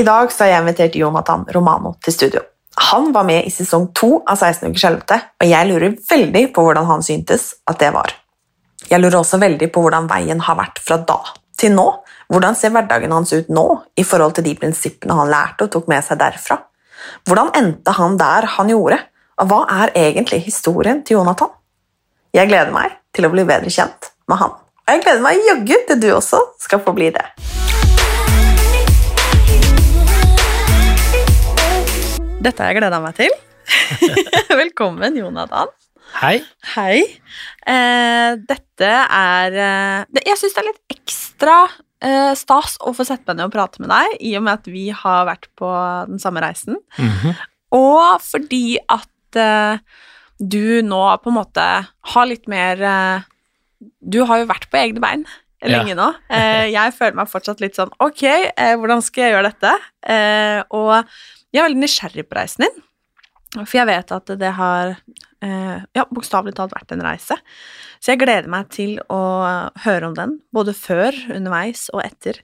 I 0.00 0.04
dag 0.06 0.30
har 0.32 0.48
jeg 0.48 0.62
invitert 0.62 0.94
Jonathan 0.96 1.42
Romano 1.52 1.90
til 2.00 2.14
studio. 2.14 2.40
Han 2.88 3.10
var 3.12 3.26
med 3.28 3.44
i 3.44 3.50
sesong 3.52 3.90
to 3.92 4.22
av 4.22 4.38
16 4.38 4.70
ukers 4.70 4.84
helvete, 4.86 5.18
og 5.36 5.50
jeg 5.50 5.68
lurer 5.68 5.96
veldig 6.08 6.44
på 6.54 6.64
hvordan 6.64 6.88
han 6.88 7.04
syntes 7.04 7.50
at 7.68 7.82
det 7.82 7.90
var. 7.92 8.14
Jeg 8.88 9.02
lurer 9.02 9.18
også 9.18 9.40
veldig 9.42 9.68
på 9.74 9.82
hvordan 9.84 10.08
veien 10.08 10.40
har 10.46 10.56
vært 10.56 10.80
fra 10.86 10.96
da 11.04 11.18
til 11.60 11.74
nå. 11.76 11.84
Hvordan 12.32 12.56
ser 12.56 12.72
hverdagen 12.72 13.12
hans 13.12 13.34
ut 13.34 13.52
nå 13.52 13.66
i 14.00 14.06
forhold 14.06 14.38
til 14.38 14.48
de 14.48 14.56
prinsippene 14.62 15.18
han 15.20 15.28
lærte 15.34 15.68
og 15.68 15.74
tok 15.74 15.92
med 15.92 16.06
seg 16.06 16.22
derfra? 16.22 16.56
Hvordan 17.28 17.52
endte 17.60 17.98
han 18.00 18.16
der 18.20 18.48
han 18.56 18.72
gjorde, 18.72 19.02
og 19.36 19.52
hva 19.52 19.62
er 19.82 19.96
egentlig 20.06 20.40
historien 20.48 21.04
til 21.04 21.18
Jonathan? 21.18 21.52
Jeg 22.32 22.48
gleder 22.48 22.72
meg 22.72 22.96
til 23.12 23.28
å 23.28 23.34
bli 23.34 23.44
bedre 23.44 23.68
kjent 23.68 24.14
med 24.30 24.46
han. 24.46 24.56
Og 24.56 24.96
jeg 24.96 25.04
gleder 25.04 25.26
meg 25.28 25.48
jaggu 25.50 25.80
til 25.90 26.06
du 26.06 26.12
også 26.14 26.46
skal 26.62 26.86
få 26.86 26.96
bli 26.96 27.12
det. 27.12 27.28
Dette 32.40 32.64
har 32.64 32.72
jeg 32.72 32.80
gleda 32.80 32.98
meg 33.04 33.16
til. 33.18 33.32
Velkommen, 34.62 35.16
Jonathan. 35.18 35.68
Hei. 36.16 36.38
Hei. 36.72 37.02
Eh, 37.68 38.30
dette 38.48 38.88
er 38.88 39.56
eh, 39.60 40.06
det, 40.08 40.22
Jeg 40.26 40.40
syns 40.40 40.56
det 40.56 40.62
er 40.62 40.68
litt 40.70 40.94
ekstra 40.96 41.56
eh, 42.00 42.32
stas 42.40 42.78
å 42.80 42.94
få 42.96 43.04
sette 43.06 43.28
meg 43.28 43.38
ned 43.38 43.50
og 43.50 43.52
prate 43.54 43.82
med 43.84 43.92
deg, 43.92 44.16
i 44.24 44.32
og 44.40 44.46
med 44.46 44.56
at 44.56 44.70
vi 44.72 44.86
har 45.02 45.28
vært 45.28 45.50
på 45.60 45.68
den 46.08 46.22
samme 46.22 46.40
reisen. 46.42 46.80
Mhm. 46.96 47.36
Og 47.76 48.24
fordi 48.24 48.80
at 48.90 49.38
eh, 49.38 50.00
du 50.40 50.80
nå 50.82 51.02
på 51.20 51.30
en 51.30 51.36
måte 51.36 51.66
har 51.84 52.26
litt 52.26 52.48
mer 52.50 52.80
eh, 52.80 53.28
Du 54.00 54.22
har 54.24 54.40
jo 54.40 54.48
vært 54.48 54.64
på 54.72 54.80
egne 54.80 55.04
bein 55.04 55.28
lenge 55.60 55.94
nå. 55.94 56.08
Eh, 56.32 56.70
jeg 56.72 56.96
føler 56.96 57.18
meg 57.20 57.28
fortsatt 57.30 57.60
litt 57.60 57.76
sånn 57.76 57.92
Ok, 58.00 58.24
eh, 58.24 58.72
hvordan 58.80 59.04
skal 59.04 59.26
jeg 59.26 59.34
gjøre 59.36 59.50
dette? 59.52 59.74
Eh, 60.08 60.62
og 60.72 61.04
jeg 61.50 61.62
er 61.62 61.68
veldig 61.68 61.82
nysgjerrig 61.82 62.26
på 62.28 62.38
reisen 62.38 62.66
din, 62.66 62.82
for 63.58 63.74
jeg 63.80 63.88
vet 63.88 64.12
at 64.14 64.32
det 64.38 64.52
har 64.54 64.92
eh, 64.94 65.80
ja, 65.96 66.04
bokstavelig 66.06 66.54
talt 66.58 66.74
vært 66.76 66.94
en 66.94 67.02
reise. 67.02 67.36
Så 67.98 68.12
jeg 68.12 68.22
gleder 68.22 68.50
meg 68.52 68.70
til 68.72 69.00
å 69.10 69.22
høre 69.84 70.10
om 70.10 70.14
den, 70.16 70.38
både 70.54 70.76
før, 70.76 71.16
underveis 71.34 71.88
og 71.94 72.04
etter. 72.04 72.38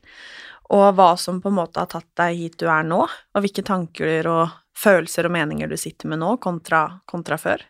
Og 0.74 0.88
hva 0.98 1.12
som 1.20 1.38
på 1.42 1.52
en 1.52 1.58
måte 1.60 1.78
har 1.78 1.90
tatt 1.92 2.08
deg 2.18 2.40
hit 2.40 2.58
du 2.58 2.66
er 2.66 2.86
nå, 2.86 3.04
og 3.06 3.44
hvilke 3.44 3.62
tanker 3.66 4.26
og 4.30 4.56
følelser 4.76 5.28
og 5.28 5.36
meninger 5.36 5.70
du 5.70 5.76
sitter 5.80 6.10
med 6.10 6.20
nå, 6.20 6.34
kontra, 6.42 6.82
kontra 7.08 7.38
før. 7.40 7.62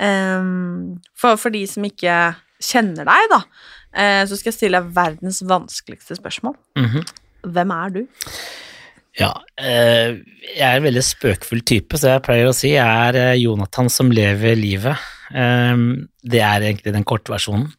Ehm, 0.00 1.00
for, 1.18 1.36
for 1.40 1.52
de 1.52 1.64
som 1.68 1.84
ikke 1.84 2.16
kjenner 2.60 3.08
deg, 3.08 3.26
da, 3.32 3.40
eh, 3.92 4.22
så 4.28 4.38
skal 4.38 4.52
jeg 4.52 4.58
stille 4.58 4.80
deg 4.80 4.94
verdens 4.96 5.42
vanskeligste 5.48 6.16
spørsmål. 6.20 6.56
Mhm. 6.78 7.04
Hvem 7.50 7.70
er 7.72 7.92
du? 7.94 8.02
Ja, 9.18 9.32
eh, 9.58 10.20
jeg 10.52 10.62
er 10.62 10.78
en 10.78 10.86
veldig 10.86 11.02
spøkfull 11.02 11.64
type, 11.66 11.98
så 11.98 12.14
jeg 12.14 12.24
pleier 12.26 12.50
å 12.50 12.54
si 12.54 12.74
jeg 12.76 12.86
er 12.86 13.18
eh, 13.18 13.38
Jonathan 13.42 13.90
som 13.90 14.12
lever 14.14 14.58
livet. 14.58 15.08
Eh, 15.34 15.82
det 16.22 16.42
er 16.46 16.66
egentlig 16.68 16.94
den 16.94 17.06
korte 17.08 17.32
versjonen. 17.34 17.72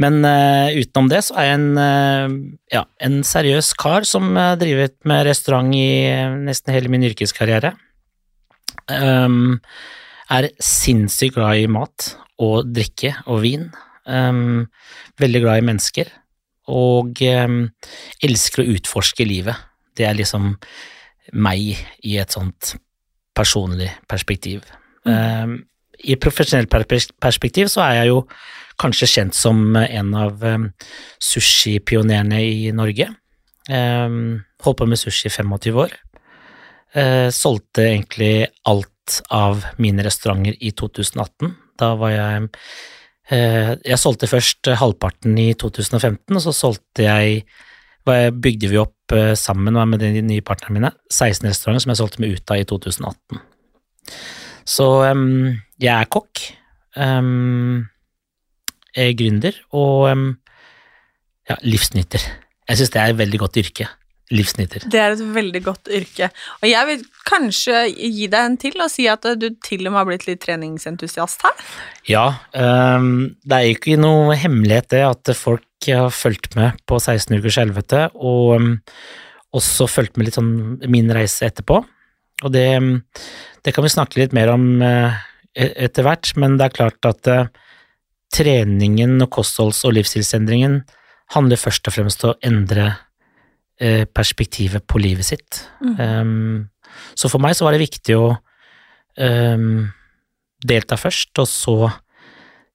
Men 0.00 0.24
eh, 0.24 0.80
utenom 0.80 1.10
det 1.12 1.22
så 1.26 1.36
er 1.38 1.50
jeg 1.50 1.60
en, 1.60 2.42
ja, 2.72 2.82
en 3.04 3.20
seriøs 3.26 3.74
kar 3.78 4.06
som 4.08 4.32
har 4.38 4.58
drevet 4.58 4.96
med 5.06 5.26
restaurant 5.28 5.74
i 5.76 6.08
nesten 6.40 6.74
hele 6.74 6.90
min 6.90 7.04
yrkeskarriere. 7.10 7.74
Um, 8.90 9.60
er 10.32 10.48
sinnssykt 10.62 11.36
glad 11.36 11.60
i 11.60 11.68
mat 11.70 12.14
og 12.42 12.72
drikke 12.72 13.12
og 13.28 13.42
vin. 13.44 13.68
Um, 14.08 14.70
veldig 15.20 15.42
glad 15.44 15.60
i 15.60 15.66
mennesker. 15.68 16.10
Og 16.70 17.20
elsker 17.20 18.62
å 18.62 18.70
utforske 18.72 19.26
livet. 19.26 19.58
Det 19.96 20.06
er 20.06 20.16
liksom 20.18 20.54
meg 21.32 21.78
i 22.06 22.16
et 22.18 22.32
sånt 22.34 22.74
personlig 23.36 23.90
perspektiv. 24.10 24.64
Um, 25.04 25.60
I 26.00 26.16
profesjonelt 26.20 26.70
perspektiv 26.70 27.70
så 27.72 27.84
er 27.86 28.00
jeg 28.00 28.10
jo 28.10 28.20
kanskje 28.80 29.08
kjent 29.14 29.36
som 29.36 29.76
en 29.76 30.14
av 30.16 30.42
um, 30.44 30.68
sushipionerene 31.22 32.40
i 32.42 32.70
Norge. 32.76 33.10
Um, 33.70 34.40
holdt 34.64 34.80
på 34.80 34.88
med 34.88 35.00
sushi 35.00 35.28
i 35.28 35.34
25 35.34 35.82
år. 35.84 35.96
Uh, 36.96 37.28
solgte 37.34 37.86
egentlig 37.86 38.48
alt 38.68 39.20
av 39.34 39.66
mine 39.82 40.04
restauranter 40.06 40.56
i 40.58 40.72
2018. 40.74 41.52
Da 41.80 41.94
var 42.00 42.14
jeg 42.14 42.48
uh, 43.30 43.72
Jeg 43.86 43.98
solgte 44.00 44.30
først 44.30 44.72
halvparten 44.80 45.38
i 45.38 45.52
2015, 45.54 46.24
og 46.34 46.42
så 46.42 46.56
solgte 46.56 47.06
jeg- 47.06 47.44
bygde 48.08 48.70
vi 48.72 48.78
opp 48.80 49.14
eh, 49.14 49.34
sammen 49.38 49.76
med 49.76 50.00
de 50.02 50.22
nye 50.24 50.44
partnerne 50.44 50.76
mine 50.78 50.92
16 51.12 51.48
restauranter 51.48 51.84
som 51.84 51.92
jeg 51.92 52.00
solgte 52.00 52.22
med 52.22 52.36
ut 52.36 52.52
av 52.52 52.60
i 52.60 52.66
2018. 52.68 53.40
Så 54.70 54.86
um, 55.10 55.50
jeg 55.80 55.92
er 55.92 56.10
kokk, 56.12 56.42
um, 56.96 57.86
jeg 58.94 59.12
er 59.12 59.18
gründer 59.18 59.56
og 59.76 60.10
um, 60.10 60.28
ja, 61.48 61.56
livsnyter. 61.66 62.22
Jeg 62.68 62.78
syns 62.78 62.92
det 62.94 63.02
er 63.02 63.12
et 63.12 63.20
veldig 63.20 63.40
godt 63.42 63.58
yrke. 63.62 63.88
Livsnyter. 64.30 64.84
Det 64.86 65.00
er 65.02 65.16
et 65.16 65.22
veldig 65.34 65.62
godt 65.64 65.90
yrke. 65.90 66.30
Og 66.60 66.68
jeg 66.70 66.88
vil 66.90 67.00
kanskje 67.26 67.80
gi 67.90 68.28
deg 68.30 68.40
en 68.40 68.58
til 68.62 68.76
og 68.78 68.92
si 68.92 69.08
at 69.10 69.26
du 69.40 69.48
til 69.64 69.86
og 69.86 69.90
med 69.90 69.98
har 69.98 70.06
blitt 70.06 70.28
litt 70.28 70.42
treningsentusiast 70.44 71.42
her. 71.46 71.64
Ja, 72.06 72.26
um, 72.54 73.32
det 73.42 73.56
er 73.56 73.66
jo 73.66 73.78
ikke 73.78 73.98
noe 74.00 74.38
hemmelighet 74.38 74.92
det 74.94 75.02
at 75.08 75.32
folk 75.38 75.66
har 75.88 76.12
fulgt 76.14 76.54
med 76.58 76.78
på 76.86 77.00
16 77.00 77.40
ukers 77.40 77.58
helvete, 77.58 78.06
og 78.14 78.54
um, 78.60 78.70
også 79.56 79.88
fulgt 79.90 80.18
med 80.18 80.28
litt 80.28 80.38
sånn 80.38 80.52
min 80.90 81.10
reise 81.14 81.48
etterpå. 81.48 81.80
Og 82.44 82.54
det, 82.54 82.66
ehm, 82.76 83.02
det 83.64 83.74
kan 83.74 83.84
vi 83.84 83.92
snakke 83.92 84.20
litt 84.20 84.36
mer 84.36 84.52
om 84.54 84.82
eh, 84.82 85.18
e- 85.54 85.74
etter 85.86 86.06
hvert, 86.06 86.32
men 86.40 86.56
det 86.58 86.68
er 86.68 86.76
klart 86.78 87.08
at 87.08 87.30
eh, 87.30 87.50
treningen 88.32 89.18
og 89.20 89.30
kostholds- 89.34 89.84
og 89.88 89.96
livsstilsendringen 89.98 90.80
handler 91.34 91.60
først 91.60 91.90
og 91.90 91.96
fremst 91.96 92.24
om 92.24 92.32
å 92.32 92.38
endre 92.46 92.86
eh, 92.88 93.06
perspektivet 93.80 94.84
på 94.84 95.00
livet 95.00 95.24
sitt. 95.24 95.62
Ehm, 95.80 96.68
så 97.14 97.30
for 97.32 97.40
meg 97.42 97.56
så 97.56 97.64
var 97.64 97.72
det 97.72 97.84
viktig 97.84 98.16
å 98.18 98.26
um, 99.16 99.88
delta 100.60 100.98
først, 101.00 101.32
og 101.40 101.48
så 101.48 101.76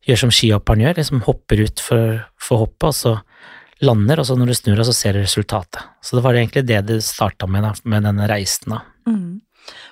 gjøre 0.06 0.24
som 0.24 0.34
skihopperen 0.34 0.86
gjør, 0.86 0.98
liksom 1.00 1.24
hopper 1.26 1.64
ut 1.66 1.82
for, 1.84 2.20
for 2.42 2.66
hoppet, 2.66 2.90
og 2.90 2.98
så 2.98 3.86
lander, 3.86 4.22
og 4.22 4.28
så 4.30 4.38
når 4.38 4.52
du 4.52 4.58
snur 4.58 4.80
deg, 4.80 4.88
så 4.88 4.96
ser 4.96 5.18
du 5.18 5.24
resultatet. 5.24 5.82
Så 6.06 6.18
det 6.18 6.24
var 6.26 6.38
egentlig 6.38 6.66
det 6.68 6.84
det 6.88 7.02
starta 7.06 7.50
med, 7.50 7.66
da, 7.66 7.74
med 7.92 8.08
denne 8.08 8.30
reisen, 8.32 8.78
da. 8.78 8.84
Mm. 9.10 9.42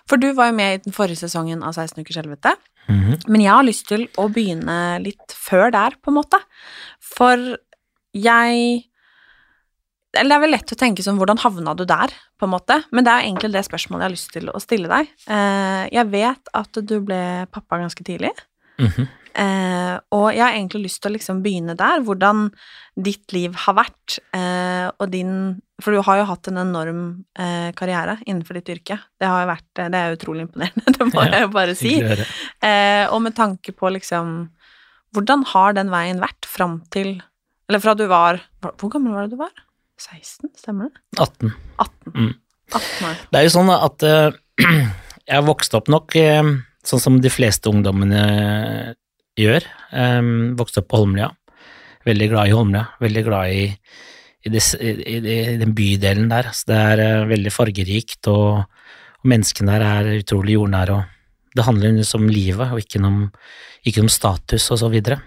For 0.09 0.21
du 0.21 0.29
var 0.37 0.51
jo 0.51 0.57
med 0.57 0.75
i 0.75 0.81
den 0.85 0.93
forrige 0.95 1.23
sesongen 1.23 1.63
av 1.65 1.73
16 1.73 2.03
ukers 2.03 2.19
helvete. 2.21 2.53
Mhm. 2.91 3.23
Men 3.31 3.41
jeg 3.41 3.53
har 3.53 3.65
lyst 3.65 3.87
til 3.89 4.05
å 4.21 4.27
begynne 4.29 4.77
litt 5.01 5.33
før 5.33 5.71
der, 5.73 5.97
på 5.97 6.11
en 6.11 6.19
måte. 6.19 6.39
For 7.01 7.55
jeg 8.13 8.83
Eller 10.13 10.29
det 10.29 10.35
er 10.37 10.43
vel 10.43 10.53
lett 10.53 10.73
å 10.75 10.77
tenke 10.77 11.01
sånn, 11.05 11.17
hvordan 11.17 11.39
havna 11.41 11.73
du 11.77 11.85
der, 11.89 12.11
på 12.37 12.45
en 12.45 12.53
måte? 12.53 12.77
Men 12.93 13.05
det 13.07 13.13
er 13.15 13.25
egentlig 13.25 13.49
det 13.55 13.63
spørsmålet 13.65 14.03
jeg 14.03 14.09
har 14.11 14.13
lyst 14.17 14.31
til 14.35 14.51
å 14.53 14.61
stille 14.61 14.91
deg. 14.91 15.09
Eh, 15.25 15.83
Jeg 15.95 16.09
vet 16.13 16.51
at 16.53 16.79
du 16.85 16.95
ble 17.01 17.19
pappa 17.51 17.79
ganske 17.81 18.05
tidlig. 18.05 18.31
Mhm. 18.81 19.07
Eh, 19.33 19.95
og 20.13 20.27
jeg 20.29 20.43
har 20.45 20.53
egentlig 20.53 20.83
lyst 20.83 20.99
til 21.01 21.09
å 21.09 21.15
liksom 21.15 21.39
begynne 21.41 21.73
der, 21.75 22.03
hvordan 22.05 22.51
ditt 23.01 23.33
liv 23.33 23.55
har 23.63 23.73
vært, 23.79 24.19
eh, 24.37 24.91
og 24.99 25.09
din 25.09 25.61
For 25.81 25.91
du 25.91 26.03
har 26.05 26.19
jo 26.19 26.27
hatt 26.29 26.47
en 26.47 26.59
enorm 26.61 26.99
karriere 27.75 28.19
innenfor 28.27 28.53
ditt 28.53 28.69
yrke. 28.69 28.99
Det 29.19 29.27
har 29.27 29.41
jo 29.41 29.49
vært 29.49 29.89
Det 29.89 29.97
er 29.99 30.13
utrolig 30.15 30.45
imponerende, 30.45 30.85
det 30.95 31.07
må 31.09 31.23
Ja, 31.25 31.31
jeg 31.33 31.41
jo 31.41 31.49
bare 31.57 31.75
si. 31.75 31.95
Og 33.09 33.21
med 33.25 33.35
tanke 33.35 33.73
på 33.73 33.89
liksom 33.91 34.49
Hvordan 35.13 35.43
har 35.49 35.73
den 35.73 35.89
veien 35.89 36.21
vært 36.21 36.45
fram 36.45 36.83
til 36.93 37.21
Eller 37.67 37.81
fra 37.83 37.95
du 37.95 38.05
var 38.07 38.39
Hvor 38.61 38.93
gammel 38.93 39.17
var 39.17 39.25
det 39.27 39.33
du 39.33 39.41
var? 39.41 39.51
16, 40.03 40.51
stemmer 40.59 40.89
det? 40.89 41.01
18. 41.21 41.53
18. 41.79 42.13
Mm. 42.13 42.33
18 42.73 43.07
år. 43.07 43.21
Det 43.29 43.39
er 43.39 43.45
jo 43.47 43.53
sånn 43.53 43.71
at 43.73 44.05
uh, 44.07 44.35
jeg 45.33 45.47
vokste 45.47 45.79
opp 45.79 45.91
nok 45.91 46.17
uh, 46.19 46.51
sånn 46.83 47.03
som 47.03 47.21
de 47.23 47.31
fleste 47.31 47.71
ungdommene 47.71 48.23
gjør. 49.39 49.65
Um, 49.91 50.53
vokste 50.59 50.83
opp 50.83 50.91
på 50.91 51.01
Holmlia. 51.03 51.31
Veldig 52.07 52.29
glad 52.33 52.49
i 52.49 52.55
Holmlia. 52.57 52.83
Veldig 53.03 53.23
glad 53.25 53.55
i, 53.55 53.65
i, 54.43 54.51
det, 54.51 54.63
i, 54.79 54.93
i, 55.15 55.17
i 55.55 55.57
den 55.61 55.75
bydelen 55.77 56.31
der. 56.31 56.51
Så 56.51 56.69
det 56.71 56.79
er 56.91 57.03
uh, 57.03 57.27
veldig 57.31 57.53
fargerikt, 57.53 58.31
og, 58.31 58.63
og 59.21 59.29
menneskene 59.33 59.77
der 59.77 59.87
er 59.89 60.15
utrolig 60.19 60.57
jordnære. 60.57 60.97
og 60.99 61.53
Det 61.55 61.67
handler 61.69 62.01
om 62.19 62.27
livet, 62.31 62.73
og 62.73 62.83
ikke 62.83 63.03
om, 63.07 63.21
ikke 63.87 64.03
om 64.03 64.11
status 64.11 64.71
og 64.73 64.83
så 64.83 64.91
videre. 64.91 65.21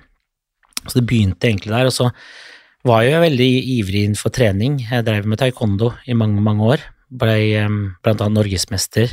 Så 0.87 1.01
det 1.01 1.09
begynte 1.09 1.49
egentlig 1.49 1.73
der, 1.73 1.89
og 1.89 1.95
så 1.95 2.11
var 2.87 3.05
jo 3.07 3.23
veldig 3.23 3.51
ivrig 3.77 4.05
innenfor 4.07 4.33
trening. 4.35 4.79
Jeg 4.87 5.07
drev 5.07 5.27
med 5.29 5.41
taekwondo 5.41 5.93
i 6.07 6.17
mange, 6.19 6.43
mange 6.45 6.67
år. 6.75 6.85
Blei 7.11 7.57
um, 7.63 7.97
blant 8.05 8.23
annet 8.23 8.39
norgesmester. 8.39 9.13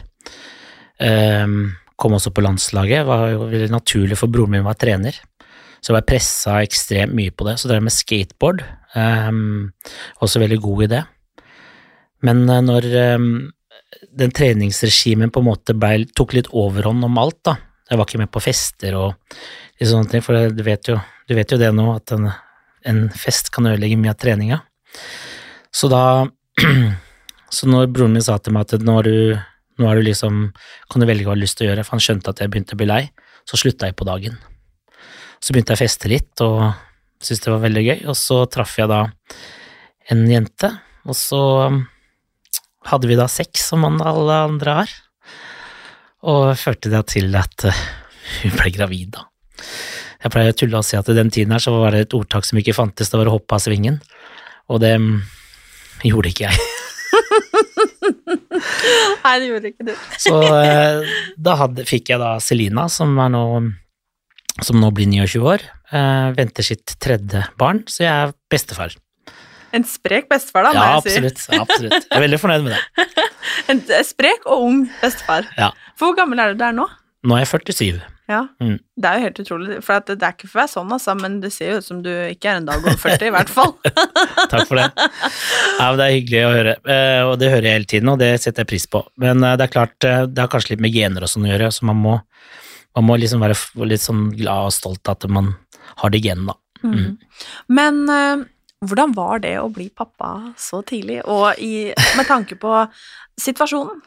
Um, 1.02 1.74
kom 2.00 2.16
også 2.18 2.34
på 2.34 2.44
landslaget. 2.46 3.06
Var 3.08 3.26
jo 3.34 3.48
veldig 3.48 3.72
naturlig, 3.74 4.20
for 4.20 4.32
broren 4.34 4.56
min 4.56 4.68
var 4.68 4.78
trener. 4.80 5.18
Så 5.84 5.92
jeg 5.92 5.98
ble 5.98 6.06
pressa 6.14 6.62
ekstremt 6.64 7.16
mye 7.18 7.34
på 7.36 7.48
det. 7.50 7.58
Så 7.60 7.72
drev 7.72 7.84
med 7.86 7.96
skateboard. 7.96 8.64
Um, 8.96 9.74
også 10.24 10.42
veldig 10.44 10.62
god 10.64 10.86
i 10.86 10.92
det. 10.96 11.04
Men 12.24 12.46
når 12.48 12.88
den 14.16 14.32
treningsregimen 14.32 15.32
på 15.34 15.42
en 15.42 15.50
måte 15.50 15.76
ble, 15.76 16.06
tok 16.16 16.38
litt 16.38 16.50
overhånd 16.56 17.04
om 17.06 17.22
alt, 17.22 17.42
da 17.44 17.58
Jeg 17.90 18.00
var 18.00 18.08
ikke 18.08 18.20
med 18.22 18.32
på 18.32 18.42
fester 18.42 18.96
og 18.96 19.36
sånne 19.84 20.10
ting, 20.10 20.22
for 20.24 20.48
du 20.56 20.62
vet 20.64 20.88
jo, 20.88 20.96
du 21.28 21.34
vet 21.36 21.52
jo 21.52 21.58
det 21.60 21.68
nå, 21.76 21.84
at 21.94 22.14
en, 22.16 22.30
en 22.90 23.08
fest 23.16 23.52
kan 23.54 23.68
ødelegge 23.70 24.00
mye 24.00 24.14
av 24.14 24.20
treninga. 24.22 24.62
Så 25.74 25.90
da 25.92 26.04
Så 27.54 27.68
når 27.70 27.92
broren 27.94 28.16
min 28.16 28.24
sa 28.26 28.40
til 28.42 28.56
meg 28.56 28.66
at 28.66 28.82
nå 28.82 28.96
er 29.02 29.06
du, 29.06 29.18
nå 29.78 29.90
er 29.90 30.00
du 30.00 30.08
liksom 30.08 30.48
Kan 30.90 31.04
du 31.04 31.06
velge 31.06 31.28
hva 31.28 31.36
du 31.36 31.38
har 31.38 31.44
lyst 31.44 31.60
til 31.60 31.68
å 31.68 31.70
gjøre, 31.70 31.84
for 31.86 31.98
han 31.98 32.02
skjønte 32.02 32.34
at 32.34 32.42
jeg 32.42 32.50
begynte 32.50 32.74
å 32.74 32.80
bli 32.80 32.90
lei, 32.90 33.04
så 33.46 33.60
slutta 33.60 33.90
jeg 33.90 33.98
på 34.00 34.08
dagen. 34.08 34.40
Så 35.38 35.54
begynte 35.54 35.76
jeg 35.76 35.82
å 35.82 35.84
feste 35.84 36.10
litt 36.10 36.44
og 36.46 36.64
syntes 37.24 37.44
det 37.46 37.54
var 37.54 37.64
veldig 37.64 37.84
gøy, 37.86 38.00
og 38.12 38.18
så 38.20 38.40
traff 38.52 38.78
jeg 38.80 38.90
da 38.92 39.04
en 40.12 40.24
jente, 40.28 40.70
og 41.08 41.16
så 41.16 41.42
hadde 42.90 43.08
vi 43.08 43.18
da 43.20 43.30
sex 43.32 43.70
som 43.72 43.86
alle 43.88 44.40
andre 44.50 44.78
har, 44.82 44.96
og 46.28 46.54
førte 46.60 46.92
det 46.92 47.04
til 47.14 47.32
at 47.40 47.68
hun 48.42 48.58
ble 48.58 48.74
gravid, 48.76 49.14
da. 49.16 49.28
Jeg 50.24 50.32
pleier 50.32 50.54
å 50.54 50.56
tulle 50.56 50.80
og 50.80 50.86
si 50.88 50.96
at 50.96 51.10
i 51.12 51.16
den 51.18 51.28
tiden 51.34 51.52
her 51.52 51.60
så 51.64 51.74
var 51.76 51.92
det 51.96 52.06
et 52.06 52.14
ordtak 52.16 52.46
som 52.48 52.60
ikke 52.62 52.76
fantes, 52.78 53.10
det 53.12 53.20
var 53.20 53.28
å 53.28 53.34
hoppe 53.36 53.58
av 53.58 53.62
svingen, 53.64 53.98
og 54.72 54.80
det 54.84 54.94
mm, 54.96 55.18
gjorde 56.08 56.32
ikke 56.32 56.48
jeg. 56.48 56.56
Nei, 59.24 59.34
det 59.42 59.48
gjorde 59.50 59.68
ikke 59.74 59.88
du. 59.90 59.94
Så 60.22 60.36
eh, 60.48 61.12
da 61.44 61.56
hadde, 61.60 61.84
fikk 61.90 62.14
jeg 62.14 62.20
da 62.22 62.30
Selina, 62.44 62.86
som, 62.92 63.10
er 63.20 63.30
nå, 63.34 63.44
som 64.64 64.80
nå 64.80 64.90
blir 64.96 65.08
29 65.12 65.44
år, 65.54 65.62
eh, 65.92 66.28
venter 66.40 66.64
sitt 66.72 66.88
tredje 67.04 67.40
barn, 67.60 67.80
så 67.92 67.98
jeg 68.06 68.14
er 68.14 68.32
bestefar. 68.54 68.92
En 69.74 69.84
sprek 69.90 70.28
bestefar, 70.30 70.68
da, 70.70 70.74
må 70.76 70.82
Ja, 70.86 70.90
jeg 71.02 71.04
si. 71.04 71.08
absolutt, 71.18 71.40
absolutt. 71.66 72.04
Jeg 72.06 72.14
er 72.20 72.26
veldig 72.28 72.40
fornøyd 72.44 72.64
med 72.70 72.74
det. 72.78 72.82
En 73.72 73.80
sprek 74.06 74.42
og 74.50 74.58
ung 74.66 74.78
bestefar. 75.02 75.44
Ja. 75.60 75.70
For 76.00 76.06
hvor 76.10 76.16
gammel 76.18 76.40
er 76.42 76.48
du 76.54 76.58
der 76.62 76.74
nå? 76.76 76.86
Nå 77.28 77.32
er 77.38 77.42
jeg 77.44 77.50
47. 77.52 78.00
Ja, 78.34 78.42
Mm. 78.64 78.78
Det 79.04 79.10
er 79.10 79.18
jo 79.18 79.24
helt 79.26 79.40
utrolig, 79.42 79.76
for 79.84 79.98
at 79.98 80.10
det 80.12 80.22
er 80.22 80.36
ikke 80.36 80.48
for 80.48 80.60
å 80.60 80.62
være 80.62 80.72
sånn, 80.72 80.92
altså, 80.94 81.14
men 81.18 81.40
det 81.42 81.50
ser 81.56 81.72
jo 81.72 81.78
ut 81.82 81.86
som 81.88 82.02
du 82.06 82.12
ikke 82.12 82.52
er 82.52 82.60
en 82.60 82.68
dag 82.68 82.84
over 82.84 83.00
40, 83.02 83.26
i 83.26 83.34
hvert 83.34 83.50
fall. 83.52 83.74
Takk 84.52 84.68
for 84.70 84.80
det. 84.80 84.86
Ja, 84.94 85.88
men 85.88 85.98
det 86.00 86.06
er 86.06 86.14
hyggelig 86.14 86.44
å 86.46 86.52
høre, 86.54 86.76
eh, 86.96 87.22
og 87.26 87.34
det 87.42 87.50
hører 87.50 87.68
jeg 87.68 87.80
hele 87.80 87.90
tiden, 87.96 88.12
og 88.14 88.22
det 88.22 88.30
setter 88.44 88.64
jeg 88.64 88.72
pris 88.74 88.86
på. 88.94 89.02
Men 89.24 89.42
eh, 89.42 89.56
det 89.60 89.66
er 89.66 89.74
klart, 89.74 89.98
eh, 90.06 90.28
det 90.30 90.46
har 90.46 90.52
kanskje 90.54 90.76
litt 90.76 90.86
med 90.86 90.94
gener 90.96 91.26
og 91.26 91.34
sånn 91.34 91.48
å 91.48 91.52
gjøre, 91.52 91.72
så 91.74 91.90
man 91.90 92.02
må, 92.06 92.16
man 93.00 93.08
må 93.10 93.18
liksom 93.20 93.44
være 93.44 93.58
litt 93.90 94.06
sånn 94.06 94.28
glad 94.38 94.70
og 94.70 94.78
stolt 94.78 95.14
at 95.14 95.28
man 95.30 95.56
har 96.04 96.14
det 96.14 96.22
genene, 96.24 96.54
da. 96.54 96.60
Mm. 96.84 97.18
Men 97.74 98.02
eh, 98.14 98.46
hvordan 98.84 99.14
var 99.18 99.44
det 99.44 99.58
å 99.62 99.70
bli 99.74 99.90
pappa 99.90 100.54
så 100.60 100.84
tidlig, 100.86 101.22
og 101.26 101.60
i, 101.62 101.90
med 102.18 102.30
tanke 102.30 102.58
på 102.60 102.86
situasjonen? 103.42 104.02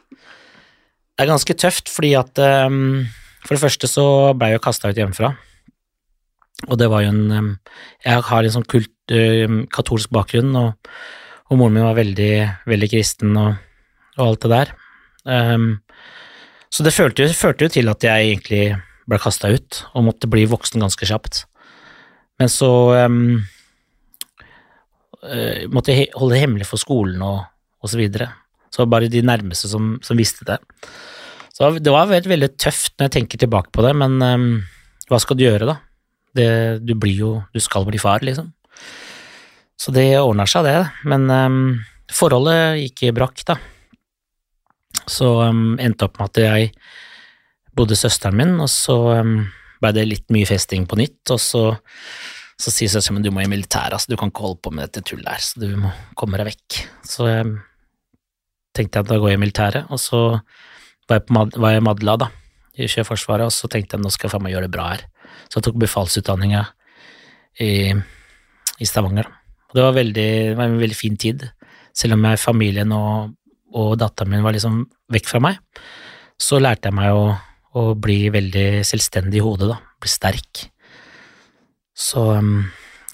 Det 1.17 1.25
er 1.25 1.31
ganske 1.31 1.55
tøft, 1.57 1.89
fordi 1.89 2.11
at 2.19 2.37
um, 2.69 3.07
For 3.47 3.55
det 3.55 3.63
første 3.63 3.87
så 3.89 4.03
ble 4.37 4.51
jeg 4.53 4.63
kasta 4.65 4.91
ut 4.91 4.97
hjemmefra. 4.99 5.31
Og 6.67 6.75
det 6.81 6.89
var 6.91 7.05
jo 7.05 7.13
en 7.13 7.57
Jeg 8.03 8.23
har 8.27 8.43
en 8.43 8.53
sånn 8.57 8.67
kult, 8.67 8.91
katolsk 9.71 10.11
bakgrunn, 10.11 10.51
og, 10.59 10.89
og 11.47 11.59
moren 11.61 11.77
min 11.77 11.85
var 11.87 11.95
veldig, 11.95 12.31
veldig 12.67 12.89
kristen 12.91 13.37
og, 13.39 13.53
og 14.17 14.23
alt 14.25 14.43
det 14.43 14.51
der. 14.51 14.71
Um, 15.27 15.67
så 16.73 16.83
det 16.83 16.91
førte, 16.95 17.23
jo- 17.23 17.37
førte 17.37 17.67
jo 17.67 17.71
til 17.77 17.87
at 17.91 18.03
jeg 18.03 18.31
egentlig 18.33 18.63
ble 19.07 19.19
kasta 19.23 19.53
ut, 19.53 19.83
og 19.95 20.03
måtte 20.09 20.27
bli 20.27 20.43
voksen 20.49 20.83
ganske 20.83 21.07
kjapt. 21.07 21.45
Men 22.41 22.51
så 22.51 22.71
um, 23.07 23.39
måtte 25.73 25.93
jeg 25.95 26.09
holde 26.17 26.35
det 26.35 26.41
hemmelig 26.43 26.67
for 26.69 26.81
skolen 26.81 27.21
og, 27.25 27.45
og 27.81 27.91
så 27.91 27.99
videre. 27.99 28.27
Så 28.67 28.81
det 28.81 28.85
var 28.85 28.93
bare 28.97 29.11
de 29.11 29.23
nærmeste 29.25 29.69
som, 29.71 29.95
som 30.03 30.19
visste 30.19 30.45
det. 30.47 30.59
Så 31.57 31.71
det 31.81 31.89
var 31.89 32.05
veldig, 32.05 32.29
veldig 32.29 32.51
tøft 32.61 32.93
når 32.99 33.07
jeg 33.07 33.15
tenker 33.15 33.41
tilbake 33.41 33.71
på 33.73 33.81
det, 33.81 33.95
men 33.97 34.19
um, 34.21 34.49
hva 35.09 35.17
skal 35.23 35.39
du 35.39 35.47
gjøre, 35.47 35.65
da? 35.65 35.79
Det, 36.37 36.49
du 36.85 36.93
blir 36.99 37.17
jo 37.17 37.29
Du 37.49 37.57
skal 37.63 37.87
bli 37.87 37.97
far, 37.97 38.21
liksom. 38.21 38.51
Så 39.77 39.93
det 39.95 40.19
ordna 40.19 40.45
seg, 40.49 40.67
det. 40.67 40.83
Men 41.09 41.25
um, 41.33 41.57
forholdet 42.13 42.83
gikk 42.83 43.07
i 43.07 43.15
brakk, 43.15 43.41
da. 43.49 43.57
Så 45.09 45.31
um, 45.49 45.79
endte 45.81 46.05
opp 46.05 46.21
med 46.21 46.29
at 46.29 46.43
jeg 46.43 46.71
bodde 47.77 47.97
søsteren 47.97 48.37
min, 48.37 48.53
og 48.61 48.69
så 48.69 48.99
um, 49.23 49.39
ble 49.81 49.93
det 49.97 50.05
litt 50.11 50.29
mye 50.33 50.45
festing 50.49 50.85
på 50.89 51.01
nytt, 51.01 51.23
og 51.33 51.41
så, 51.41 51.63
så 52.53 52.73
sier 52.73 52.93
søsteren 52.93 53.17
min 53.17 53.25
du 53.25 53.33
må 53.33 53.41
i 53.41 53.49
militæret, 53.49 53.97
altså, 53.97 54.13
du 54.13 54.17
kan 54.19 54.29
ikke 54.29 54.45
holde 54.45 54.61
på 54.61 54.73
med 54.77 54.91
dette 54.91 55.05
tullet 55.09 55.33
her, 55.33 55.41
så 55.41 55.65
du 55.65 55.69
må 55.81 55.93
komme 56.17 56.37
deg 56.37 56.51
vekk. 56.51 56.81
Så 57.05 57.29
jeg 57.31 57.51
tenkte 58.77 58.99
jeg 58.99 59.07
at 59.07 59.13
da 59.13 59.21
går 59.21 59.33
jeg 59.33 59.41
i 59.41 59.45
militæret, 59.47 59.89
og 59.89 60.01
så 60.01 60.25
var 61.07 61.21
jeg, 61.21 61.55
var 61.57 61.73
jeg 61.73 61.81
i 61.81 61.85
Madla, 61.87 62.17
da, 62.19 62.29
i 62.77 62.89
Sjøforsvaret, 62.91 63.47
og 63.47 63.55
så 63.55 63.69
tenkte 63.71 63.97
jeg 63.97 64.03
nå 64.03 64.11
skal 64.13 64.27
jeg 64.27 64.35
faen 64.35 64.45
meg 64.45 64.55
gjøre 64.55 64.67
det 64.67 64.75
bra 64.75 64.91
her. 64.91 65.05
Så 65.47 65.59
jeg 65.59 65.67
tok 65.67 65.79
befalsutdanninga 65.81 66.63
i, 67.63 67.71
i 68.77 68.87
Stavanger. 68.87 69.29
Og 69.67 69.77
det 69.77 69.83
var, 69.83 69.95
veldig, 69.97 70.29
det 70.51 70.57
var 70.59 70.69
en 70.69 70.79
veldig 70.79 70.97
fin 70.97 71.17
tid. 71.19 71.47
Selv 71.95 72.17
om 72.17 72.25
jeg, 72.27 72.39
familien 72.41 72.93
og, 72.95 73.33
og 73.75 73.95
datteren 73.99 74.31
min 74.31 74.45
var 74.45 74.55
liksom 74.55 74.83
vekk 75.13 75.29
fra 75.31 75.43
meg, 75.43 75.59
så 76.37 76.59
lærte 76.61 76.91
jeg 76.91 76.97
meg 76.99 77.15
å, 77.15 77.29
å 77.79 77.83
bli 77.97 78.27
veldig 78.33 78.67
selvstendig 78.87 79.41
i 79.41 79.43
hodet, 79.43 79.71
da. 79.71 79.79
Bli 79.97 80.11
sterk. 80.11 80.67
Så, 81.97 82.27
um, 82.37 82.67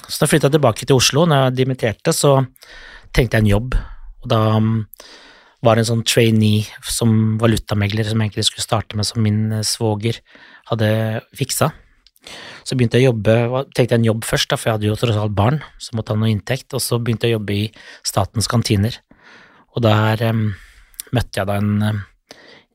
så 0.03 0.23
da 0.23 0.29
flytta 0.29 0.49
jeg 0.49 0.57
tilbake 0.57 0.87
til 0.87 0.99
Oslo. 0.99 1.23
Når 1.29 1.45
jeg 1.45 1.57
dimitterte, 1.61 2.13
så 2.15 2.35
trengte 3.15 3.39
jeg 3.39 3.45
en 3.45 3.53
jobb, 3.53 3.77
og 4.23 4.31
da 4.31 4.41
um, 4.57 4.73
var 5.63 5.79
en 5.79 5.87
sånn 5.87 6.03
trainee 6.07 6.65
som 6.83 7.37
valutamegler 7.41 8.07
som 8.07 8.21
egentlig 8.23 8.45
skulle 8.49 8.65
starte 8.65 8.99
med, 8.99 9.07
som 9.07 9.23
min 9.23 9.45
eh, 9.51 9.63
svoger 9.67 10.19
hadde 10.69 10.89
fiksa. 11.37 11.71
Så 12.63 12.77
begynte 12.79 12.99
jeg 12.99 13.09
å 13.09 13.11
jobbe, 13.11 13.63
tenkte 13.75 13.95
jeg 13.95 14.01
en 14.01 14.09
jobb 14.11 14.27
først, 14.27 14.49
da, 14.51 14.59
for 14.59 14.69
jeg 14.69 14.77
hadde 14.77 14.89
jo 14.89 14.99
tross 14.99 15.19
alt 15.19 15.35
barn, 15.35 15.59
så 15.81 15.95
måtte 15.97 16.15
ha 16.15 16.19
noe 16.19 16.31
inntekt, 16.31 16.71
og 16.75 16.83
så 16.83 16.99
begynte 16.99 17.27
jeg 17.27 17.35
å 17.35 17.39
jobbe 17.39 17.57
i 17.57 17.65
statens 18.07 18.47
kantiner. 18.51 18.95
Og 19.75 19.83
der 19.83 20.23
um, 20.29 20.45
møtte 21.15 21.41
jeg 21.41 21.49
da 21.49 21.57
en, 21.59 21.73
em, 21.89 21.99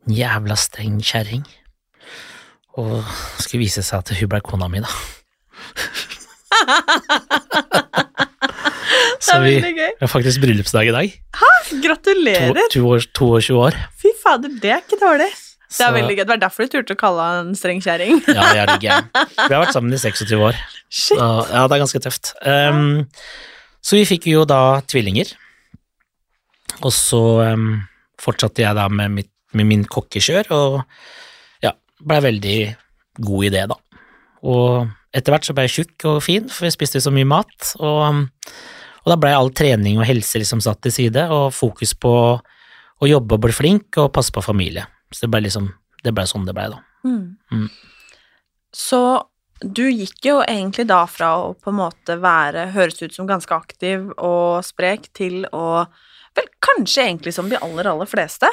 en 0.04 0.18
jævla 0.18 0.56
streng 0.60 0.98
kjerring, 1.00 1.46
og 2.78 3.00
skulle 3.40 3.64
vise 3.64 3.82
seg 3.86 4.02
at 4.02 4.12
hun 4.20 4.30
ble 4.34 4.42
kona 4.44 4.68
mi, 4.72 4.84
da. 4.84 4.92
Er 9.34 9.42
vi 9.42 9.54
vi 9.74 9.86
har 10.00 10.10
faktisk 10.10 10.40
bryllupsdag 10.44 10.88
i 10.88 10.94
dag. 10.94 11.14
Gratulerer! 11.82 12.54
To, 12.72 12.78
to 12.78 12.86
år, 12.94 13.04
22 13.42 13.58
år. 13.66 13.76
Fy 13.98 14.12
fader, 14.22 14.52
det 14.62 14.70
er 14.76 14.82
ikke 14.84 14.98
dårlig. 15.00 15.28
Det 15.68 15.76
Så- 15.76 15.88
er 15.88 15.92
veldig 15.98 16.14
gøy. 16.16 16.22
Det 16.24 16.32
var 16.32 16.40
derfor 16.44 16.64
du 16.64 16.68
turte 16.72 16.94
å 16.96 17.00
kalle 17.00 17.24
en 17.40 17.50
streng 17.58 17.82
kjerring. 17.84 18.22
Ja, 18.38 18.46
jeg 18.56 18.62
er 18.64 18.78
gæren. 18.80 19.10
Vi 19.12 19.52
har 19.52 19.64
vært 19.66 19.74
sammen 19.76 19.92
i 19.92 19.98
26 20.00 20.38
år. 20.40 20.56
Shit. 20.88 21.18
Så, 21.18 21.26
ja, 21.50 21.66
det 21.68 21.76
er 21.76 21.82
ganske 21.82 22.00
tøft. 22.06 22.30
Um, 22.46 23.04
så 23.84 23.98
vi 23.98 24.06
fikk 24.08 24.30
jo 24.30 24.46
da 24.48 24.80
tvillinger, 24.88 25.34
og 26.84 26.92
så 26.94 27.20
um, 27.52 27.68
fortsatte 28.22 28.62
jeg 28.64 28.76
da 28.78 28.86
med, 28.88 29.12
mitt, 29.18 29.30
med 29.56 29.68
min 29.68 29.84
kokkekjør, 29.88 30.50
og 30.54 30.80
ja, 31.64 31.74
blei 32.00 32.20
veldig 32.24 32.56
god 33.28 33.48
i 33.48 33.52
det, 33.54 33.66
da. 33.74 33.76
Og 34.48 34.88
etter 35.16 35.34
hvert 35.34 35.48
så 35.48 35.54
ble 35.56 35.66
jeg 35.66 35.74
tjukk 35.80 36.08
og 36.12 36.18
fin, 36.24 36.48
for 36.52 36.68
jeg 36.68 36.76
spiste 36.76 37.02
så 37.02 37.10
mye 37.14 37.26
mat. 37.28 37.72
Og, 37.82 38.22
og 39.08 39.14
da 39.14 39.16
ble 39.16 39.30
all 39.32 39.48
trening 39.56 39.96
og 39.96 40.04
helse 40.04 40.36
liksom 40.36 40.60
satt 40.60 40.82
til 40.84 40.92
side, 40.92 41.22
og 41.32 41.54
fokus 41.56 41.94
på 41.96 42.12
å 42.98 43.08
jobbe 43.08 43.38
og 43.38 43.46
bli 43.46 43.54
flink 43.56 43.96
og 44.02 44.10
passe 44.12 44.34
på 44.34 44.44
familie. 44.44 44.84
Så 45.08 45.24
det 45.24 45.30
ble 45.32 45.46
liksom 45.46 45.70
det 46.04 46.12
ble 46.12 46.26
sånn 46.28 46.44
det 46.44 46.52
ble, 46.52 46.66
da. 46.74 46.82
Mm. 47.08 47.70
Så 48.76 49.00
du 49.64 49.86
gikk 49.88 50.28
jo 50.28 50.36
egentlig 50.44 50.84
da 50.90 51.00
fra 51.10 51.32
å 51.40 51.54
på 51.56 51.72
en 51.72 51.80
måte 51.80 52.18
være 52.20 52.68
høres 52.76 53.00
ut 53.00 53.16
som 53.16 53.26
ganske 53.26 53.54
aktiv 53.56 54.10
og 54.14 54.60
sprek, 54.66 55.08
til 55.16 55.48
å 55.56 55.88
vel 56.36 56.50
kanskje 56.62 57.06
egentlig 57.08 57.32
som 57.34 57.48
de 57.50 57.58
aller, 57.58 57.88
aller 57.88 58.06
fleste 58.06 58.46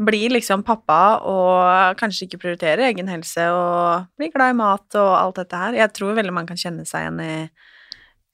bli 0.00 0.24
liksom 0.32 0.64
pappa 0.66 1.20
og 1.28 2.00
kanskje 2.00 2.26
ikke 2.26 2.40
prioriterer 2.42 2.88
egen 2.88 3.12
helse 3.12 3.44
og 3.52 4.08
bli 4.18 4.32
glad 4.32 4.56
i 4.56 4.58
mat 4.58 4.98
og 4.98 5.12
alt 5.20 5.42
dette 5.44 5.60
her. 5.60 5.76
Jeg 5.84 5.94
tror 5.94 6.16
veldig 6.16 6.34
mange 6.34 6.50
kan 6.50 6.64
kjenne 6.64 6.88
seg 6.88 7.04
igjen 7.04 7.20
i 7.22 7.36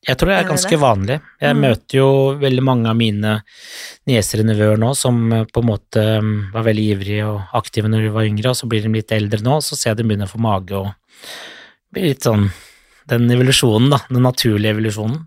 jeg 0.05 0.19
tror 0.21 0.31
det 0.31 0.37
er 0.37 0.49
ganske 0.49 0.79
vanlig. 0.81 1.17
Jeg 1.41 1.57
mm. 1.57 1.63
møter 1.65 1.97
jo 1.97 2.09
veldig 2.41 2.65
mange 2.65 2.91
av 2.91 2.99
mine 2.99 3.35
nieser 4.11 4.43
og 4.43 4.49
nevøer 4.51 4.81
nå 4.81 4.91
som 4.99 5.21
eh, 5.33 5.47
på 5.49 5.63
en 5.63 5.69
måte 5.71 6.05
mm, 6.21 6.35
var 6.53 6.67
veldig 6.67 6.85
ivrige 6.93 7.29
og 7.31 7.57
aktive 7.57 7.91
når 7.91 8.07
de 8.07 8.13
var 8.15 8.29
yngre, 8.29 8.53
og 8.53 8.59
så 8.59 8.69
blir 8.71 8.85
de 8.85 8.93
litt 8.93 9.15
eldre 9.17 9.41
nå, 9.45 9.59
så 9.65 9.79
ser 9.79 9.93
jeg 9.93 10.03
de 10.03 10.09
begynner 10.11 10.29
å 10.29 10.35
få 10.35 10.43
mage 10.45 10.77
og 10.77 10.91
blir 11.95 12.11
litt 12.11 12.27
sånn 12.27 12.51
den 13.09 13.29
evolusjonen, 13.33 13.91
da, 13.93 14.01
den 14.09 14.25
naturlige 14.25 14.75
evolusjonen. 14.77 15.25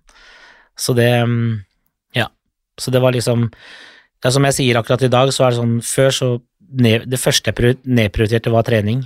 Så 0.78 0.94
det 0.98 1.12
mm, 1.26 1.64
Ja. 2.18 2.30
Så 2.78 2.94
det 2.94 3.02
var 3.02 3.16
liksom 3.16 3.48
ja, 4.24 4.30
Som 4.30 4.46
jeg 4.46 4.54
sier 4.54 4.78
akkurat 4.78 5.02
i 5.02 5.10
dag, 5.10 5.32
så 5.34 5.46
er 5.46 5.54
det 5.54 5.58
sånn 5.58 5.80
Før 5.82 6.12
så 6.14 6.28
ned, 6.70 7.08
Det 7.10 7.18
første 7.18 7.50
jeg 7.50 7.80
nedprioriterte, 7.82 8.54
var 8.54 8.66
trening. 8.68 9.02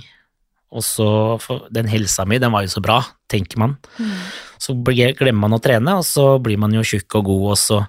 Og 0.72 0.84
så 0.84 1.38
Den 1.72 1.88
helsa 1.88 2.26
mi, 2.28 2.36
den 2.38 2.52
var 2.52 2.66
jo 2.66 2.74
så 2.74 2.84
bra, 2.84 3.00
tenker 3.32 3.60
man. 3.62 3.76
Mm. 3.98 4.16
Så 4.62 4.76
glemmer 4.86 5.40
man 5.46 5.56
å 5.56 5.62
trene, 5.62 5.96
og 5.98 6.06
så 6.06 6.36
blir 6.42 6.60
man 6.60 6.74
jo 6.76 6.84
tjukk 6.86 7.18
og 7.20 7.30
god, 7.30 7.46
og 7.54 7.60
så 7.60 7.80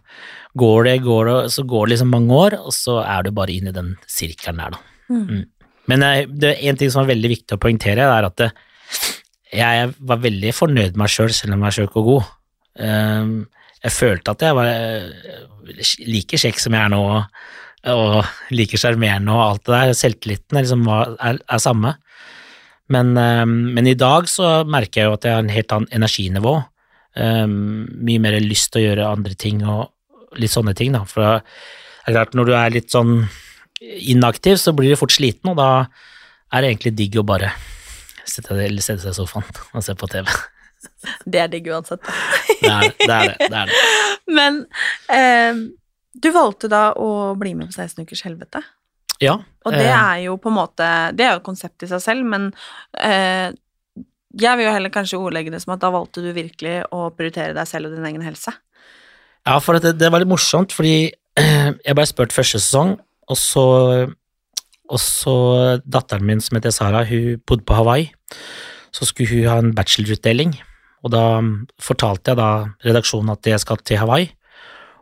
går 0.59 0.87
det, 0.87 0.95
går 1.05 1.29
det, 1.29 1.37
så 1.53 1.65
går 1.69 1.85
det 1.85 1.95
liksom 1.95 2.13
mange 2.13 2.37
år, 2.37 2.59
og 2.61 2.75
så 2.75 2.99
er 3.03 3.25
du 3.25 3.33
bare 3.35 3.53
inn 3.53 3.69
i 3.69 3.75
den 3.75 3.95
sirkelen 4.09 4.61
der, 4.61 4.77
da. 4.77 4.81
Mm. 5.13 5.23
Mm. 5.23 5.43
Men 5.91 6.05
eh, 6.07 6.21
det 6.29 6.53
er 6.53 6.69
en 6.71 6.79
ting 6.79 6.93
som 6.93 7.03
er 7.03 7.11
veldig 7.13 7.33
viktig 7.33 7.57
å 7.57 7.61
poengtere, 7.61 8.07
er 8.07 8.29
at 8.29 8.39
det, 8.39 8.53
jeg 9.53 9.91
var 9.99 10.21
veldig 10.23 10.53
fornøyd 10.55 10.95
med 10.95 11.03
meg 11.03 11.11
sjøl, 11.13 11.29
selv, 11.29 11.39
selv 11.43 11.57
om 11.57 11.65
jeg 11.65 11.73
er 11.73 11.77
tjukk 11.81 11.99
og 11.99 12.07
god. 12.09 12.31
Ehm, 12.81 13.35
jeg 13.83 13.93
følte 13.93 14.33
at 14.33 14.45
jeg 14.45 14.57
var 14.57 14.69
eh, 14.71 15.83
like 16.07 16.39
kjekk 16.39 16.61
som 16.61 16.75
jeg 16.75 16.87
er 16.87 16.93
nå, 16.93 17.03
og 17.93 18.53
like 18.55 18.79
sjarmerende 18.79 19.33
og 19.35 19.43
alt 19.43 19.65
det 19.67 19.75
der. 19.75 19.93
Selvtilliten 19.99 20.57
er, 20.57 20.65
liksom, 20.65 20.87
er, 20.87 21.39
er 21.43 21.61
samme. 21.61 21.97
Men, 22.91 23.17
ehm, 23.17 23.73
men, 23.73 23.87
i 23.87 23.95
dag 23.95 24.27
så 24.27 24.63
merker 24.67 25.01
jeg 25.01 25.09
jo 25.09 25.17
at 25.17 25.25
jeg 25.27 25.35
har 25.35 25.43
en 25.43 25.53
helt 25.53 25.75
annen 25.75 25.93
energinivå. 25.95 26.55
Um, 27.13 27.85
mye 28.01 28.19
mer 28.19 28.39
lyst 28.41 28.71
til 28.73 28.81
å 28.81 28.85
gjøre 28.87 29.09
andre 29.13 29.35
ting 29.37 29.61
og 29.69 30.39
litt 30.41 30.51
sånne 30.51 30.73
ting, 30.75 30.95
da. 30.95 31.03
For 31.05 31.21
det 31.21 32.09
er 32.09 32.15
klart, 32.17 32.33
når 32.33 32.49
du 32.49 32.53
er 32.57 32.73
litt 32.73 32.89
sånn 32.91 33.27
inaktiv, 33.83 34.57
så 34.57 34.73
blir 34.75 34.91
du 34.91 34.99
fort 34.99 35.13
sliten, 35.13 35.51
og 35.51 35.59
da 35.59 35.85
er 36.53 36.63
det 36.63 36.71
egentlig 36.71 36.95
digg 36.97 37.19
å 37.21 37.27
bare 37.27 37.51
sette 38.25 38.55
seg 38.55 39.05
i 39.05 39.13
sofaen 39.13 39.45
og 39.75 39.85
se 39.85 39.95
på 39.99 40.09
TV. 40.11 40.27
Det 41.27 41.39
er 41.39 41.49
digg 41.51 41.67
uansett, 41.71 42.01
det, 42.61 42.69
er 42.69 42.89
det, 42.89 42.93
det, 42.99 43.15
er 43.15 43.31
det, 43.31 43.49
det 43.51 43.61
er 43.61 43.69
det. 43.69 43.81
Men 44.37 44.61
um, 45.13 45.63
du 46.13 46.29
valgte 46.33 46.69
da 46.71 46.91
å 46.99 47.33
bli 47.39 47.53
med 47.57 47.71
på 47.71 47.77
16 47.77 48.05
ukers 48.07 48.23
helvete. 48.25 48.61
Ja. 49.21 49.37
Og 49.63 49.75
det 49.75 49.85
eh. 49.85 49.93
er 49.95 50.23
jo 50.25 50.37
på 50.41 50.49
en 50.51 50.57
måte 50.57 50.87
Det 51.15 51.25
er 51.25 51.35
jo 51.35 51.41
et 51.41 51.45
konsept 51.45 51.85
i 51.85 51.89
seg 51.91 52.01
selv, 52.03 52.25
men 52.27 52.49
eh, 52.97 53.53
jeg 54.33 54.57
vil 54.57 54.65
jo 54.65 54.73
heller 54.73 54.93
kanskje 54.93 55.19
ordlegge 55.21 55.53
det 55.53 55.61
som 55.61 55.75
at 55.75 55.83
da 55.83 55.91
valgte 55.93 56.23
du 56.23 56.31
virkelig 56.33 56.81
å 56.93 57.11
prioritere 57.13 57.53
deg 57.55 57.69
selv 57.69 57.89
og 57.89 57.97
din 57.97 58.07
egen 58.09 58.25
helse. 58.25 58.53
Ja, 59.45 59.59
for 59.61 59.77
det, 59.77 59.97
det 59.99 60.09
var 60.11 60.23
litt 60.23 60.31
morsomt, 60.31 60.73
fordi 60.73 61.11
jeg 61.87 61.97
ble 61.97 62.05
spurt 62.09 62.35
første 62.35 62.61
sesong, 62.61 62.95
og 63.29 63.39
så, 63.39 63.65
og 64.89 65.01
så 65.01 65.35
datteren 65.83 66.25
min 66.27 66.41
som 66.43 66.57
heter 66.57 66.73
Sara, 66.73 67.03
hun 67.07 67.41
bodde 67.47 67.67
på 67.67 67.77
Hawaii. 67.77 68.09
Så 68.93 69.07
skulle 69.09 69.29
hun 69.43 69.49
ha 69.51 69.59
en 69.61 69.73
bachelorutdeling, 69.77 70.55
og 71.03 71.13
da 71.13 71.25
fortalte 71.81 72.33
jeg 72.33 72.39
da 72.39 72.49
redaksjonen 72.87 73.33
at 73.35 73.53
jeg 73.53 73.61
skal 73.61 73.81
til 73.85 74.01
Hawaii, 74.01 74.31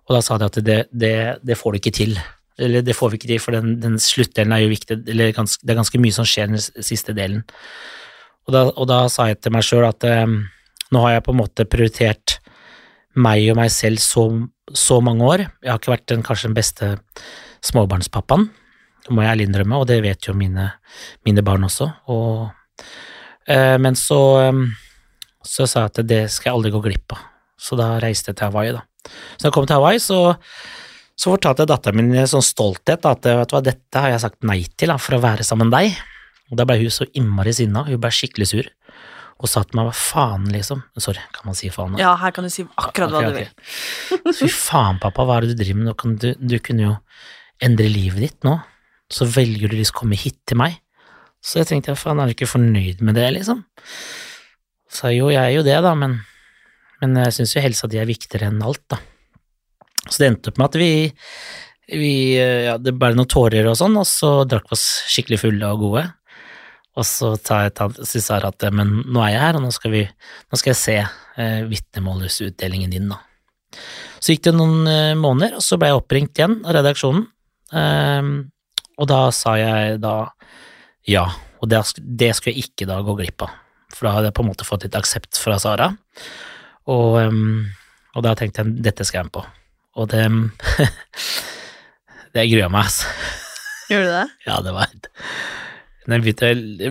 og 0.10 0.18
da 0.18 0.22
sa 0.26 0.38
de 0.42 0.50
at 0.50 0.60
det, 0.66 0.80
det, 0.92 1.16
det 1.46 1.60
får 1.60 1.72
du 1.72 1.80
ikke 1.80 1.96
til. 1.96 2.18
Eller 2.62 2.86
det 2.86 2.96
får 2.98 3.12
vi 3.12 3.20
ikke 3.20 3.32
til, 3.34 3.42
for 3.44 3.58
den, 3.58 3.76
den 3.82 3.98
sluttdelen 4.02 4.54
er 4.56 4.64
jo 4.64 4.72
viktig. 4.72 5.02
Eller 5.12 5.34
ganske, 5.36 5.66
det 5.66 5.74
er 5.74 5.82
ganske 5.82 6.02
mye 6.02 6.16
som 6.16 6.28
skjer 6.28 6.52
den 6.52 6.62
siste 6.62 7.16
delen. 7.18 7.44
Og 8.48 8.56
da, 8.56 8.64
og 8.70 8.90
da 8.90 9.04
sa 9.12 9.30
jeg 9.30 9.42
til 9.42 9.54
meg 9.56 9.66
sjøl 9.66 9.86
at 9.88 10.06
eh, 10.08 10.26
nå 10.92 11.04
har 11.06 11.18
jeg 11.18 11.26
på 11.26 11.36
en 11.36 11.42
måte 11.42 11.68
prioritert 11.70 12.40
meg 13.20 13.44
og 13.52 13.60
meg 13.60 13.72
selv 13.74 14.02
så, 14.04 14.26
så 14.74 15.00
mange 15.04 15.28
år. 15.28 15.46
Jeg 15.62 15.72
har 15.72 15.82
ikke 15.82 15.96
vært 15.96 16.10
den 16.12 16.26
kanskje 16.26 16.50
den 16.50 16.58
beste 16.58 16.92
småbarnspappaen, 17.68 18.48
det 19.02 19.16
må 19.16 19.24
jeg 19.24 19.34
ærlig 19.34 19.48
innrømme, 19.50 19.80
og 19.82 19.88
det 19.90 20.02
vet 20.06 20.28
jo 20.28 20.36
mine, 20.38 20.68
mine 21.26 21.44
barn 21.46 21.66
også. 21.66 21.88
Og, 22.14 22.52
eh, 23.50 23.78
men 23.82 23.98
så, 23.98 24.22
um, 24.50 24.68
så 25.46 25.66
sa 25.70 25.86
jeg 25.86 25.92
at 25.92 26.02
det 26.10 26.22
skal 26.34 26.52
jeg 26.52 26.58
aldri 26.60 26.74
gå 26.76 26.84
glipp 26.86 27.16
av. 27.18 27.26
Så 27.62 27.78
da 27.78 27.96
reiste 28.02 28.32
jeg 28.32 28.40
til 28.40 28.50
Hawaii, 28.50 28.76
da. 28.78 28.84
Så 29.06 29.44
da 29.44 29.50
jeg 29.50 29.56
kom 29.58 29.68
til 29.70 29.78
Hawaii, 29.78 30.02
så 30.02 30.20
så 31.22 31.36
fortalte 31.36 31.62
jeg 31.62 31.70
datteren 31.70 32.00
min 32.00 32.16
i 32.18 32.26
sånn 32.26 32.42
stolthet 32.42 33.04
at 33.06 33.28
vet 33.28 33.52
du 33.52 33.54
hva, 33.54 33.62
dette 33.62 34.02
har 34.02 34.10
jeg 34.10 34.24
sagt 34.24 34.40
nei 34.48 34.64
til 34.74 34.90
da, 34.90 34.98
for 34.98 35.20
å 35.20 35.22
være 35.22 35.46
sammen 35.46 35.70
med 35.70 35.76
deg. 35.76 36.00
Og 36.50 36.58
da 36.58 36.66
ble 36.66 36.80
hun 36.82 36.94
så 36.94 37.06
innmari 37.14 37.54
sinna, 37.54 37.84
hun 37.86 38.00
ble 38.02 38.10
skikkelig 38.12 38.48
sur, 38.50 38.70
og 39.42 39.50
sa 39.50 39.62
til 39.66 39.78
meg 39.78 39.88
hva 39.88 39.94
faen, 39.96 40.48
liksom. 40.54 40.82
Sorry, 40.98 41.22
kan 41.36 41.46
man 41.48 41.58
si 41.58 41.70
faen? 41.74 42.00
Ja, 42.02 42.16
her 42.20 42.34
kan 42.34 42.48
du 42.48 42.52
si 42.54 42.66
akkurat 42.66 43.14
hva 43.14 43.22
okay, 43.22 43.46
du 44.10 44.18
vil. 44.26 44.34
Fy 44.40 44.50
faen, 44.50 44.98
pappa, 45.02 45.28
hva 45.28 45.38
er 45.38 45.46
det 45.46 45.54
du 45.54 45.62
driver 45.62 45.80
med, 45.84 46.18
du, 46.26 46.28
du, 46.42 46.58
kunne 46.66 46.88
jo 46.88 46.98
endre 47.62 47.88
livet 47.94 48.26
ditt 48.26 48.48
nå, 48.48 48.58
så 49.12 49.30
velger 49.30 49.70
du 49.70 49.78
liksom 49.78 50.00
å 50.00 50.02
komme 50.02 50.20
hit 50.20 50.40
til 50.50 50.58
meg. 50.64 50.82
Så 51.42 51.62
jeg 51.62 51.70
tenkte 51.70 51.98
faen, 51.98 52.22
er 52.22 52.30
du 52.30 52.36
ikke 52.36 52.50
fornøyd 52.50 53.06
med 53.06 53.18
det, 53.22 53.30
liksom? 53.38 53.62
Så 54.92 55.14
jo, 55.14 55.30
jeg 55.34 55.42
er 55.42 55.54
jo 55.54 55.66
det, 55.70 55.78
da, 55.86 55.94
men, 55.98 56.18
men 57.02 57.18
jeg 57.28 57.38
syns 57.38 57.56
jo 57.56 57.66
helsa 57.70 57.90
di 57.90 58.02
er 58.02 58.10
viktigere 58.10 58.50
enn 58.50 58.62
alt, 58.66 58.84
da. 58.90 58.98
Så 60.08 60.22
det 60.22 60.32
endte 60.32 60.52
opp 60.52 60.58
med 60.58 60.72
at 60.72 60.80
vi, 60.82 60.94
vi 61.94 62.16
ja, 62.38 62.78
det 62.82 62.96
ble 62.98 63.14
noen 63.18 63.30
tårer 63.30 63.68
og 63.70 63.78
sånn, 63.78 64.00
og 64.02 64.08
så 64.10 64.42
drakk 64.50 64.72
vi 64.72 64.78
oss 64.78 64.88
skikkelig 65.12 65.42
fulle 65.44 65.70
og 65.74 65.86
gode. 65.86 66.06
Og 67.00 67.08
så 67.08 67.34
til 67.40 68.24
Sara 68.24 68.52
at 68.52 68.66
men 68.76 68.98
nå 69.08 69.22
er 69.24 69.36
jeg 69.36 69.44
her, 69.46 69.60
og 69.60 69.64
nå 69.64 69.72
skal, 69.76 69.94
vi, 69.94 70.02
nå 70.04 70.60
skal 70.60 70.74
jeg 70.74 70.80
se 70.82 70.98
eh, 71.00 71.62
vitnemålsutdelingen 71.70 72.92
din, 72.92 73.14
da. 73.14 73.22
Så 74.20 74.34
gikk 74.34 74.50
det 74.50 74.56
noen 74.58 74.90
eh, 74.92 75.14
måneder, 75.20 75.56
og 75.60 75.64
så 75.64 75.80
ble 75.80 75.92
jeg 75.92 76.02
oppringt 76.02 76.42
igjen 76.42 76.58
av 76.66 76.76
redaksjonen, 76.76 77.24
eh, 77.80 78.34
og 79.00 79.10
da 79.10 79.22
sa 79.34 79.56
jeg 79.58 80.02
da 80.04 80.16
ja, 81.10 81.24
og 81.62 81.72
det, 81.72 81.80
det 81.98 82.34
skulle 82.38 82.58
jeg 82.58 82.68
ikke 82.68 82.90
da 82.90 83.00
gå 83.06 83.16
glipp 83.22 83.48
av, 83.48 83.56
for 83.96 84.10
da 84.10 84.18
hadde 84.18 84.30
jeg 84.30 84.38
på 84.38 84.44
en 84.44 84.52
måte 84.52 84.68
fått 84.68 84.84
litt 84.86 85.00
aksept 85.00 85.40
fra 85.40 85.56
Sara, 85.62 85.90
og, 86.92 87.18
um, 87.24 87.64
og 88.18 88.26
da 88.26 88.36
tenkte 88.36 88.66
jeg 88.66 88.84
dette 88.84 89.06
skal 89.08 89.22
jeg 89.22 89.30
med 89.30 89.36
på 89.40 89.48
og 89.98 90.12
det 90.14 90.28
Det 92.32 92.46
gruer 92.48 92.70
meg, 92.72 92.86
altså. 92.88 93.10
Gjorde 93.92 94.06
du 94.08 94.14
det? 94.16 94.28
Ja, 94.48 94.62
det 94.64 94.72
var 94.76 94.88
da 96.12 96.18
jeg, 96.18 96.24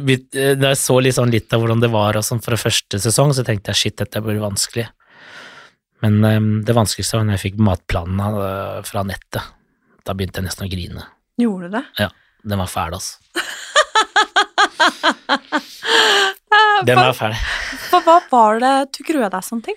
begynte, 0.07 0.55
da 0.55 0.71
jeg 0.71 0.79
så 0.79 0.97
sånn 1.13 1.33
litt 1.35 1.53
av 1.53 1.61
hvordan 1.61 1.81
det 1.83 1.91
var 1.91 2.15
sånn 2.23 2.41
fra 2.45 2.57
første 2.61 3.01
sesong, 3.03 3.33
så 3.35 3.43
tenkte 3.45 3.73
jeg 3.73 3.81
shit, 3.81 3.97
dette 3.99 4.23
blir 4.23 4.39
vanskelig. 4.41 4.87
Men 6.05 6.25
um, 6.25 6.51
det 6.65 6.77
vanskeligste 6.77 7.19
var 7.19 7.27
når 7.27 7.37
jeg 7.37 7.45
fikk 7.49 7.59
matplanen 7.67 8.39
fra 8.87 9.03
nettet. 9.05 9.43
Da 10.07 10.15
begynte 10.17 10.41
jeg 10.41 10.47
nesten 10.47 10.67
å 10.67 10.71
grine. 10.71 11.03
Gjorde 11.43 11.69
du 11.69 11.73
det? 11.77 11.85
Ja. 12.01 12.09
Den 12.47 12.63
var 12.63 12.71
fæl, 12.73 12.95
altså. 12.97 13.19
den 16.89 16.97
var 16.97 17.13
fæl. 17.19 17.35
Hva 17.91 18.21
var 18.31 18.63
det 18.63 18.75
du 18.97 19.03
grua 19.11 19.29
deg 19.33 19.45
sånn 19.45 19.61
til? 19.67 19.77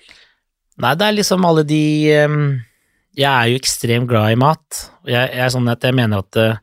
Nei, 0.80 0.94
det 0.98 1.06
er 1.06 1.18
liksom 1.18 1.44
alle 1.44 1.64
de 1.68 1.82
um, 2.24 2.54
jeg 3.14 3.30
er 3.30 3.50
jo 3.50 3.60
ekstremt 3.60 4.10
glad 4.10 4.34
i 4.34 4.38
mat. 4.38 4.82
Jeg, 5.06 5.30
jeg 5.36 5.54
sånn 5.54 5.70
at 5.70 5.84
jeg 5.86 5.96
mener 5.96 6.24
at 6.24 6.38
uh, 6.40 6.58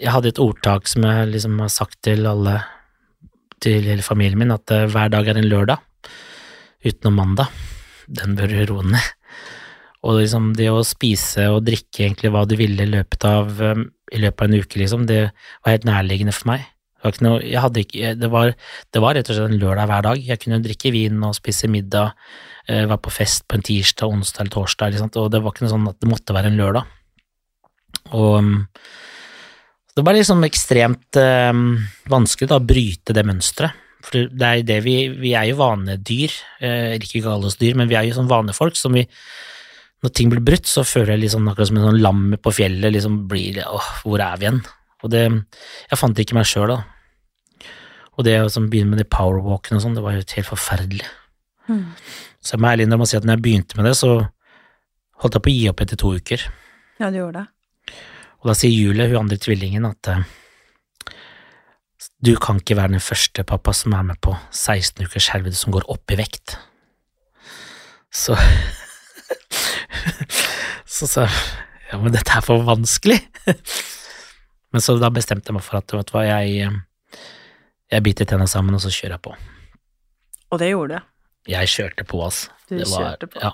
Jeg 0.00 0.14
hadde 0.14 0.30
et 0.32 0.40
ordtak 0.40 0.88
som 0.88 1.04
jeg 1.04 1.28
liksom 1.34 1.58
har 1.60 1.72
sagt 1.72 1.98
til 2.06 2.24
alle, 2.28 2.56
til 3.60 3.84
hele 3.84 4.04
familien 4.04 4.40
min, 4.40 4.54
at 4.54 4.72
uh, 4.72 4.86
hver 4.88 5.12
dag 5.12 5.28
er 5.28 5.40
en 5.40 5.48
lørdag, 5.50 5.82
utenom 6.86 7.20
mandag. 7.20 7.52
Den 8.08 8.36
bør 8.38 8.52
du 8.52 8.60
roe 8.72 8.86
ned. 8.96 9.10
Og 10.00 10.22
liksom 10.22 10.54
det 10.56 10.70
å 10.72 10.80
spise 10.86 11.50
og 11.52 11.66
drikke 11.66 12.06
egentlig 12.06 12.32
hva 12.32 12.46
du 12.48 12.56
ville 12.56 12.86
i 12.86 12.92
løpet 12.94 13.26
av, 13.28 13.52
um, 13.60 13.84
i 14.10 14.20
løpet 14.22 14.46
av 14.46 14.48
en 14.48 14.62
uke, 14.64 14.80
liksom, 14.80 15.04
det 15.10 15.26
var 15.28 15.74
helt 15.74 15.88
nærliggende 15.88 16.32
for 16.36 16.54
meg. 16.54 16.64
Det 17.00 17.08
var, 17.08 17.20
noe, 17.24 17.80
ikke, 17.80 18.14
det, 18.20 18.28
var, 18.28 18.54
det 18.92 19.00
var, 19.00 19.14
rett 19.16 19.28
og 19.28 19.36
slett 19.36 19.52
en 19.52 19.60
lørdag 19.60 19.88
hver 19.88 20.08
dag. 20.08 20.24
Jeg 20.32 20.40
kunne 20.40 20.64
drikke 20.64 20.92
vin 20.92 21.20
og 21.24 21.36
spise 21.36 21.68
middag 21.72 22.12
Eh, 22.12 22.49
var 22.90 23.00
på 23.02 23.12
fest 23.12 23.46
på 23.48 23.56
en 23.58 23.64
tirsdag, 23.66 24.10
onsdag 24.12 24.44
eller 24.44 24.54
torsdag, 24.54 24.98
og 25.18 25.30
det 25.32 25.40
var 25.42 25.54
ikke 25.54 25.64
noe 25.64 25.72
sånn 25.72 25.88
at 25.90 26.00
det 26.00 26.10
måtte 26.10 26.36
være 26.36 26.52
en 26.52 26.58
lørdag. 26.60 26.96
Og 28.16 28.36
mm, 28.44 28.58
det 29.96 30.06
var 30.06 30.16
liksom 30.16 30.44
ekstremt 30.46 31.18
eh, 31.18 31.52
vanskelig 32.10 32.50
da, 32.50 32.58
å 32.60 32.66
bryte 32.66 33.16
det 33.16 33.26
mønsteret, 33.26 33.86
For 34.06 34.30
det 34.30 34.46
er 34.46 34.62
det 34.64 34.78
vi, 34.86 34.96
vi 35.12 35.34
er 35.36 35.50
jo 35.50 35.58
vanedyr, 35.60 36.36
eh, 36.64 36.94
ikke 36.96 37.26
alle 37.28 37.50
oss 37.50 37.58
dyr, 37.60 37.76
men 37.76 37.90
vi 37.90 37.98
er 37.98 38.06
jo 38.08 38.16
sånn 38.16 38.30
vanefolk 38.30 38.78
som 38.78 38.94
vi 38.96 39.06
Når 40.00 40.12
ting 40.16 40.30
blir 40.32 40.40
brutt, 40.40 40.64
så 40.64 40.80
føler 40.80 41.12
jeg 41.12 41.26
liksom 41.26 41.48
akkurat 41.50 41.68
som 41.68 41.76
en 41.76 41.90
sånn 41.90 42.00
lam 42.00 42.22
på 42.40 42.54
fjellet, 42.56 42.94
liksom 42.94 43.26
blir 43.28 43.60
åh, 43.66 43.90
hvor 44.00 44.22
er 44.24 44.38
vi 44.38 44.46
igjen? 44.46 44.62
Og 45.02 45.12
det 45.12 45.26
Jeg 45.26 45.98
fant 46.00 46.18
ikke 46.18 46.38
meg 46.38 46.48
sjøl, 46.48 46.72
da. 46.72 46.78
Og 48.16 48.24
det 48.24 48.38
å 48.40 48.48
begynne 48.48 48.94
med 48.94 49.02
de 49.02 49.08
powerwalkene 49.08 49.76
og 49.76 49.84
sånn, 49.84 49.98
det 49.98 50.04
var 50.04 50.16
jo 50.16 50.24
helt 50.24 50.48
forferdelig. 50.48 51.08
Så 52.40 52.54
jeg 52.54 52.62
må 52.62 52.70
ærlig 52.70 52.86
innrømme 52.86 53.06
å 53.06 53.10
si 53.10 53.18
at 53.18 53.26
når 53.26 53.36
jeg 53.38 53.44
begynte 53.46 53.78
med 53.78 53.88
det, 53.88 53.94
så 53.98 54.10
holdt 55.20 55.36
jeg 55.36 55.44
på 55.44 55.52
å 55.52 55.56
gi 55.56 55.68
opp 55.70 55.82
etter 55.84 56.00
to 56.00 56.12
uker. 56.16 56.44
Ja, 57.00 57.10
du 57.10 57.20
gjorde 57.20 57.42
det. 57.42 57.96
Og 58.40 58.50
da 58.50 58.54
sier 58.56 58.72
Julie, 58.72 59.08
hun 59.10 59.20
andre 59.24 59.36
tvillingen, 59.40 59.84
at 59.88 60.08
eh, 60.08 60.22
du 62.24 62.32
kan 62.40 62.60
ikke 62.60 62.78
være 62.78 62.94
den 62.94 63.04
første 63.04 63.44
pappa 63.48 63.74
som 63.76 63.94
er 63.96 64.06
med 64.12 64.20
på 64.24 64.32
16 64.48 65.04
ukers 65.04 65.28
helvete 65.34 65.58
som 65.60 65.74
går 65.74 65.88
opp 65.92 66.12
i 66.12 66.20
vekt. 66.20 66.56
Så 68.10 68.36
Så 70.90 71.06
sa 71.06 71.26
jeg 71.28 71.34
ja, 71.90 71.98
men 71.98 72.14
dette 72.14 72.30
er 72.36 72.44
for 72.44 72.62
vanskelig. 72.66 73.18
Men 74.70 74.82
så 74.84 74.94
da 75.02 75.08
bestemte 75.10 75.50
jeg 75.50 75.56
meg 75.56 75.64
for 75.66 75.80
at 75.80 75.90
vet 75.90 76.06
du 76.06 76.12
hva, 76.14 76.20
jeg, 76.22 76.68
eh, 76.68 77.22
jeg 77.90 78.04
biter 78.06 78.28
tenna 78.30 78.46
sammen, 78.46 78.76
og 78.76 78.82
så 78.84 78.92
kjører 78.94 79.16
jeg 79.16 79.22
på. 79.24 79.32
Og 80.54 80.60
det 80.62 80.68
gjorde 80.70 81.00
du. 81.00 81.08
Jeg 81.48 81.66
kjørte 81.68 82.04
på, 82.06 82.22
altså. 82.24 82.48
Du 82.68 82.76
Det 82.78 82.86
var- 82.88 83.16
kjørte 83.16 83.26
på. 83.32 83.40
Ja. 83.42 83.50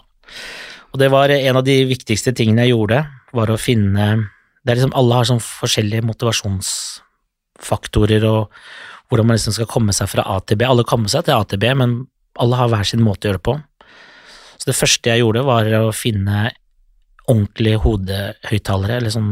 Og 0.93 0.99
det 0.99 1.11
var 1.11 1.28
en 1.31 1.57
av 1.57 1.64
de 1.64 1.85
viktigste 1.87 2.33
tingene 2.35 2.62
jeg 2.66 2.71
gjorde, 2.75 3.07
var 3.33 3.47
å 3.47 3.57
finne 3.59 4.28
Det 4.64 4.73
er 4.73 4.76
liksom 4.81 4.95
alle 4.99 5.14
har 5.14 5.25
sånn 5.25 5.40
forskjellige 5.40 6.02
motivasjonsfaktorer 6.02 8.25
og 8.26 8.50
hvordan 9.09 9.26
man 9.28 9.37
liksom 9.37 9.52
skal 9.55 9.66
komme 9.71 9.93
seg 9.95 10.09
fra 10.11 10.23
A 10.26 10.40
til 10.40 10.57
B. 10.59 10.64
Alle 10.66 10.83
kommer 10.85 11.09
seg 11.12 11.25
til 11.28 11.35
A 11.37 11.45
til 11.45 11.59
B, 11.62 11.71
men 11.78 11.93
alle 12.43 12.57
har 12.59 12.69
hver 12.73 12.83
sin 12.85 13.00
måte 13.05 13.23
å 13.23 13.26
gjøre 13.31 13.38
det 13.38 13.43
på. 13.47 13.55
Så 14.59 14.64
det 14.66 14.75
første 14.75 15.07
jeg 15.12 15.21
gjorde, 15.23 15.45
var 15.47 15.64
å 15.78 15.93
finne 15.95 16.50
ordentlige 17.31 17.78
hodehøyttalere, 17.85 18.97
eller 18.99 19.11
sånn 19.14 19.31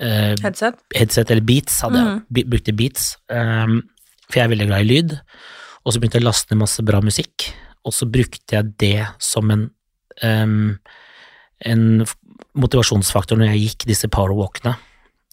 eh, 0.00 0.34
Headset. 0.42 0.74
headset 0.94 1.30
eller 1.30 1.42
beats, 1.48 1.80
hadde 1.80 1.96
jeg, 1.96 2.04
Mhm. 2.04 2.20
Brukte 2.50 2.72
beats, 2.76 3.16
um, 3.30 3.82
for 4.28 4.34
jeg 4.40 4.44
er 4.44 4.48
veldig 4.56 4.66
glad 4.66 4.80
i 4.80 4.84
lyd, 4.90 5.20
og 5.84 5.92
så 5.92 6.00
begynte 6.00 6.18
jeg 6.18 6.24
å 6.24 6.30
laste 6.30 6.54
ned 6.54 6.62
masse 6.64 6.84
bra 6.86 7.00
musikk, 7.04 7.50
og 7.84 7.92
så 7.92 8.08
brukte 8.08 8.56
jeg 8.56 8.72
det 8.80 9.06
som 9.22 9.50
en, 9.52 9.68
um, 10.24 10.74
en 11.68 11.84
motivasjonsfaktor 12.56 13.38
når 13.38 13.52
jeg 13.52 13.64
gikk 13.66 13.88
disse 13.92 14.08
powerwalkene. 14.12 14.74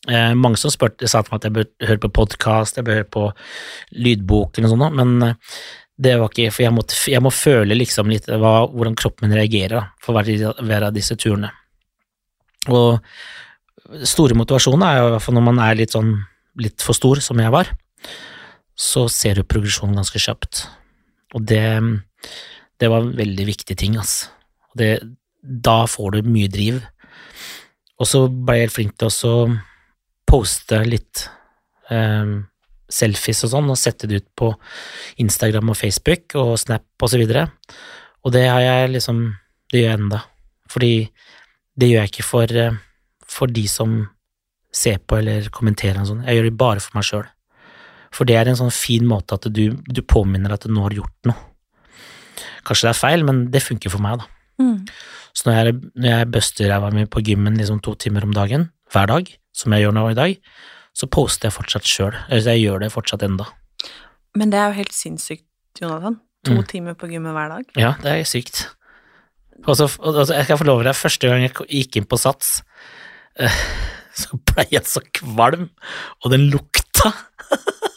Eh, 0.09 0.31
mange 0.33 0.57
som 0.57 0.73
spurte, 0.73 1.05
sa 1.05 1.21
til 1.21 1.29
meg 1.29 1.39
at 1.39 1.45
jeg 1.45 1.55
bør 1.55 1.67
høre 1.85 2.01
på 2.01 2.09
podkast, 2.23 2.79
jeg 2.79 2.87
bør 2.87 2.99
høre 3.01 3.09
på 3.13 3.27
lydbok 4.01 4.57
eller 4.57 4.71
noe 4.71 4.73
sånt, 4.73 4.97
men 4.97 5.27
eh, 5.27 5.59
det 6.01 6.15
var 6.17 6.31
ikke, 6.31 6.49
for 6.55 6.65
jeg, 6.65 6.73
måtte, 6.73 6.97
jeg 7.11 7.21
må 7.21 7.29
føle 7.35 7.77
liksom 7.77 8.09
litt 8.09 8.25
hva, 8.25 8.53
hvordan 8.71 8.97
kroppen 8.97 9.27
min 9.27 9.37
reagerer 9.37 9.75
da, 9.77 9.83
for 10.01 10.17
hver, 10.17 10.87
av 10.87 10.95
disse 10.95 11.13
turene. 11.21 11.51
Og 12.73 12.97
store 14.09 14.37
motivasjonen 14.39 14.87
er 14.87 14.97
jo 14.97 15.05
i 15.11 15.13
hvert 15.13 15.25
fall 15.27 15.37
når 15.37 15.45
man 15.51 15.61
er 15.61 15.77
litt 15.77 15.93
sånn 15.93 16.15
litt 16.61 16.81
for 16.83 16.97
stor, 16.97 17.21
som 17.23 17.39
jeg 17.39 17.53
var, 17.53 17.69
så 18.75 19.07
ser 19.11 19.37
du 19.37 19.47
progresjonen 19.47 19.97
ganske 19.99 20.19
kjapt. 20.21 20.65
Og 21.35 21.43
det, 21.47 21.63
det 22.81 22.89
var 22.91 23.05
en 23.05 23.15
veldig 23.17 23.47
viktig 23.47 23.77
ting, 23.79 23.97
ass. 23.99 24.29
Det, 24.77 24.97
da 25.41 25.83
får 25.89 26.17
du 26.17 26.31
mye 26.31 26.51
driv. 26.51 26.81
Og 28.01 28.09
så 28.09 28.25
ble 28.31 28.57
jeg 28.57 28.67
helt 28.67 28.77
flink 28.77 28.95
til 28.97 29.11
å 29.29 29.35
poste 30.31 30.79
litt 30.87 31.25
eh, 31.91 32.39
selfies 32.91 33.43
og 33.45 33.53
sånn, 33.53 33.69
og 33.71 33.79
sette 33.79 34.09
det 34.09 34.21
ut 34.23 34.29
på 34.37 34.51
Instagram 35.23 35.73
og 35.73 35.79
Facebook 35.79 36.35
og 36.39 36.55
Snap 36.59 37.03
og 37.03 37.11
så 37.11 37.19
videre. 37.21 37.47
Og 38.25 38.33
det 38.35 38.47
har 38.49 38.61
jeg 38.61 38.97
liksom 38.97 39.21
Det 39.71 39.79
gjør 39.79 39.87
jeg 39.87 39.99
enda. 40.01 40.17
Fordi 40.67 40.95
det 41.79 41.87
gjør 41.87 42.01
jeg 42.01 42.09
ikke 42.11 42.25
for, 42.27 42.51
eh, 42.51 42.79
for 43.23 43.47
de 43.47 43.67
som 43.71 44.09
ser 44.71 44.97
på 44.99 45.15
eller 45.15 45.47
kommenterer 45.47 46.01
og 46.01 46.09
sånn. 46.09 46.25
Jeg 46.27 46.35
gjør 46.35 46.49
det 46.49 46.57
bare 46.59 46.83
for 46.83 46.97
meg 46.97 47.07
sjøl. 47.07 47.29
For 48.11 48.27
det 48.27 48.35
er 48.35 48.51
en 48.51 48.59
sånn 48.59 48.73
fin 48.75 49.05
måte 49.07 49.37
at 49.37 49.47
du, 49.55 49.63
du 49.87 50.01
påminner 50.03 50.53
at 50.53 50.65
du 50.67 50.73
nå 50.73 50.83
har 50.83 50.95
gjort 50.97 51.29
noe. 51.31 51.37
Kanskje 52.67 52.89
det 52.89 52.93
er 52.93 52.99
feil, 52.99 53.23
men 53.27 53.45
det 53.53 53.63
funker 53.63 53.93
for 53.93 54.03
meg, 54.03 54.21
da. 54.21 54.27
Mm. 54.61 54.75
Så 55.33 55.47
når 55.47 55.55
jeg, 55.57 55.77
når 55.95 56.09
jeg 56.11 56.31
buster 56.35 56.69
ræva 56.69 56.89
mi 56.93 57.05
på 57.09 57.23
gymmen 57.25 57.55
liksom 57.57 57.79
to 57.81 57.95
timer 57.95 58.27
om 58.27 58.33
dagen, 58.35 58.67
hver 58.91 59.07
dag, 59.09 59.31
som 59.55 59.73
jeg 59.73 59.85
gjør 59.85 59.95
nå 59.95 60.03
i 60.11 60.17
dag, 60.17 60.35
så 60.97 61.07
poster 61.07 61.47
jeg 61.47 61.55
fortsatt 61.55 61.87
sjøl. 61.87 62.17
Eller 62.27 62.51
jeg 62.57 62.65
gjør 62.65 62.83
det 62.83 62.91
fortsatt 62.93 63.23
enda. 63.25 63.47
Men 64.37 64.51
det 64.51 64.59
er 64.59 64.69
jo 64.71 64.79
helt 64.81 64.95
sinnssykt, 64.95 65.47
Jonathan. 65.79 66.19
To 66.45 66.57
Mm. 66.57 66.65
timer 66.67 66.93
på 66.97 67.07
gymmet 67.07 67.35
hver 67.35 67.49
dag. 67.53 67.65
Ja, 67.77 67.93
det 68.01 68.11
er 68.11 68.23
sykt. 68.25 68.63
Og 69.67 69.75
så, 69.77 69.85
og, 69.99 70.15
og, 70.15 70.27
jeg 70.27 70.45
skal 70.47 70.57
få 70.57 70.65
love 70.65 70.83
deg, 70.83 70.95
første 70.97 71.29
gang 71.29 71.43
jeg 71.45 71.53
gikk 71.69 71.99
inn 71.99 72.07
på 72.09 72.17
Sats, 72.17 72.63
eh, 73.37 73.59
så 74.17 74.39
ble 74.49 74.65
jeg 74.71 74.83
så 74.89 75.03
kvalm, 75.13 75.69
og 76.23 76.31
den 76.33 76.49
lukta. 76.49 77.13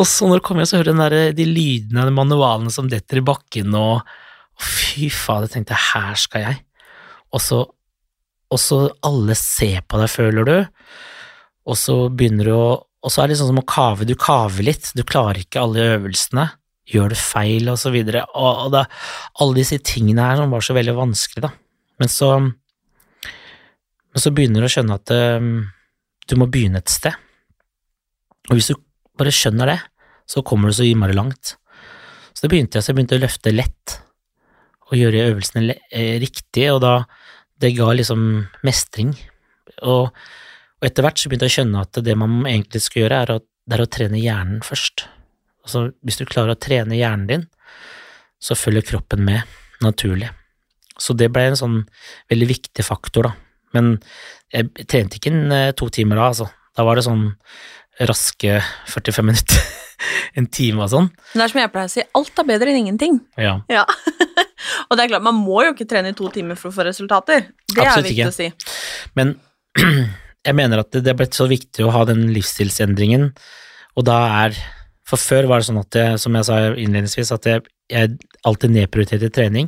og 0.00 0.08
så 0.08 0.28
når 0.28 0.40
du 0.40 0.44
kommer 0.46 0.64
hjem, 0.64 0.70
så 0.70 0.80
hører 0.80 0.92
den 0.92 1.02
der, 1.02 1.18
de 1.36 1.46
lydene, 1.48 2.06
de 2.08 2.14
manualene 2.14 2.72
som 2.74 2.88
detter 2.90 3.20
i 3.20 3.26
bakken, 3.26 3.74
og, 3.78 4.00
og 4.02 4.64
fy 4.64 5.08
jeg 5.10 5.52
tenkte 5.52 5.78
her 5.92 6.18
skal 6.18 6.46
jeg. 6.48 6.60
Og 7.34 7.42
så, 7.44 7.60
og 8.50 8.60
så 8.60 8.84
alle 9.06 9.36
ser 9.38 9.84
på 9.86 10.00
deg, 10.00 10.10
føler 10.10 10.48
du, 10.48 10.56
og 11.70 11.76
så 11.78 12.02
begynner 12.08 12.48
du 12.50 12.54
å 12.58 12.70
Og 13.00 13.08
så 13.08 13.22
er 13.22 13.30
det 13.30 13.38
sånn 13.40 13.48
som 13.48 13.58
å 13.62 13.64
kave, 13.64 14.04
du 14.04 14.12
kaver 14.12 14.60
litt, 14.66 14.90
du 14.92 15.00
klarer 15.08 15.38
ikke 15.40 15.62
alle 15.62 15.86
øvelsene 15.94 16.50
gjør 16.90 17.12
du 17.12 17.18
feil, 17.18 17.70
og 17.72 17.78
så 17.80 17.92
videre. 17.94 18.24
Og, 18.34 18.66
og 18.66 18.74
da, 18.74 18.84
alle 19.40 19.60
disse 19.60 19.78
tingene 19.86 20.26
her 20.26 20.40
som 20.40 20.54
var 20.54 20.64
så 20.66 20.76
veldig 20.76 20.96
vanskelig, 20.98 21.44
da. 21.46 21.52
Men 22.00 22.12
så, 22.12 22.30
men 24.10 24.24
så 24.24 24.32
begynner 24.34 24.64
du 24.64 24.68
å 24.68 24.72
skjønne 24.72 24.96
at 25.00 25.14
um, 25.40 25.50
du 26.30 26.36
må 26.40 26.48
begynne 26.50 26.80
et 26.80 26.92
sted. 26.92 27.16
Og 28.50 28.56
hvis 28.56 28.70
du 28.72 28.78
bare 29.20 29.34
skjønner 29.34 29.74
det, 29.74 29.80
så 30.30 30.42
kommer 30.46 30.70
du 30.70 30.76
så 30.76 30.86
innmari 30.86 31.16
langt. 31.16 31.56
Så 32.32 32.44
det 32.46 32.52
begynte 32.52 32.78
jeg, 32.78 32.84
så 32.84 32.92
jeg 32.92 32.98
begynte 32.98 33.18
å 33.18 33.24
løfte 33.24 33.54
lett, 33.54 33.96
og 34.90 34.98
gjøre 34.98 35.26
øvelsene 35.30 35.76
eh, 35.92 36.16
riktig, 36.22 36.66
og 36.72 36.80
da 36.82 36.94
det 37.60 37.74
ga 37.76 37.92
liksom 37.94 38.22
mestring. 38.66 39.12
Og, 39.86 40.10
og 40.10 40.86
etter 40.86 41.04
hvert 41.04 41.20
så 41.20 41.30
begynte 41.30 41.46
jeg 41.46 41.54
å 41.54 41.56
skjønne 41.58 41.84
at 41.84 42.00
det 42.06 42.16
man 42.18 42.40
egentlig 42.48 42.82
skal 42.84 43.04
gjøre, 43.04 43.20
er 43.22 43.34
å, 43.34 43.38
det 43.40 43.76
er 43.76 43.84
å 43.84 43.90
trene 43.92 44.22
hjernen 44.22 44.64
først. 44.66 45.06
Altså, 45.66 45.90
hvis 46.06 46.18
du 46.20 46.24
klarer 46.28 46.56
å 46.56 46.60
trene 46.60 46.98
hjernen 46.98 47.28
din, 47.28 47.46
så 48.40 48.56
følger 48.56 48.86
kroppen 48.88 49.22
med, 49.26 49.44
naturlig. 49.84 50.30
Så 51.00 51.14
det 51.16 51.30
ble 51.32 51.50
en 51.50 51.60
sånn 51.60 51.78
veldig 52.32 52.48
viktig 52.50 52.84
faktor, 52.84 53.28
da. 53.30 53.36
Men 53.76 53.92
jeg 54.50 54.88
trente 54.90 55.20
ikke 55.20 55.30
en 55.30 55.54
eh, 55.54 55.74
to 55.78 55.90
timer 55.92 56.18
da, 56.18 56.30
altså. 56.32 56.48
Da 56.76 56.86
var 56.86 56.98
det 56.98 57.06
sånn 57.06 57.28
raske 58.08 58.60
45 58.88 59.26
minutter, 59.26 59.60
en 60.38 60.46
time 60.48 60.84
og 60.84 60.90
sånn. 60.92 61.10
Men 61.32 61.42
det 61.42 61.46
er 61.46 61.52
som 61.52 61.60
jeg 61.62 61.72
pleier 61.74 61.90
å 61.90 61.92
si, 61.92 62.04
alt 62.20 62.42
er 62.42 62.48
bedre 62.48 62.72
enn 62.72 62.80
ingenting. 62.84 63.20
Ja. 63.40 63.58
Ja. 63.72 63.84
og 64.88 64.96
det 64.96 65.04
er 65.04 65.12
klart, 65.12 65.26
man 65.26 65.38
må 65.38 65.62
jo 65.66 65.74
ikke 65.74 65.88
trene 65.90 66.14
i 66.14 66.16
to 66.16 66.30
timer 66.32 66.58
for 66.60 66.72
å 66.72 66.76
få 66.78 66.86
resultater. 66.88 67.50
Det 67.68 67.84
Absolutt 67.84 68.06
er 68.06 68.08
viktig 68.08 68.16
ikke. 68.16 68.32
å 68.32 68.36
si. 68.36 69.10
Men 69.18 69.34
jeg 70.48 70.56
mener 70.56 70.82
at 70.84 70.92
det, 70.94 71.04
det 71.06 71.12
er 71.14 71.20
blitt 71.20 71.36
så 71.36 71.48
viktig 71.50 71.84
å 71.86 71.92
ha 71.94 72.06
den 72.08 72.28
livsstilsendringen, 72.34 73.30
og 73.98 74.06
da 74.08 74.20
er 74.44 74.60
For 75.10 75.18
før 75.18 75.48
var 75.50 75.58
det 75.58 75.66
sånn 75.66 75.80
at 75.80 75.96
jeg, 75.96 76.18
som 76.22 76.36
jeg 76.38 76.46
sa 76.46 76.56
innledningsvis, 76.78 77.32
at 77.34 77.46
jeg, 77.48 77.64
jeg 77.90 78.12
alltid 78.46 78.70
nedprioriterte 78.76 79.26
trening, 79.34 79.66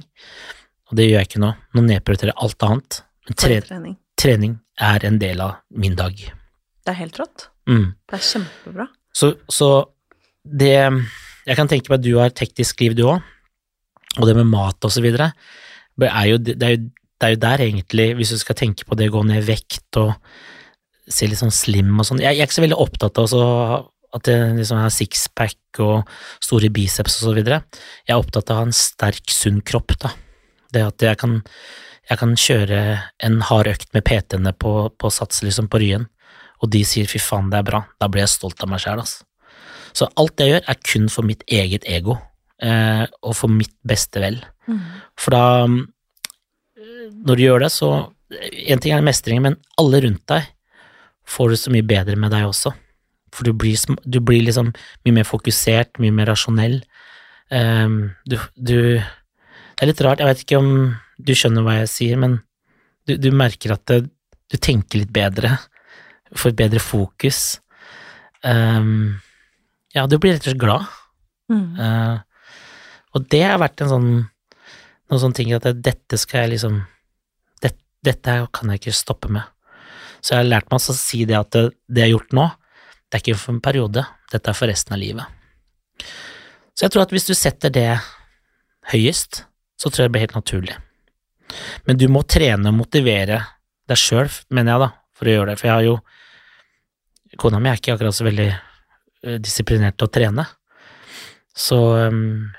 og 0.86 0.94
det 1.00 1.08
gjør 1.08 1.18
jeg 1.18 1.28
ikke 1.32 1.40
nå. 1.42 1.48
Nå 1.74 1.82
nedprioriterer 1.88 2.30
jeg 2.30 2.38
alt 2.46 2.66
annet. 2.68 2.98
Men 3.26 3.38
tre, 3.42 3.56
trening. 3.66 3.96
trening 4.22 4.54
er 4.78 5.08
en 5.08 5.18
del 5.18 5.42
av 5.42 5.56
min 5.74 5.96
dag. 5.98 6.14
Det 6.14 6.94
er 6.94 6.98
helt 7.00 7.18
rått. 7.18 7.48
Mm. 7.68 7.92
Det 8.08 8.18
er 8.18 8.24
kjempebra. 8.26 8.88
Så, 9.14 9.34
så 9.52 9.68
det 10.42 10.72
Jeg 10.72 11.58
kan 11.58 11.68
tenke 11.70 11.90
meg 11.90 12.00
at 12.00 12.06
du 12.06 12.16
har 12.18 12.32
teknisk 12.34 12.80
liv, 12.82 12.94
du 12.98 13.04
òg, 13.10 13.22
og 14.18 14.26
det 14.28 14.34
med 14.38 14.50
mat 14.50 14.84
og 14.84 14.92
så 14.94 15.02
videre, 15.02 15.32
det 15.98 16.08
er 16.08 16.26
jo, 16.30 16.36
det 16.38 16.62
er 16.62 16.74
jo, 16.76 16.82
det 16.86 17.26
er 17.26 17.34
jo 17.34 17.40
der 17.42 17.64
egentlig, 17.66 18.06
hvis 18.18 18.32
du 18.34 18.38
skal 18.38 18.58
tenke 18.58 18.86
på 18.86 18.98
det 18.98 19.08
å 19.10 19.16
gå 19.16 19.22
ned 19.26 19.42
i 19.42 19.48
vekt 19.52 19.98
og 19.98 20.14
se 21.10 21.26
litt 21.26 21.40
sånn 21.40 21.54
slim 21.54 21.90
og 21.98 22.06
sånn 22.06 22.20
Jeg, 22.22 22.36
jeg 22.36 22.44
er 22.44 22.48
ikke 22.48 22.58
så 22.60 22.64
veldig 22.64 22.78
opptatt 22.78 23.18
av 23.18 23.26
så, 23.30 23.42
at 24.16 24.28
jeg 24.28 24.56
liksom 24.58 24.80
har 24.82 24.92
sixpack 24.92 25.82
og 25.82 26.10
store 26.42 26.70
biceps 26.74 27.18
og 27.20 27.30
så 27.30 27.34
videre. 27.36 27.62
Jeg 28.06 28.14
er 28.14 28.20
opptatt 28.20 28.50
av 28.50 28.58
å 28.58 28.62
ha 28.62 28.68
en 28.68 28.76
sterk, 28.76 29.24
sunn 29.32 29.62
kropp, 29.64 29.96
da. 30.02 30.12
Det 30.72 30.84
at 30.84 31.04
jeg 31.04 31.18
kan, 31.20 31.38
jeg 32.10 32.20
kan 32.20 32.34
kjøre 32.38 32.80
en 33.24 33.38
hard 33.48 33.70
økt 33.72 33.88
med 33.96 34.04
PT-ene 34.08 34.52
på, 34.52 34.74
på 34.94 35.12
sats, 35.12 35.42
liksom, 35.46 35.70
på 35.72 35.80
Ryen, 35.80 36.06
og 36.62 36.70
de 36.70 36.82
sier 36.86 37.08
fy 37.10 37.20
faen, 37.22 37.50
det 37.50 37.58
er 37.58 37.68
bra, 37.68 37.82
da 38.00 38.08
blir 38.10 38.24
jeg 38.24 38.36
stolt 38.36 38.62
av 38.62 38.70
meg 38.70 38.82
sjæl, 38.82 39.02
altså. 39.02 39.26
Så 39.92 40.08
alt 40.16 40.40
jeg 40.40 40.54
gjør, 40.54 40.62
er 40.70 40.84
kun 40.88 41.08
for 41.12 41.28
mitt 41.28 41.42
eget 41.52 41.84
ego, 41.90 42.16
eh, 42.62 43.04
og 43.20 43.34
for 43.36 43.52
mitt 43.52 43.74
beste 43.84 44.22
vel. 44.22 44.38
For 45.20 45.34
da, 45.34 45.66
mm, 45.68 45.82
når 47.26 47.36
du 47.36 47.42
gjør 47.48 47.66
det, 47.66 47.72
så 47.72 47.92
En 48.32 48.80
ting 48.80 48.94
er 48.94 49.02
mestringen, 49.04 49.42
men 49.42 49.56
alle 49.76 49.98
rundt 50.00 50.22
deg 50.24 50.46
får 51.28 51.50
det 51.50 51.58
så 51.60 51.70
mye 51.70 51.84
bedre 51.84 52.16
med 52.16 52.30
deg 52.32 52.46
også. 52.46 52.70
For 53.28 53.44
du 53.44 53.52
blir, 53.52 53.76
du 54.08 54.20
blir 54.24 54.40
liksom 54.46 54.70
mye 55.04 55.12
mer 55.12 55.26
fokusert, 55.28 56.00
mye 56.00 56.14
mer 56.16 56.30
rasjonell. 56.32 56.78
Ehm, 57.52 58.14
du, 58.24 58.38
du 58.56 58.96
Det 58.96 59.82
er 59.82 59.90
litt 59.90 60.00
rart, 60.00 60.20
jeg 60.20 60.30
vet 60.30 60.40
ikke 60.46 60.62
om 60.62 60.96
du 61.18 61.34
skjønner 61.36 61.66
hva 61.66 61.74
jeg 61.82 61.92
sier, 61.92 62.16
men 62.16 62.38
du, 63.04 63.18
du 63.20 63.28
merker 63.36 63.74
at 63.74 63.84
det, 63.90 64.06
du 64.48 64.56
tenker 64.56 65.02
litt 65.02 65.12
bedre, 65.12 65.58
får 66.38 66.52
et 66.52 66.60
bedre 66.62 66.82
fokus. 66.82 67.60
Um, 68.42 69.20
ja, 69.94 70.06
du 70.08 70.18
blir 70.18 70.34
rett 70.34 70.44
og 70.44 70.50
slett 70.50 70.62
glad. 70.62 70.86
Mm. 71.52 71.66
Uh, 71.76 72.52
og 73.12 73.26
det 73.32 73.42
har 73.44 73.60
vært 73.60 73.84
en 73.84 73.92
sånn 73.92 74.12
noen 75.12 75.20
sånne 75.20 75.36
ting 75.36 75.52
at 75.52 75.66
det, 75.66 75.74
dette 75.84 76.16
skal 76.20 76.46
jeg 76.46 76.54
liksom 76.54 76.80
det, 77.60 77.74
Dette 78.00 78.38
kan 78.56 78.72
jeg 78.72 78.80
ikke 78.80 78.96
stoppe 78.96 79.28
med. 79.28 79.44
Så 80.24 80.32
jeg 80.32 80.40
har 80.40 80.48
lært 80.48 80.70
meg 80.72 80.80
å 80.80 80.96
si 80.96 81.24
det 81.28 81.36
at 81.36 81.50
det, 81.52 81.64
det 81.86 82.04
jeg 82.04 82.08
har 82.08 82.14
gjort 82.16 82.36
nå, 82.38 82.46
det 83.10 83.18
er 83.18 83.24
ikke 83.24 83.40
for 83.42 83.52
en 83.52 83.64
periode, 83.64 84.04
dette 84.32 84.48
er 84.48 84.56
for 84.56 84.72
resten 84.72 84.96
av 84.96 85.02
livet. 85.02 86.06
Så 86.72 86.86
jeg 86.86 86.94
tror 86.94 87.04
at 87.04 87.12
hvis 87.12 87.28
du 87.28 87.34
setter 87.36 87.74
det 87.74 87.90
høyest, 88.94 89.42
så 89.76 89.90
tror 89.90 90.06
jeg 90.06 90.08
det 90.08 90.14
blir 90.14 90.24
helt 90.24 90.38
naturlig. 90.38 90.78
Men 91.84 92.00
du 92.00 92.06
må 92.08 92.22
trene 92.24 92.72
og 92.72 92.78
motivere 92.78 93.42
deg 93.90 94.00
sjøl, 94.00 94.30
mener 94.48 94.72
jeg, 94.72 94.84
da, 94.86 94.90
for 95.18 95.28
å 95.28 95.34
gjøre 95.36 95.50
det. 95.50 95.58
For 95.60 95.68
jeg 95.68 95.74
har 95.74 95.86
jo 95.90 95.96
Kona 97.40 97.60
mi 97.62 97.70
er 97.70 97.80
ikke 97.80 97.94
akkurat 97.94 98.16
så 98.16 98.26
veldig 98.26 98.48
eh, 98.50 99.38
disiplinert 99.42 99.96
til 99.98 100.08
å 100.08 100.12
trene. 100.12 100.44
Så 101.56 101.78
um, 102.08 102.50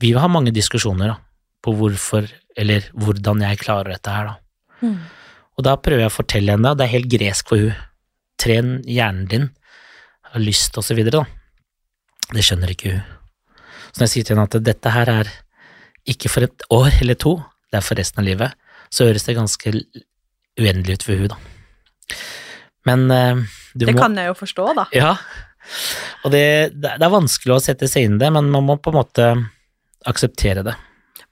vi 0.00 0.12
har 0.16 0.30
mange 0.32 0.52
diskusjoner 0.54 1.12
da, 1.12 1.16
på 1.62 1.74
hvorfor, 1.78 2.26
eller 2.58 2.88
hvordan 2.96 3.44
jeg 3.44 3.60
klarer 3.62 3.94
dette 3.94 4.12
her, 4.14 4.32
da. 4.32 4.38
Mm. 4.82 4.98
Og 5.52 5.66
da 5.66 5.76
prøver 5.78 6.06
jeg 6.06 6.12
å 6.12 6.16
fortelle 6.16 6.56
henne, 6.56 6.72
og 6.72 6.80
det 6.80 6.86
er 6.86 6.94
helt 6.96 7.10
gresk 7.12 7.52
for 7.52 7.60
hun, 7.60 7.80
tren 8.40 8.70
hjernen 8.88 9.28
din, 9.30 9.48
har 10.32 10.42
lyst 10.42 10.78
og 10.80 10.86
så 10.86 10.96
videre, 10.98 11.22
da. 11.22 12.32
Det 12.32 12.44
skjønner 12.44 12.72
ikke 12.72 12.96
hun. 12.96 13.02
Så 13.92 14.00
når 14.00 14.06
jeg 14.06 14.14
sier 14.14 14.26
til 14.26 14.36
henne 14.36 14.48
at 14.48 14.64
dette 14.64 14.92
her 14.94 15.12
er 15.12 15.32
ikke 16.08 16.32
for 16.32 16.48
et 16.48 16.64
år 16.72 16.88
eller 17.04 17.18
to, 17.20 17.36
det 17.70 17.78
er 17.78 17.84
for 17.84 18.00
resten 18.00 18.22
av 18.22 18.26
livet, 18.26 18.56
så 18.92 19.06
høres 19.08 19.28
det 19.28 19.36
ganske 19.36 19.74
uendelig 20.60 20.98
ut 20.98 21.06
for 21.06 21.20
hun, 21.20 21.34
da. 21.34 22.16
Men 22.88 23.10
eh, 23.10 23.42
du 23.74 23.86
Det 23.86 23.94
må 23.94 24.00
kan 24.02 24.16
jeg 24.18 24.26
jo 24.32 24.34
forstå, 24.34 24.68
da. 24.74 24.86
ja, 24.96 25.12
og 26.26 26.32
det, 26.34 26.44
det 26.82 26.96
er 26.98 27.12
vanskelig 27.12 27.54
å 27.54 27.60
sette 27.62 27.86
seg 27.90 28.08
inn 28.08 28.16
i 28.16 28.22
det, 28.24 28.32
men 28.34 28.48
man 28.50 28.64
må 28.66 28.74
på 28.82 28.90
en 28.90 28.98
måte 28.98 29.28
akseptere 30.10 30.64
det. 30.66 30.74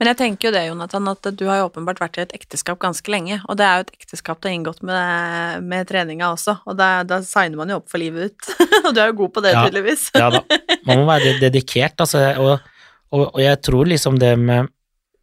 Men 0.01 0.09
jeg 0.13 0.17
tenker 0.17 0.49
jo 0.49 0.53
det, 0.55 0.63
Jonathan, 0.71 1.09
at 1.11 1.27
du 1.37 1.43
har 1.45 1.59
jo 1.61 1.67
åpenbart 1.69 1.99
vært 2.01 2.17
i 2.17 2.23
et 2.23 2.31
ekteskap 2.39 2.79
ganske 2.81 3.11
lenge, 3.13 3.37
og 3.51 3.59
det 3.61 3.67
er 3.67 3.81
jo 3.81 3.85
et 3.85 3.91
ekteskap 3.99 4.39
du 4.41 4.47
har 4.49 4.55
inngått 4.57 4.79
med, 4.87 5.67
med 5.69 5.89
treninga 5.91 6.31
også, 6.33 6.55
og 6.65 6.79
da, 6.79 7.03
da 7.05 7.19
signer 7.27 7.59
man 7.61 7.69
jo 7.75 7.81
opp 7.83 7.91
for 7.93 8.01
livet 8.01 8.31
ut. 8.31 8.49
og 8.87 8.95
du 8.97 9.01
er 9.03 9.11
jo 9.11 9.19
god 9.25 9.35
på 9.37 9.43
det, 9.45 9.53
Ja. 9.53 9.65
tydeligvis. 9.67 10.07
Ja 10.17 10.31
da, 10.33 10.41
man 10.89 11.03
må 11.03 11.09
være 11.11 11.35
dedikert, 11.43 11.99
altså, 12.01 12.23
og, 12.41 12.71
og, 13.13 13.27
og 13.35 13.43
jeg 13.45 13.61
tror 13.67 13.91
liksom 13.91 14.17
det 14.23 14.37
med 14.41 14.71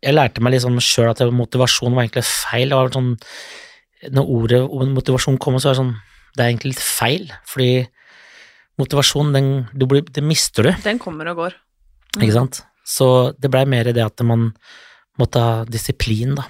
Jeg 0.06 0.14
lærte 0.14 0.44
meg 0.46 0.54
liksom 0.54 0.76
sjøl 0.84 1.10
at 1.10 1.24
det- 1.24 1.34
motivasjon 1.34 1.96
var 1.98 2.04
egentlig 2.06 2.28
feil. 2.28 2.70
Det 2.70 2.78
var 2.78 2.92
sånn 2.94 3.16
Når 4.14 4.28
ordet 4.30 4.60
motivasjon 4.94 5.40
kommer, 5.42 5.58
så 5.64 5.72
er 5.72 5.74
det 5.74 5.80
sånn 5.82 5.96
Det 6.38 6.44
er 6.44 6.52
egentlig 6.52 6.76
litt 6.76 6.84
feil, 6.84 7.32
fordi 7.50 7.72
motivasjon, 8.78 9.32
den, 9.34 9.48
du 9.74 9.88
blir, 9.90 10.04
det 10.14 10.22
mister 10.24 10.68
du. 10.68 10.74
Den 10.86 11.02
kommer 11.02 11.32
og 11.32 11.42
går. 11.42 11.58
Ikke 12.20 12.36
sant? 12.36 12.62
Så 12.88 13.08
det 13.42 13.50
blei 13.52 13.66
mer 13.70 13.90
det 13.90 14.04
at 14.04 14.22
man 14.26 14.52
måtte 15.18 15.42
ha 15.42 15.66
disiplin, 15.68 16.38
da. 16.38 16.46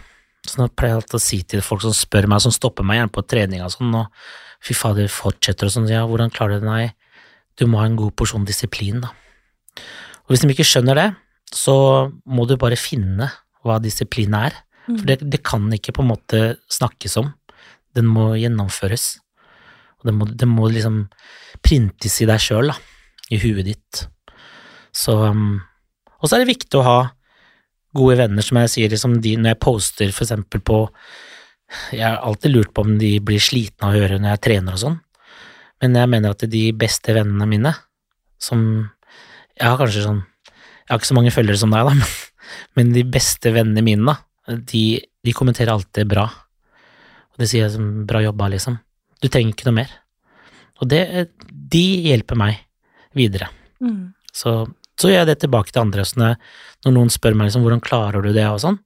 Så 0.47 0.61
nå 0.61 0.67
pleier 0.71 0.95
jeg 0.95 1.01
alltid 1.01 1.17
å 1.17 1.23
si 1.23 1.39
til 1.49 1.63
folk 1.65 1.83
som 1.83 1.95
spør 1.95 2.27
meg, 2.31 2.43
som 2.43 2.53
stopper 2.55 2.85
meg 2.87 3.01
gjerne 3.01 3.15
på 3.15 3.23
trening 3.27 3.63
og 3.65 3.71
sånn, 3.73 3.95
og 3.99 4.11
fy 4.63 4.75
fader, 4.77 5.09
fortsetter 5.11 5.67
og 5.67 5.73
sånn, 5.73 5.89
ja, 5.91 6.03
hvordan 6.07 6.31
klarer 6.33 6.59
du 6.59 6.67
det? 6.67 6.69
Nei, 6.69 7.23
du 7.59 7.65
må 7.71 7.81
ha 7.81 7.87
en 7.89 7.97
god 7.99 8.13
porsjon 8.19 8.47
disiplin, 8.47 9.01
da. 9.03 9.11
Og 10.27 10.35
hvis 10.35 10.43
de 10.43 10.51
ikke 10.51 10.67
skjønner 10.67 10.99
det, 10.99 11.09
så 11.55 11.75
må 12.27 12.45
du 12.47 12.57
bare 12.59 12.79
finne 12.79 13.29
hva 13.63 13.79
disiplin 13.83 14.35
er. 14.35 14.55
For 14.87 15.03
det, 15.07 15.19
det 15.27 15.41
kan 15.43 15.65
ikke 15.75 15.95
på 15.95 16.03
en 16.03 16.11
måte 16.13 16.41
snakkes 16.71 17.17
om. 17.19 17.31
Den 17.95 18.07
må 18.11 18.33
gjennomføres. 18.39 19.17
Og 20.01 20.09
det 20.09 20.13
må, 20.13 20.27
det 20.29 20.49
må 20.49 20.69
liksom 20.71 21.05
printes 21.65 22.19
i 22.21 22.27
deg 22.29 22.41
sjøl. 22.41 22.71
I 23.33 23.39
huet 23.41 23.65
ditt. 23.67 24.03
Så 24.95 25.17
um, 25.27 25.59
Og 26.21 26.29
så 26.29 26.37
er 26.37 26.43
det 26.43 26.53
viktig 26.53 26.79
å 26.79 26.85
ha 26.85 26.99
gode 27.97 28.17
venner, 28.19 28.45
som 28.45 28.59
jeg 28.61 28.71
sier, 28.71 28.91
liksom 28.93 29.17
de, 29.23 29.35
når 29.39 29.53
jeg 29.53 29.63
poster 29.63 30.13
for 30.13 30.25
eksempel 30.25 30.61
på 30.61 30.79
Jeg 31.95 32.03
har 32.03 32.21
alltid 32.23 32.53
lurt 32.53 32.73
på 32.75 32.85
om 32.85 32.95
de 33.01 33.17
blir 33.23 33.41
slitne 33.43 33.89
av 33.89 33.95
å 33.95 33.99
høre 34.01 34.19
når 34.21 34.35
jeg 34.35 34.43
trener 34.45 34.77
og 34.77 34.81
sånn, 34.83 34.97
men 35.83 35.97
jeg 35.99 36.09
mener 36.13 36.33
at 36.33 36.45
de 36.49 36.63
beste 36.77 37.15
vennene 37.15 37.49
mine, 37.49 37.73
som 38.39 38.61
Jeg 39.57 39.65
har 39.65 39.79
kanskje 39.81 40.05
sånn 40.05 40.21
Jeg 40.21 40.89
har 40.91 41.01
ikke 41.01 41.11
så 41.11 41.17
mange 41.17 41.33
følgere 41.35 41.59
som 41.59 41.73
deg, 41.73 41.89
da, 41.89 41.93
men, 41.99 42.57
men 42.77 42.95
de 42.95 43.03
beste 43.17 43.51
vennene 43.55 43.83
mine, 43.85 44.15
da, 44.15 44.57
de, 44.71 44.83
de 45.25 45.35
kommenterer 45.35 45.73
alltid 45.73 46.07
bra. 46.07 46.29
Og 47.33 47.41
de 47.43 47.49
sier 47.49 47.67
som 47.73 48.05
bra 48.07 48.21
jobba, 48.23 48.47
liksom. 48.53 48.77
Du 49.23 49.29
trenger 49.29 49.55
ikke 49.55 49.67
noe 49.69 49.79
mer. 49.79 49.93
Og 50.81 50.89
det, 50.91 51.01
de 51.47 51.85
hjelper 52.05 52.37
meg 52.37 52.59
videre. 53.17 53.49
Mm. 53.81 54.13
Så, 54.33 54.53
så 54.99 55.09
gjør 55.09 55.23
jeg 55.23 55.29
det 55.31 55.39
tilbake 55.41 55.73
til 55.73 55.83
andre. 55.85 56.05
Så 56.05 56.19
når, 56.21 56.37
noen 56.93 57.11
spør 57.13 57.37
meg 57.37 57.49
liksom, 57.49 57.65
hvordan 57.65 57.83
klarer 57.83 58.25
du 58.25 58.31
det, 58.35 58.45
og 58.51 58.61
sånn, 58.63 58.77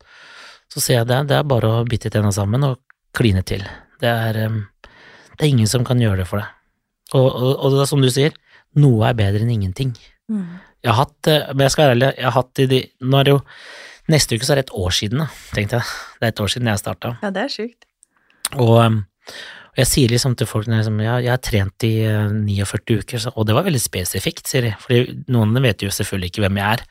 så 0.71 0.79
sier 0.83 1.01
jeg 1.01 1.09
det, 1.09 1.19
det 1.31 1.39
er 1.41 1.49
bare 1.51 1.67
å 1.67 1.83
bite 1.87 2.11
tenna 2.13 2.31
sammen 2.35 2.63
og 2.63 2.79
kline 3.17 3.43
til. 3.47 3.65
Det 4.01 4.07
er, 4.07 4.39
det 4.47 5.43
er 5.43 5.49
ingen 5.49 5.67
som 5.67 5.83
kan 5.87 5.99
gjøre 5.99 6.23
det 6.23 6.29
for 6.29 6.39
deg. 6.39 6.57
Og, 7.11 7.27
og, 7.27 7.51
og 7.57 7.75
det 7.75 7.83
er 7.83 7.91
som 7.91 8.03
du 8.03 8.07
sier, 8.13 8.35
noe 8.79 9.09
er 9.09 9.17
bedre 9.19 9.43
enn 9.43 9.51
ingenting. 9.51 9.91
Mm. 10.31 10.45
Jeg 10.81 10.93
har 10.93 10.99
hatt, 11.03 11.29
eh, 11.29 11.49
men 11.51 11.65
jeg 11.65 11.73
skal 11.73 11.85
være 11.85 11.95
ærlig, 11.97 12.11
jeg 12.15 12.27
har 12.29 12.37
hatt 12.37 12.61
i 12.63 12.67
de, 12.71 12.81
nå 13.03 13.19
er 13.19 13.27
det 13.27 13.33
jo, 13.33 13.41
neste 14.11 14.37
uke 14.37 14.47
så 14.47 14.53
er 14.53 14.61
det 14.61 14.65
et 14.69 14.75
år 14.81 14.95
siden, 14.95 15.23
da, 15.23 15.27
tenkte 15.55 15.81
jeg. 15.81 15.97
Det 16.17 16.27
er 16.27 16.33
et 16.33 16.43
år 16.45 16.53
siden 16.53 16.71
jeg 16.71 16.81
starta. 16.81 17.11
Ja, 17.21 17.33
det 17.35 17.43
er 17.43 17.51
sjukt. 17.51 17.89
Og, 18.55 19.01
og 19.71 19.79
jeg 19.79 19.87
sier 19.87 20.11
liksom 20.11 20.33
til 20.35 20.49
folk 20.49 20.67
liksom, 20.67 20.97
ja, 20.99 21.13
jeg 21.23 21.31
har 21.31 21.39
trent 21.39 21.85
i 21.87 21.93
eh, 22.03 22.33
49 22.43 22.97
uker, 23.05 23.21
så, 23.23 23.31
og 23.39 23.45
det 23.47 23.55
var 23.55 23.63
veldig 23.63 23.79
spesifikt, 23.79 24.49
sier 24.51 24.67
de, 24.67 24.71
fordi 24.83 25.21
noen 25.31 25.55
vet 25.63 25.85
jo 25.85 25.91
selvfølgelig 25.95 26.31
ikke 26.33 26.43
hvem 26.43 26.59
jeg 26.59 26.79
er. 26.79 26.83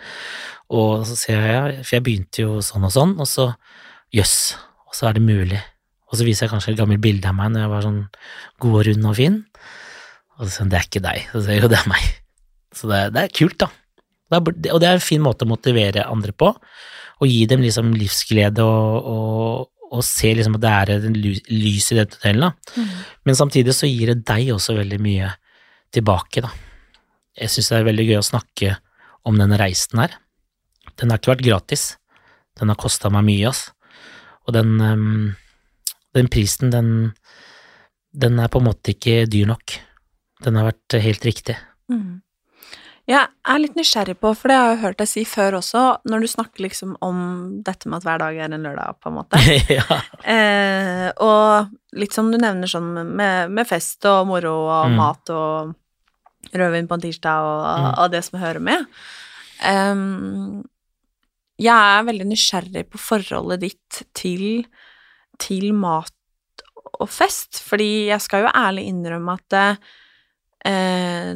Og 0.80 1.04
så 1.04 1.18
sier 1.18 1.44
jeg 1.44 1.52
ja, 1.52 1.82
for 1.82 1.96
jeg 1.98 2.06
begynte 2.06 2.46
jo 2.46 2.54
sånn 2.64 2.86
og 2.88 2.94
sånn, 2.94 3.12
og 3.20 3.28
så 3.28 3.50
jøss, 4.16 4.38
og 4.88 4.96
så 4.96 5.10
er 5.10 5.18
det 5.18 5.26
mulig. 5.26 5.60
Og 6.08 6.16
så 6.16 6.24
viser 6.24 6.46
jeg 6.46 6.54
kanskje 6.54 6.72
et 6.72 6.80
gammelt 6.80 7.04
bilde 7.04 7.28
av 7.28 7.36
meg 7.36 7.52
når 7.52 7.66
jeg 7.66 7.72
var 7.74 7.84
sånn 7.84 8.00
god 8.64 8.78
og 8.78 8.86
rund 8.88 9.10
og 9.10 9.18
fin, 9.18 9.36
og 10.38 10.46
så 10.46 10.50
sier 10.54 10.70
det 10.72 10.78
er 10.80 10.88
ikke 10.88 11.04
deg, 11.04 11.28
så 11.34 11.44
sier 11.44 11.58
jeg 11.58 11.66
jo 11.66 11.70
det 11.74 11.82
er 11.82 11.92
meg. 11.92 12.08
Så 12.80 12.88
det, 12.88 13.02
det 13.12 13.26
er 13.26 13.36
kult, 13.36 13.58
da. 13.60 13.68
Det 14.30 14.38
er, 14.38 14.72
og 14.72 14.80
det 14.80 14.88
er 14.88 14.96
en 14.96 15.04
fin 15.04 15.20
måte 15.20 15.44
å 15.44 15.50
motivere 15.50 16.08
andre 16.08 16.32
på, 16.32 16.48
og 17.20 17.28
gi 17.28 17.44
dem 17.50 17.60
liksom 17.60 17.92
livsglede 17.92 18.64
og, 18.64 19.10
og, 19.10 19.68
og 19.90 20.04
ser 20.06 20.36
liksom 20.38 20.56
at 20.58 20.62
det 20.62 20.70
er 20.70 20.92
en 20.96 21.16
lys 21.18 21.90
i 21.90 21.98
den 21.98 22.10
tunnelen. 22.12 22.50
Da. 22.50 22.84
Men 23.26 23.38
samtidig 23.38 23.74
så 23.74 23.90
gir 23.90 24.12
det 24.12 24.22
deg 24.28 24.52
også 24.54 24.76
veldig 24.78 25.00
mye 25.02 25.32
tilbake, 25.94 26.44
da. 26.44 26.52
Jeg 27.40 27.50
syns 27.50 27.70
det 27.72 27.78
er 27.78 27.88
veldig 27.88 28.06
gøy 28.06 28.18
å 28.20 28.26
snakke 28.26 28.76
om 29.26 29.38
denne 29.38 29.58
reisen 29.60 30.02
her. 30.02 30.14
Den 31.00 31.10
har 31.10 31.20
ikke 31.20 31.34
vært 31.34 31.46
gratis. 31.46 31.84
Den 32.58 32.70
har 32.70 32.78
kosta 32.78 33.10
meg 33.12 33.26
mye, 33.26 33.50
ass. 33.50 33.70
Og 34.46 34.54
den, 34.56 34.74
ehm, 34.84 35.36
den 36.16 36.30
prisen, 36.32 36.72
den, 36.74 36.90
den 38.12 38.38
er 38.38 38.50
på 38.50 38.60
en 38.60 38.68
måte 38.68 38.94
ikke 38.94 39.24
dyr 39.30 39.48
nok. 39.50 39.78
Den 40.44 40.58
har 40.58 40.70
vært 40.70 40.98
helt 41.02 41.26
riktig. 41.26 41.56
Mm. 41.90 42.20
Jeg 43.10 43.26
er 43.50 43.58
litt 43.58 43.74
nysgjerrig 43.74 44.14
på, 44.22 44.30
for 44.38 44.52
det 44.52 44.56
har 44.60 44.68
jeg 44.70 44.80
hørt 44.84 44.98
deg 45.00 45.08
si 45.10 45.24
før 45.26 45.56
også, 45.58 45.80
når 46.06 46.22
du 46.22 46.28
snakker 46.30 46.62
liksom 46.62 46.92
om 47.02 47.16
dette 47.66 47.88
med 47.90 47.98
at 47.98 48.06
hver 48.06 48.20
dag 48.22 48.36
er 48.38 48.52
en 48.54 48.62
lørdag, 48.68 49.00
på 49.02 49.10
en 49.10 49.16
måte. 49.16 49.40
ja. 49.80 49.98
Eh, 50.22 51.08
og 51.18 51.72
litt 51.98 52.14
som 52.14 52.30
du 52.30 52.38
nevner 52.38 52.70
sånn 52.70 52.92
med, 53.08 53.50
med 53.50 53.66
fest 53.66 54.06
og 54.06 54.28
moro 54.30 54.54
og 54.68 54.92
Mm. 54.92 54.96
mat 55.00 55.32
og 55.34 55.74
rødvin 56.54 56.86
på 56.88 56.94
en 57.00 57.02
tirsdag 57.08 57.48
og, 57.48 57.64
Mm. 57.80 57.88
og 58.04 58.10
det 58.14 58.22
som 58.28 58.38
hører 58.40 58.62
med. 58.70 58.86
Um, 59.60 60.62
jeg 61.60 61.74
er 61.98 62.06
veldig 62.06 62.30
nysgjerrig 62.30 62.86
på 62.94 62.98
forholdet 63.10 63.60
ditt 63.66 64.02
til, 64.16 64.64
til 65.42 65.72
mat 65.76 66.14
og 67.00 67.08
fest, 67.12 67.58
fordi 67.66 68.06
jeg 68.08 68.22
skal 68.24 68.46
jo 68.46 68.54
ærlig 68.56 68.86
innrømme 68.88 69.34
at 69.36 69.78
eh, 70.64 71.34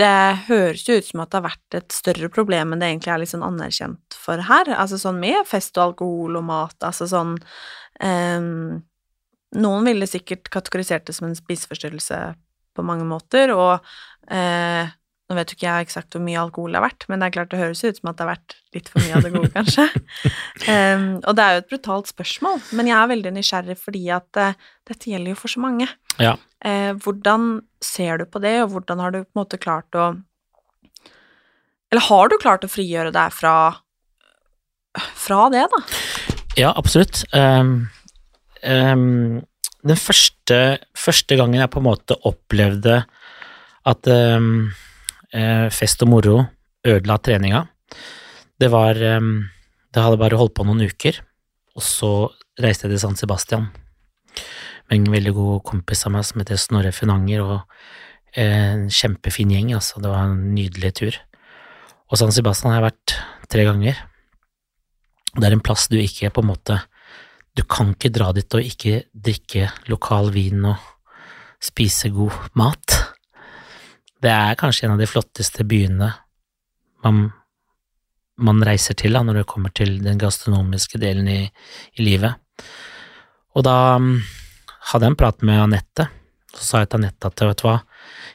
det 0.00 0.44
høres 0.48 0.84
jo 0.88 0.96
ut 0.98 1.06
som 1.06 1.22
at 1.22 1.32
det 1.32 1.38
har 1.38 1.48
vært 1.48 1.76
et 1.78 1.94
større 1.94 2.30
problem 2.32 2.72
enn 2.72 2.82
det 2.82 2.88
egentlig 2.90 3.12
er 3.14 3.26
sånn 3.30 3.44
anerkjent 3.46 4.16
for 4.18 4.42
her. 4.48 4.70
Altså 4.76 4.98
sånn 5.00 5.20
med 5.22 5.46
fest 5.48 5.76
og 5.78 5.90
alkohol 5.90 6.40
og 6.40 6.48
mat, 6.48 6.78
altså 6.84 7.08
sånn 7.10 7.36
um, 8.02 8.80
Noen 9.52 9.84
ville 9.84 10.06
sikkert 10.08 10.48
kategorisert 10.48 11.04
det 11.04 11.12
som 11.12 11.26
en 11.26 11.36
spiseforstyrrelse 11.36 12.18
på 12.72 12.84
mange 12.88 13.04
måter, 13.04 13.50
og 13.52 13.84
uh, 14.32 14.84
nå 15.28 15.36
vet 15.36 15.52
jo 15.52 15.58
ikke 15.58 15.66
jeg 15.66 15.86
eksakt 15.86 16.16
hvor 16.16 16.22
mye 16.24 16.40
alkohol 16.40 16.72
det 16.72 16.80
har 16.80 16.86
vært, 16.86 17.04
men 17.08 17.20
det 17.20 17.26
er 17.26 17.34
klart 17.36 17.50
det 17.52 17.60
høres 17.60 17.82
ut 17.84 17.98
som 17.98 18.10
at 18.10 18.16
det 18.16 18.24
har 18.24 18.30
vært 18.30 18.56
litt 18.76 18.88
for 18.88 19.04
mye 19.04 19.18
av 19.18 19.26
det 19.26 19.32
gode, 19.34 19.50
kanskje. 19.58 19.86
Um, 20.64 21.04
og 21.20 21.36
det 21.36 21.44
er 21.44 21.52
jo 21.52 21.62
et 21.62 21.70
brutalt 21.74 22.12
spørsmål, 22.12 22.64
men 22.78 22.88
jeg 22.88 22.96
er 22.96 23.12
veldig 23.12 23.34
nysgjerrig 23.36 23.78
fordi 23.80 24.02
at 24.16 24.40
uh, 24.40 24.56
dette 24.88 25.12
gjelder 25.12 25.34
jo 25.34 25.40
for 25.42 25.52
så 25.52 25.62
mange. 25.64 25.88
Ja. 26.16 26.34
Eh, 26.62 26.92
hvordan 27.02 27.62
ser 27.82 28.20
du 28.20 28.26
på 28.30 28.42
det, 28.42 28.54
og 28.62 28.76
hvordan 28.76 29.00
har 29.02 29.14
du 29.14 29.22
på 29.24 29.32
en 29.34 29.40
måte 29.42 29.58
klart 29.58 29.98
å 29.98 30.12
Eller 31.92 32.06
har 32.06 32.28
du 32.30 32.36
klart 32.40 32.64
å 32.64 32.70
frigjøre 32.70 33.12
deg 33.12 33.34
fra 33.34 33.54
fra 34.92 35.46
det, 35.48 35.64
da? 35.72 35.80
Ja, 36.60 36.72
absolutt. 36.76 37.22
Um, 37.32 37.88
um, 38.60 39.40
den 39.82 39.98
første, 39.98 40.58
første 40.92 41.38
gangen 41.40 41.62
jeg 41.62 41.72
på 41.72 41.80
en 41.80 41.88
måte 41.88 42.18
opplevde 42.28 42.98
at 43.88 44.10
um, 44.12 44.68
fest 45.72 46.04
og 46.04 46.12
moro 46.12 46.36
ødela 46.84 47.16
treninga, 47.24 47.64
det 48.60 48.68
var 48.70 48.94
Det 48.94 50.00
hadde 50.00 50.20
bare 50.20 50.36
holdt 50.36 50.54
på 50.54 50.64
noen 50.64 50.84
uker, 50.88 51.18
og 51.76 51.82
så 51.84 52.12
reiste 52.60 52.86
jeg 52.86 52.94
til 52.94 53.00
San 53.00 53.16
Sebastian 53.16 53.70
en 54.92 55.08
veldig 55.12 55.32
god 55.36 55.62
kompis 55.66 56.04
av 56.06 56.14
meg 56.16 56.26
som 56.28 56.42
heter 56.42 56.60
Snorre 56.60 56.92
Finanger, 56.94 57.42
og 57.42 58.38
en 58.38 58.88
kjempefin 58.92 59.52
gjeng, 59.52 59.74
altså. 59.76 60.00
Det 60.00 60.12
var 60.12 60.28
en 60.28 60.54
nydelig 60.54 60.92
tur. 61.00 61.18
Og 62.12 62.20
San 62.20 62.32
Sebastian 62.34 62.72
har 62.72 62.80
jeg 62.80 62.88
vært 62.90 63.14
tre 63.52 63.66
ganger. 63.68 64.00
Det 65.32 65.48
er 65.48 65.56
en 65.56 65.64
plass 65.64 65.88
du 65.88 65.96
ikke 66.00 66.32
på 66.32 66.42
en 66.44 66.50
måte 66.50 66.82
Du 67.56 67.62
kan 67.68 67.92
ikke 67.92 68.12
dra 68.12 68.30
dit 68.32 68.54
og 68.56 68.64
ikke 68.64 69.02
drikke 69.12 69.66
lokal 69.92 70.30
vin 70.32 70.62
og 70.64 70.80
spise 71.60 72.08
god 72.08 72.32
mat. 72.56 72.94
Det 74.24 74.32
er 74.32 74.56
kanskje 74.56 74.86
en 74.86 74.94
av 74.94 75.02
de 75.02 75.08
flotteste 75.10 75.66
byene 75.68 76.08
man, 77.04 77.26
man 78.40 78.64
reiser 78.64 78.96
til 78.96 79.12
da, 79.12 79.20
når 79.20 79.42
det 79.42 79.50
kommer 79.50 79.74
til 79.76 79.98
den 80.00 80.16
gastronomiske 80.20 81.00
delen 81.02 81.28
i, 81.28 81.42
i 81.98 82.06
livet. 82.06 82.40
Og 83.52 83.66
da 83.68 83.76
hadde 84.90 85.06
jeg 85.06 85.14
en 85.14 85.18
prat 85.18 85.44
med 85.46 85.60
Anette, 85.62 86.08
så 86.52 86.64
sa 86.64 86.82
jeg 86.82 86.92
til 86.92 87.00
Anette 87.00 87.28
at 87.28 87.44
vet 87.44 87.60
du 87.62 87.66
hva, 87.66 87.76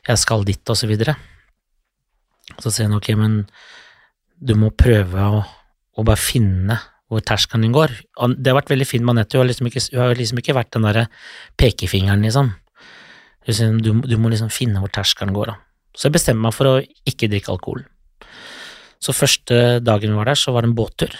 jeg 0.08 0.22
skal 0.22 0.46
dit, 0.48 0.62
og 0.72 0.80
så 0.80 0.90
videre. 0.90 1.18
Så 2.58 2.72
sier 2.72 2.88
hun 2.88 2.98
ok, 2.98 3.12
men 3.20 3.42
du 4.38 4.54
må 4.60 4.72
prøve 4.72 5.26
å, 5.38 5.42
å 5.98 6.06
bare 6.08 6.22
finne 6.22 6.78
hvor 7.08 7.24
terskelen 7.24 7.64
din 7.64 7.76
går. 7.76 7.94
Det 8.36 8.52
har 8.52 8.58
vært 8.60 8.72
veldig 8.74 8.88
fint 8.88 9.06
med 9.06 9.16
Anette, 9.16 9.38
hun 9.38 9.46
har 9.46 9.52
liksom 9.52 9.70
ikke, 9.70 9.84
hun 9.94 10.04
har 10.04 10.20
liksom 10.20 10.42
ikke 10.42 10.56
vært 10.58 10.74
den 10.76 10.88
derre 10.88 11.06
pekefingeren, 11.60 12.26
liksom. 12.26 12.52
Du, 13.48 13.94
du, 14.04 14.18
må 14.20 14.32
liksom 14.32 14.52
finne 14.52 14.82
hvor 14.84 14.92
terskelen 14.92 15.36
går, 15.36 15.54
da. 15.54 15.60
Så 15.96 16.10
jeg 16.10 16.18
bestemte 16.18 16.44
meg 16.44 16.54
for 16.54 16.70
å 16.70 16.80
ikke 17.10 17.30
drikke 17.32 17.54
alkohol. 17.54 17.86
Så 19.02 19.16
første 19.16 19.80
dagen 19.82 20.12
vi 20.12 20.20
var 20.20 20.30
der, 20.30 20.40
så 20.40 20.52
var 20.54 20.66
det 20.66 20.72
en 20.72 20.78
båttur. 20.78 21.14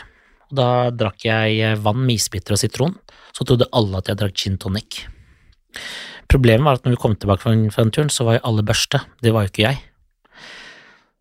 Og 0.50 0.58
da 0.60 0.70
drakk 0.94 1.24
jeg 1.28 1.78
vann 1.84 2.04
med 2.04 2.18
isbiter 2.18 2.56
og 2.56 2.62
sitron. 2.62 2.98
Så 3.36 3.46
trodde 3.48 3.70
alle 3.76 4.02
at 4.02 4.12
jeg 4.12 4.20
drakk 4.20 4.38
gin 4.38 4.60
tonic. 4.62 5.06
Problemet 6.28 6.66
var 6.68 6.80
at 6.80 6.86
når 6.86 6.96
vi 6.96 7.02
kom 7.02 7.16
tilbake 7.16 7.44
fra 7.44 7.54
den 7.56 7.94
turen, 7.96 8.12
så 8.12 8.28
var 8.28 8.38
jo 8.38 8.46
alle 8.50 8.66
børste. 8.68 9.02
Det 9.24 9.32
var 9.34 9.46
jo 9.46 9.52
ikke 9.54 9.68
jeg. 9.70 9.82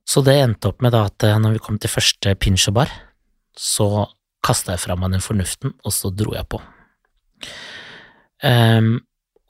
Så 0.07 0.23
det 0.27 0.37
endte 0.39 0.71
opp 0.71 0.83
med 0.85 0.95
da 0.95 1.07
at 1.09 1.27
eh, 1.27 1.39
når 1.43 1.57
vi 1.57 1.63
kom 1.63 1.79
til 1.83 1.91
første 1.91 2.35
pinsjobar, 2.39 2.91
så 3.59 4.07
kasta 4.47 4.75
jeg 4.75 4.85
fra 4.85 4.97
meg 4.99 5.15
den 5.17 5.25
fornuften, 5.25 5.75
og 5.83 5.95
så 5.95 6.13
dro 6.15 6.35
jeg 6.37 6.47
på. 6.51 6.61
Um, 8.45 8.99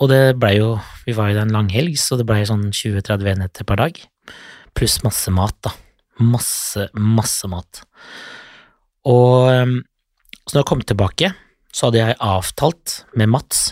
og 0.00 0.10
det 0.12 0.36
blei 0.38 0.58
jo 0.58 0.76
Vi 1.06 1.14
var 1.16 1.30
jo 1.30 1.36
der 1.36 1.46
en 1.46 1.54
lang 1.54 1.68
helg, 1.72 1.96
så 1.98 2.16
det 2.18 2.26
blei 2.28 2.44
sånn 2.46 2.68
20-30 2.70 3.32
enheter 3.32 3.66
per 3.68 3.80
dag. 3.80 3.98
Pluss 4.76 5.00
masse 5.04 5.32
mat, 5.34 5.56
da. 5.64 5.72
Masse, 6.22 6.88
masse 6.94 7.48
mat. 7.50 7.82
Og 9.06 9.48
um, 9.52 9.76
så 10.46 10.56
når 10.56 10.62
jeg 10.62 10.70
kom 10.70 10.84
tilbake, 10.86 11.32
så 11.74 11.88
hadde 11.88 12.00
jeg 12.02 12.20
avtalt 12.22 13.00
med 13.18 13.32
Mats 13.34 13.68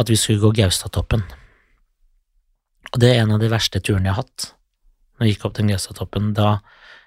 at 0.00 0.10
vi 0.10 0.16
skulle 0.16 0.42
gå 0.42 0.52
Gaustatoppen. 0.62 1.24
Og 2.92 3.00
det 3.00 3.12
er 3.12 3.22
en 3.22 3.34
av 3.36 3.42
de 3.42 3.50
verste 3.52 3.80
turene 3.80 4.08
jeg 4.08 4.16
har 4.16 4.24
hatt. 4.24 4.52
Når 5.16 5.26
jeg 5.26 5.36
gikk 5.36 5.46
opp 5.48 5.58
den 5.58 5.72
Gaustatoppen, 5.72 6.32
da 6.36 6.56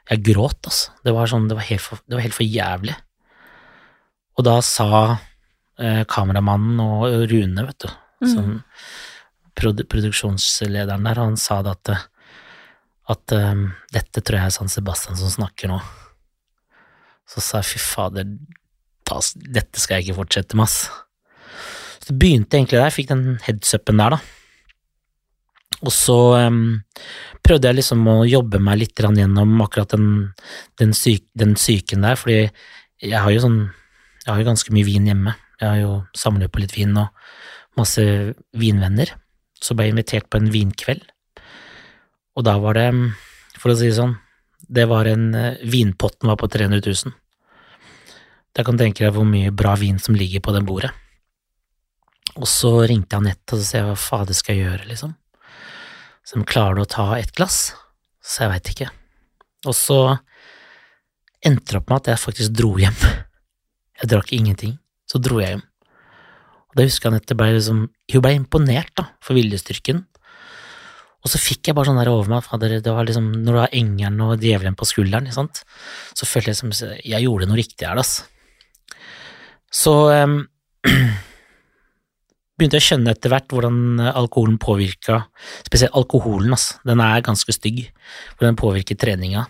jeg 0.10 0.22
gråt, 0.26 0.62
altså. 0.70 0.94
Det 1.06 1.14
var, 1.16 1.30
sånn, 1.30 1.48
det 1.50 1.58
var, 1.58 1.66
helt, 1.66 1.82
for, 1.82 2.02
det 2.06 2.18
var 2.18 2.26
helt 2.26 2.38
for 2.38 2.46
jævlig. 2.46 2.96
Og 4.36 4.46
da 4.46 4.56
sa 4.66 4.90
eh, 5.80 6.04
kameramannen 6.10 6.82
og 6.84 7.06
Rune, 7.32 7.66
vet 7.66 7.86
du, 7.86 7.90
mm. 8.26 8.30
som 8.30 8.52
produ 9.56 9.86
produksjonslederen 9.90 11.08
der, 11.08 11.22
han 11.22 11.38
sa 11.40 11.62
det 11.66 11.78
at, 11.78 12.10
at 13.16 13.36
um, 13.40 13.70
dette 13.96 14.22
tror 14.22 14.42
jeg 14.42 14.52
er 14.52 14.56
San 14.58 14.72
Sebastian 14.72 15.18
som 15.20 15.32
snakker 15.32 15.72
nå. 15.72 15.80
Så 17.32 17.42
sa 17.42 17.62
jeg 17.64 17.72
fy 17.74 17.82
fader, 17.82 18.36
dette 19.56 19.82
skal 19.82 19.98
jeg 19.98 20.10
ikke 20.10 20.20
fortsette 20.20 20.60
med, 20.60 20.68
ass. 20.68 20.92
Det 22.06 22.16
begynte 22.22 22.58
egentlig 22.58 22.78
der, 22.78 22.90
jeg 22.90 22.98
fikk 23.00 23.12
den 23.12 23.24
headsupen 23.46 24.02
der, 24.02 24.16
da. 24.16 24.20
Og 25.86 25.92
så 25.94 26.18
um, 26.48 26.60
prøvde 27.44 27.70
jeg 27.70 27.80
liksom 27.80 28.06
å 28.08 28.20
jobbe 28.28 28.62
meg 28.64 28.80
litt 28.80 29.02
gjennom 29.02 29.58
akkurat 29.66 29.92
den, 29.94 30.08
den, 30.80 30.94
syk, 30.96 31.26
den, 31.38 31.56
syken 31.60 32.06
der, 32.06 32.18
fordi 32.20 32.38
jeg 33.04 33.20
har 33.20 33.34
jo 33.34 33.42
sånn 33.44 33.60
Jeg 34.26 34.32
har 34.32 34.40
jo 34.42 34.48
ganske 34.48 34.74
mye 34.74 34.86
vin 34.88 35.06
hjemme. 35.06 35.36
Jeg 35.62 35.68
har 35.70 35.80
jo 35.84 35.90
samlet 36.18 36.50
på 36.50 36.58
litt 36.64 36.72
vin 36.74 36.96
og 36.98 37.12
masse 37.78 38.02
vinvenner. 38.58 39.12
Så 39.62 39.76
ble 39.78 39.86
jeg 39.86 39.94
invitert 39.94 40.30
på 40.34 40.40
en 40.42 40.50
vinkveld, 40.50 41.04
og 42.36 42.44
da 42.44 42.56
var 42.60 42.76
det, 42.76 42.88
for 43.56 43.72
å 43.72 43.76
si 43.78 43.88
det 43.88 44.00
sånn, 44.00 44.18
det 44.68 44.88
var 44.90 45.08
en 45.08 45.30
eh, 45.38 45.62
Vinpotten 45.62 46.28
var 46.32 46.40
på 46.42 46.50
300 46.52 46.82
000. 46.82 47.14
Da 48.56 48.66
kan 48.66 48.76
du 48.76 48.84
tenke 48.84 49.06
deg 49.06 49.14
hvor 49.16 49.28
mye 49.28 49.54
bra 49.56 49.76
vin 49.80 50.02
som 50.02 50.18
ligger 50.18 50.44
på 50.44 50.56
det 50.56 50.64
bordet. 50.68 50.92
Og 52.36 52.48
så 52.52 52.72
ringte 52.84 53.16
jeg 53.16 53.24
Anette 53.24 53.56
og 53.56 53.64
sa 53.64 53.80
jeg 53.80 53.88
hva 53.88 54.00
fader 54.00 54.36
skal 54.36 54.58
jeg 54.58 54.68
gjøre, 54.68 54.88
liksom. 54.90 55.14
Så 56.26 56.42
klarer 56.50 56.80
du 56.80 56.84
å 56.84 56.90
ta 56.90 57.06
et 57.20 57.32
glass? 57.38 57.76
Så 58.26 58.44
jeg 58.44 58.52
veit 58.52 58.72
ikke. 58.74 58.90
Og 59.70 59.76
så 59.78 60.00
endte 61.46 61.72
det 61.72 61.80
opp 61.80 61.92
med 61.92 62.02
at 62.02 62.10
jeg 62.12 62.24
faktisk 62.24 62.58
dro 62.58 62.74
hjem. 62.82 62.98
Jeg 63.96 64.10
drakk 64.12 64.34
ingenting, 64.36 64.74
så 65.08 65.22
dro 65.24 65.38
jeg 65.40 65.54
hjem. 65.54 65.62
Og 66.68 66.74
da 66.76 66.84
husker 66.84 67.08
jeg 67.08 67.14
Anette 67.14 67.38
ble 67.40 67.46
liksom 67.56 67.78
Hun 68.12 68.24
ble 68.26 68.32
imponert, 68.36 68.90
da, 69.00 69.06
for 69.24 69.40
viljestyrken. 69.40 70.02
Og 71.24 71.32
så 71.32 71.40
fikk 71.40 71.70
jeg 71.70 71.78
bare 71.78 71.88
sånn 71.88 72.02
der 72.02 72.12
over 72.12 72.28
meg, 72.30 72.44
fader, 72.44 72.76
det 72.84 72.92
var 72.92 73.08
liksom, 73.08 73.30
når 73.46 73.56
du 73.56 73.60
har 73.62 73.78
engelen 73.80 74.20
og 74.26 74.44
djevelen 74.44 74.76
på 74.76 74.90
skulderen, 74.90 75.26
ikke 75.26 75.38
sant, 75.40 75.64
så 76.12 76.28
følte 76.28 76.52
jeg 76.52 76.60
som 76.60 76.76
jeg 76.76 77.24
gjorde 77.24 77.48
noe 77.48 77.62
riktig 77.62 77.88
her, 77.88 78.04
altså. 78.04 78.28
Så 79.72 79.96
um, 80.12 80.36
begynte 82.56 82.80
jeg 82.80 82.84
å 82.84 82.88
skjønne 82.90 83.16
etter 83.16 83.32
hvert 83.34 83.52
hvordan 83.52 83.80
eh, 84.00 84.14
alkoholen 84.16 84.58
påvirka 84.62 85.26
Spesielt 85.66 85.96
alkoholen, 85.98 86.56
altså. 86.56 86.80
Den 86.88 87.04
er 87.04 87.26
ganske 87.26 87.56
stygg. 87.56 87.82
Hvordan 88.36 88.54
den 88.54 88.62
påvirker 88.62 89.00
treninga. 89.00 89.46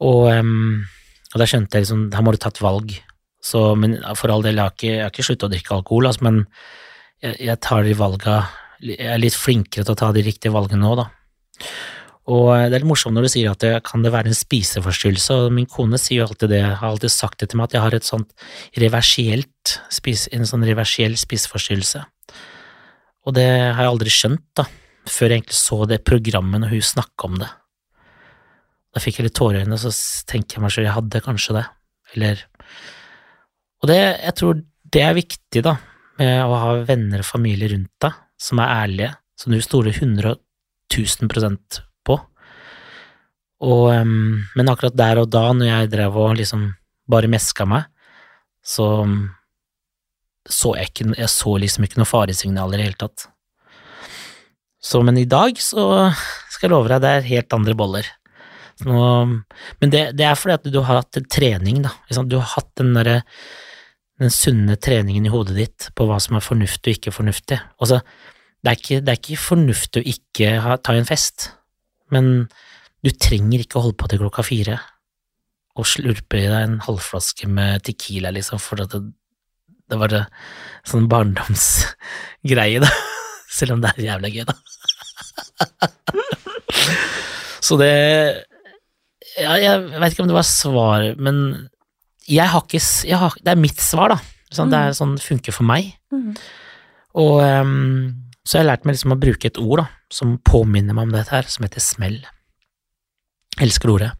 Og, 0.00 0.30
um, 0.32 0.80
og 1.34 1.42
da 1.42 1.48
skjønte 1.48 1.76
jeg 1.76 1.84
liksom 1.84 2.06
Her 2.14 2.24
må 2.24 2.32
du 2.32 2.40
ta 2.40 2.52
et 2.52 2.62
valg. 2.64 2.94
Så, 3.44 3.70
men 3.80 3.98
for 4.18 4.32
all 4.32 4.44
del, 4.44 4.58
jeg 4.58 4.66
har 4.66 4.74
ikke, 4.74 4.94
jeg 4.96 5.12
ikke 5.12 5.26
sluttet 5.28 5.46
å 5.48 5.52
drikke 5.52 5.76
alkohol, 5.78 6.10
altså, 6.10 6.26
men 6.26 6.42
jeg, 7.24 7.38
jeg 7.46 7.60
tar 7.64 7.86
de 7.86 7.94
valga 7.96 8.34
Jeg 8.84 9.08
er 9.14 9.20
litt 9.20 9.36
flinkere 9.36 9.84
til 9.84 9.94
å 9.94 10.00
ta 10.02 10.10
de 10.12 10.24
riktige 10.24 10.52
valgene 10.52 10.84
nå, 10.84 10.92
da. 11.00 11.06
Og 12.30 12.50
det 12.52 12.76
er 12.76 12.82
litt 12.82 12.86
morsomt 12.86 13.16
når 13.16 13.26
du 13.26 13.32
sier 13.32 13.50
at 13.50 13.62
det 13.64 13.72
kan 13.86 14.04
det 14.04 14.12
være 14.14 14.30
en 14.30 14.36
spiseforstyrrelse, 14.36 15.34
og 15.34 15.54
min 15.56 15.66
kone 15.70 15.98
sier 15.98 16.20
jo 16.20 16.28
alltid 16.28 16.52
det, 16.52 16.60
har 16.62 16.92
alltid 16.92 17.12
sagt 17.12 17.40
det 17.42 17.50
til 17.50 17.58
meg, 17.58 17.70
at 17.70 17.74
jeg 17.74 17.84
har 17.86 17.96
et 17.96 18.06
sånt 18.06 18.30
reversielt, 18.78 19.74
en 20.36 20.46
sånn 20.46 20.66
reversiell 20.68 21.16
spiseforstyrrelse. 21.18 22.04
Og 23.26 23.34
det 23.36 23.48
har 23.48 23.82
jeg 23.82 23.94
aldri 23.94 24.14
skjønt, 24.14 24.46
da, 24.60 24.68
før 25.10 25.32
jeg 25.32 25.40
egentlig 25.40 25.58
så 25.58 25.80
det 25.90 26.00
programmet 26.06 26.62
når 26.62 26.74
hun 26.76 26.86
snakka 26.92 27.32
om 27.32 27.42
det. 27.42 27.50
Da 28.90 29.02
fikk 29.02 29.20
jeg 29.20 29.28
litt 29.28 29.38
tårer 29.38 29.60
i 29.60 29.64
øynene, 29.64 29.80
så 29.82 29.92
tenker 30.30 30.58
jeg 30.58 30.64
meg 30.64 30.74
selv, 30.74 30.86
jeg 30.88 30.98
hadde 31.00 31.26
kanskje 31.26 31.58
det, 31.58 31.66
eller 32.14 32.46
Og 33.80 33.88
det, 33.88 34.00
jeg 34.20 34.36
tror 34.36 34.58
det 34.92 35.02
er 35.02 35.14
viktig, 35.16 35.62
da, 35.64 35.76
med 36.20 36.42
å 36.44 36.56
ha 36.62 36.72
venner 36.84 37.22
og 37.22 37.26
familie 37.26 37.70
rundt 37.72 37.94
deg 38.04 38.18
som 38.40 38.60
er 38.60 38.74
ærlige, 38.84 39.14
som 39.40 39.54
du 39.54 39.60
stoler 39.64 39.94
100 39.94 40.34
000 40.36 41.30
på. 41.30 41.89
Og, 43.60 43.90
um, 43.92 44.40
men 44.56 44.72
akkurat 44.72 44.96
der 44.96 45.20
og 45.20 45.28
da, 45.32 45.50
når 45.52 45.68
jeg 45.68 45.90
drev 45.92 46.16
og 46.16 46.38
liksom 46.38 46.70
bare 47.10 47.30
meska 47.30 47.66
meg, 47.68 47.88
så 48.64 48.86
så 50.50 50.72
jeg 50.78 50.88
ikke 50.88 51.04
Jeg 51.18 51.28
så 51.30 51.52
liksom 51.60 51.84
ikke 51.84 52.00
noen 52.00 52.08
faresignaler 52.08 52.78
i 52.78 52.80
det 52.80 52.86
hele 52.88 53.00
tatt. 53.00 53.26
Så, 54.80 55.02
men 55.04 55.18
i 55.20 55.28
dag 55.28 55.58
så 55.60 56.08
skal 56.48 56.66
jeg 56.66 56.72
love 56.72 56.88
deg, 56.88 57.02
det 57.04 57.10
er 57.12 57.28
helt 57.28 57.52
andre 57.52 57.74
boller. 57.76 58.06
Nå, 58.88 59.00
men 59.82 59.92
det, 59.92 60.04
det, 60.16 60.24
er 60.24 60.38
fordi 60.40 60.56
at 60.56 60.70
du 60.72 60.78
har 60.80 61.02
hatt 61.02 61.18
trening, 61.28 61.82
da. 61.84 61.92
Du 62.24 62.38
har 62.38 62.48
hatt 62.54 62.70
den 62.80 62.94
derre 62.96 63.20
den 64.20 64.32
sunne 64.32 64.76
treningen 64.76 65.24
i 65.24 65.32
hodet 65.32 65.56
ditt 65.56 65.86
på 65.96 66.04
hva 66.08 66.18
som 66.20 66.36
er 66.36 66.44
fornuftig 66.44 66.92
og 66.92 66.98
ikke 66.98 67.14
fornuftig. 67.16 67.60
Altså, 67.80 68.00
det 68.60 68.72
er 68.72 68.80
ikke, 68.80 68.98
det 69.04 69.12
er 69.12 69.20
ikke 69.20 69.40
fornuftig 69.40 70.02
å 70.02 70.10
ikke 70.12 70.50
ha, 70.64 70.76
ta 70.76 70.96
en 70.96 71.08
fest, 71.08 71.50
men 72.12 72.48
du 73.04 73.10
trenger 73.16 73.62
ikke 73.62 73.80
å 73.80 73.84
holde 73.86 73.98
på 74.00 74.08
til 74.10 74.20
klokka 74.22 74.44
fire 74.46 74.78
og 75.78 75.86
slurpe 75.88 76.36
i 76.36 76.48
deg 76.48 76.64
en 76.66 76.80
halvflaske 76.84 77.48
med 77.48 77.84
Tequila, 77.86 78.32
liksom, 78.34 78.60
for 78.60 78.82
at 78.82 78.92
det, 78.92 79.00
det 79.88 79.98
var 80.00 80.12
det 80.12 80.22
sånn 80.88 81.08
barndomsgreie, 81.10 82.82
da. 82.82 82.90
Selv 83.56 83.76
om 83.76 83.82
det 83.82 83.94
er 83.94 84.10
jævlig 84.10 84.32
gøy, 84.34 84.44
da. 84.50 84.54
Så 87.60 87.76
det 87.80 87.90
ja, 89.38 89.56
Jeg 89.60 89.82
vet 90.00 90.14
ikke 90.14 90.24
om 90.24 90.30
det 90.30 90.36
var 90.36 90.46
svar, 90.48 91.06
men 91.20 91.36
jeg 92.30 92.46
har 92.50 92.62
ikke 92.62 92.80
jeg 92.80 93.18
har, 93.18 93.34
Det 93.42 93.52
er 93.52 93.60
mitt 93.60 93.82
svar, 93.82 94.14
da. 94.14 94.18
Sånn, 94.50 94.72
Det 94.72 94.78
er 94.80 94.96
sånn 94.98 95.14
det 95.16 95.24
funker 95.24 95.54
for 95.54 95.66
meg. 95.66 95.92
Mm. 96.14 96.34
Og 97.20 97.40
um, 97.42 98.10
så 98.44 98.58
jeg 98.58 98.64
har 98.64 98.70
lært 98.72 98.86
meg 98.86 98.96
liksom 98.96 99.14
å 99.14 99.20
bruke 99.20 99.50
et 99.50 99.58
ord 99.62 99.84
da, 99.84 99.86
som 100.12 100.38
påminner 100.46 100.96
meg 100.96 101.08
om 101.08 101.14
dette 101.14 101.34
her, 101.34 101.46
som 101.50 101.66
heter 101.66 101.82
smell. 101.84 102.18
Elsker 103.58 103.90
ordet. 103.90 104.12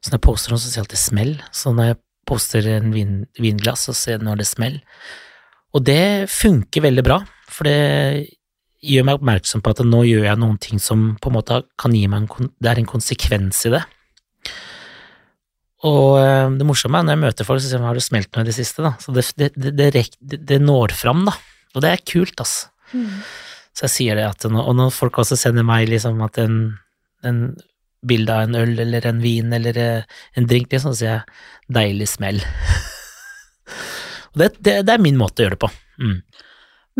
Så 0.00 0.10
når 0.10 0.16
jeg 0.16 0.24
poster 0.24 0.52
noe, 0.52 0.60
så 0.62 0.70
sier 0.70 0.80
jeg 0.80 0.86
alltid 0.86 1.02
smell. 1.02 1.34
Så 1.52 1.74
når 1.76 1.90
jeg 1.90 2.00
poster 2.30 2.68
en 2.72 2.94
vin, 2.94 3.14
vinglass, 3.40 3.84
så 3.88 3.96
ser 3.96 4.16
jeg 4.16 4.24
når 4.24 4.40
det 4.40 4.48
smell. 4.48 4.80
Og 5.76 5.84
det 5.86 6.30
funker 6.32 6.86
veldig 6.86 7.04
bra, 7.06 7.20
for 7.50 7.68
det 7.68 8.26
gjør 8.80 9.06
meg 9.06 9.18
oppmerksom 9.18 9.62
på 9.62 9.72
at 9.74 9.82
nå 9.84 10.02
gjør 10.08 10.24
jeg 10.24 10.40
noen 10.40 10.58
ting 10.62 10.80
som 10.82 11.10
på 11.20 11.30
en 11.30 11.36
måte 11.36 11.60
kan 11.80 11.92
gi 11.94 12.06
meg 12.08 12.24
en, 12.24 12.48
det 12.56 12.70
er 12.70 12.80
en 12.80 12.88
konsekvens 12.88 13.66
i 13.68 13.74
det. 13.74 13.82
Og 15.88 16.16
eh, 16.20 16.48
det 16.60 16.66
morsomme 16.68 17.00
er 17.00 17.06
når 17.06 17.16
jeg 17.16 17.22
møter 17.24 17.48
folk, 17.48 17.62
så 17.62 17.70
sier 17.70 17.80
de 17.80 17.88
har 17.88 17.96
du 17.96 18.04
smelt 18.04 18.32
noe 18.34 18.44
i 18.44 18.50
det 18.50 18.56
siste, 18.56 18.84
da. 18.84 18.94
Så 19.00 19.14
det, 19.16 19.26
det, 19.36 19.52
det, 19.56 19.90
det, 19.94 20.40
det, 20.48 20.60
når 20.64 20.96
fram, 20.96 21.24
da. 21.28 21.36
Og 21.74 21.84
det 21.84 21.92
er 21.92 22.04
kult, 22.08 22.40
ass. 22.42 22.66
Så 22.90 23.86
jeg 23.86 23.92
sier 23.94 24.18
det 24.18 24.26
at 24.26 24.44
Og 24.50 24.72
når 24.74 24.90
folk 24.92 25.20
også 25.22 25.38
sender 25.38 25.64
meg 25.64 25.86
liksom 25.88 26.18
at 26.26 26.40
en, 26.42 26.56
en 27.24 27.38
bilde 28.06 28.34
av 28.34 28.46
en 28.46 28.58
øl 28.62 28.78
eller 28.80 29.06
en 29.06 29.20
vin 29.22 29.52
eller 29.52 29.78
eh, 29.78 30.18
en 30.38 30.46
drink, 30.48 30.70
liksom, 30.72 30.94
så 30.94 31.00
sier 31.00 31.12
jeg 31.12 31.74
'deilig 31.76 32.08
smell'. 32.16 32.44
Det, 34.30 34.46
det, 34.62 34.72
det 34.86 34.92
er 34.94 35.02
min 35.02 35.16
måte 35.18 35.42
å 35.42 35.44
gjøre 35.44 35.56
det 35.56 35.62
på. 35.64 35.68
Mm. 35.98 36.18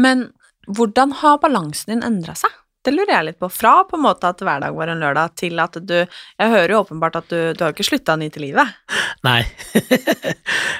Men 0.02 0.22
hvordan 0.66 1.12
har 1.20 1.36
balansen 1.38 1.92
din 1.92 2.02
endra 2.02 2.34
seg? 2.34 2.50
Det 2.80 2.94
lurer 2.94 3.12
jeg 3.12 3.26
litt 3.28 3.38
på. 3.42 3.50
Fra 3.52 3.74
på 3.86 3.98
en 3.98 4.02
måte 4.06 4.30
at 4.30 4.40
hverdag 4.40 4.74
var 4.76 4.90
en 4.90 5.02
lørdag, 5.02 5.36
til 5.36 5.60
at 5.60 5.76
du 5.84 5.94
Jeg 6.00 6.50
hører 6.54 6.72
jo 6.74 6.80
åpenbart 6.80 7.20
at 7.20 7.28
du, 7.28 7.38
du 7.52 7.64
har 7.64 7.74
ikke 7.74 7.86
slutta 7.86 8.16
å 8.16 8.20
nyte 8.20 8.42
livet. 8.42 8.66
Nei, 9.26 9.42
jeg 9.74 10.34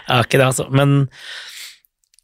har 0.09 0.25
ikke 0.25 0.41
det, 0.41 0.49
altså. 0.49 0.67
Men 0.73 1.05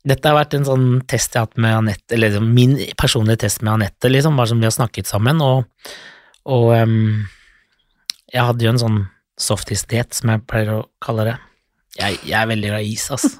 dette 0.06 0.30
har 0.30 0.38
vært 0.38 0.54
en 0.56 0.66
sånn 0.66 0.88
test 1.10 1.34
jeg 1.34 1.42
har 1.42 1.48
hatt 1.48 1.60
med 1.60 1.76
Anette, 1.80 2.14
eller 2.14 2.30
liksom 2.32 2.50
min 2.54 2.76
personlige 2.98 3.42
test 3.44 3.64
med 3.66 3.74
Anette, 3.74 4.10
liksom, 4.10 4.38
bare 4.38 4.52
som 4.52 4.62
vi 4.62 4.68
har 4.68 4.74
snakket 4.74 5.10
sammen, 5.10 5.42
og, 5.42 5.66
og 6.46 6.68
ehm, 6.76 7.26
jeg 8.32 8.46
hadde 8.48 8.64
jo 8.66 8.72
en 8.74 8.80
sånn 8.82 9.02
softis-diett, 9.40 10.16
som 10.16 10.32
jeg 10.32 10.44
pleier 10.48 10.72
å 10.78 10.80
kalle 11.04 11.26
det. 11.28 11.36
Jeg, 11.96 12.18
jeg 12.28 12.36
er 12.36 12.48
veldig 12.50 12.70
glad 12.72 12.84
i 12.84 12.92
is, 12.92 13.04
altså. 13.14 13.30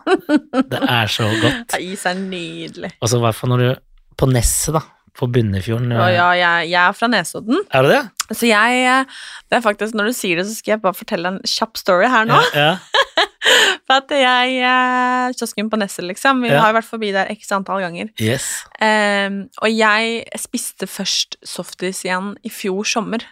Det 0.73 0.81
er 0.81 1.11
så 1.13 1.29
godt. 1.43 1.73
Ja, 1.77 1.81
Is 1.93 2.05
er 2.09 2.17
nydelig. 2.21 2.93
Og 3.01 3.11
så 3.11 3.19
i 3.19 3.25
hvert 3.25 3.37
fall 3.37 3.53
når 3.53 3.65
du 3.65 3.69
På 4.17 4.29
Nesset, 4.31 4.73
da, 4.79 4.81
på 5.17 5.29
Bunnefjorden. 5.33 5.93
Å 5.93 6.07
ja, 6.09 6.29
jeg, 6.39 6.71
jeg 6.71 6.81
er 6.81 6.95
fra 6.97 7.09
Nesodden, 7.13 7.61
Er 7.69 7.85
det 7.85 7.91
det? 7.93 8.26
Så 8.33 8.47
jeg 8.49 8.81
eh, 8.87 9.05
Det 9.51 9.59
er 9.59 9.63
faktisk, 9.63 9.95
når 9.95 10.11
du 10.11 10.13
sier 10.17 10.37
det, 10.41 10.47
så 10.49 10.55
skal 10.57 10.73
jeg 10.77 10.83
bare 10.83 10.95
fortelle 10.99 11.29
en 11.29 11.41
kjapp 11.47 11.77
story 11.79 12.07
her 12.11 12.25
nå. 12.27 12.41
Ja, 12.55 12.67
ja. 12.73 12.77
For 13.87 14.01
at 14.01 14.11
jeg 14.11 14.57
eh, 14.67 15.33
Kiosken 15.39 15.69
på 15.71 15.79
Nesset, 15.79 16.05
liksom. 16.09 16.43
Vi 16.43 16.51
Ja. 16.51 16.61
har 16.65 16.73
jo 16.73 16.79
vært 16.81 16.89
forbi 16.91 17.13
der 17.15 17.31
x 17.31 17.53
antall 17.55 17.81
ganger. 17.85 18.11
Yes. 18.19 18.65
Um, 18.83 19.45
og 19.63 19.71
jeg 19.71 20.25
spiste 20.43 20.89
først 20.91 21.37
softis 21.47 22.03
igjen 22.05 22.35
i 22.43 22.51
fjor 22.51 22.83
sommer, 22.85 23.23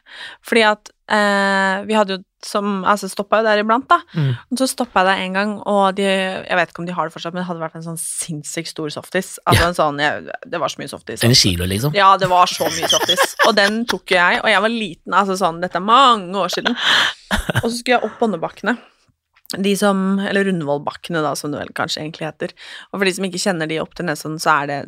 fordi 0.47 0.63
at 0.69 0.93
uh, 1.11 1.83
vi 1.89 1.99
hadde 1.99 2.19
jo 2.19 2.23
som 2.45 2.83
Altså 2.85 3.09
stoppa 3.09 3.39
jo 3.41 3.45
der 3.47 3.63
iblant, 3.63 3.87
da. 3.89 3.97
Mm. 4.13 4.35
Og 4.53 4.59
så 4.61 4.67
stoppa 4.69 5.01
jeg 5.01 5.07
der 5.09 5.21
en 5.25 5.33
gang, 5.33 5.53
og 5.65 5.95
de 5.97 6.05
Jeg 6.05 6.57
vet 6.59 6.69
ikke 6.75 6.83
om 6.83 6.87
de 6.91 6.93
har 6.93 7.09
det 7.09 7.15
fortsatt, 7.15 7.33
men 7.33 7.41
det 7.41 7.47
hadde 7.49 7.63
vært 7.63 7.79
en 7.79 7.87
sånn 7.87 7.97
sinnssykt 7.97 8.69
stor 8.69 8.91
softis. 8.93 9.39
Altså 9.49 9.63
Ja. 9.63 9.69
en 9.71 9.79
sånn 9.79 9.99
jeg, 10.03 10.27
Det 10.53 10.61
var 10.61 10.69
så 10.69 10.77
mye 10.83 10.91
softis. 10.93 11.25
En 11.25 11.33
kilo, 11.33 11.65
liksom. 11.65 11.95
Ja, 11.97 12.11
det 12.21 12.29
var 12.29 12.45
så 12.53 12.69
mye 12.69 12.91
softis. 12.93 13.33
Og 13.49 13.57
den 13.57 13.87
tok 13.89 14.05
jo 14.13 14.19
jeg, 14.21 14.43
og 14.45 14.51
jeg 14.53 14.61
var 14.61 14.69
liten, 14.85 15.13
altså 15.17 15.37
sånn 15.41 15.61
Dette 15.65 15.81
er 15.81 15.89
mange 15.89 16.37
år 16.45 16.53
siden. 16.53 16.77
Og 17.63 17.69
så 17.71 17.77
skulle 17.79 17.97
jeg 17.99 18.05
opp 18.07 18.21
Bondebakkene. 18.21 18.77
De 19.61 19.75
som 19.79 20.19
Eller 20.25 20.49
Rundvollbakkene, 20.49 21.21
da, 21.23 21.35
som 21.39 21.53
det 21.53 21.61
vel 21.61 21.69
kanskje 21.77 22.01
egentlig 22.03 22.25
heter. 22.27 22.55
Og 22.91 22.97
for 22.99 23.05
de 23.07 23.13
som 23.15 23.27
ikke 23.29 23.39
kjenner 23.43 23.69
de 23.71 23.77
opp 23.83 23.93
til 23.95 24.07
Nesodden, 24.09 24.41
så 24.43 24.51
er 24.63 24.67
det 24.71 24.79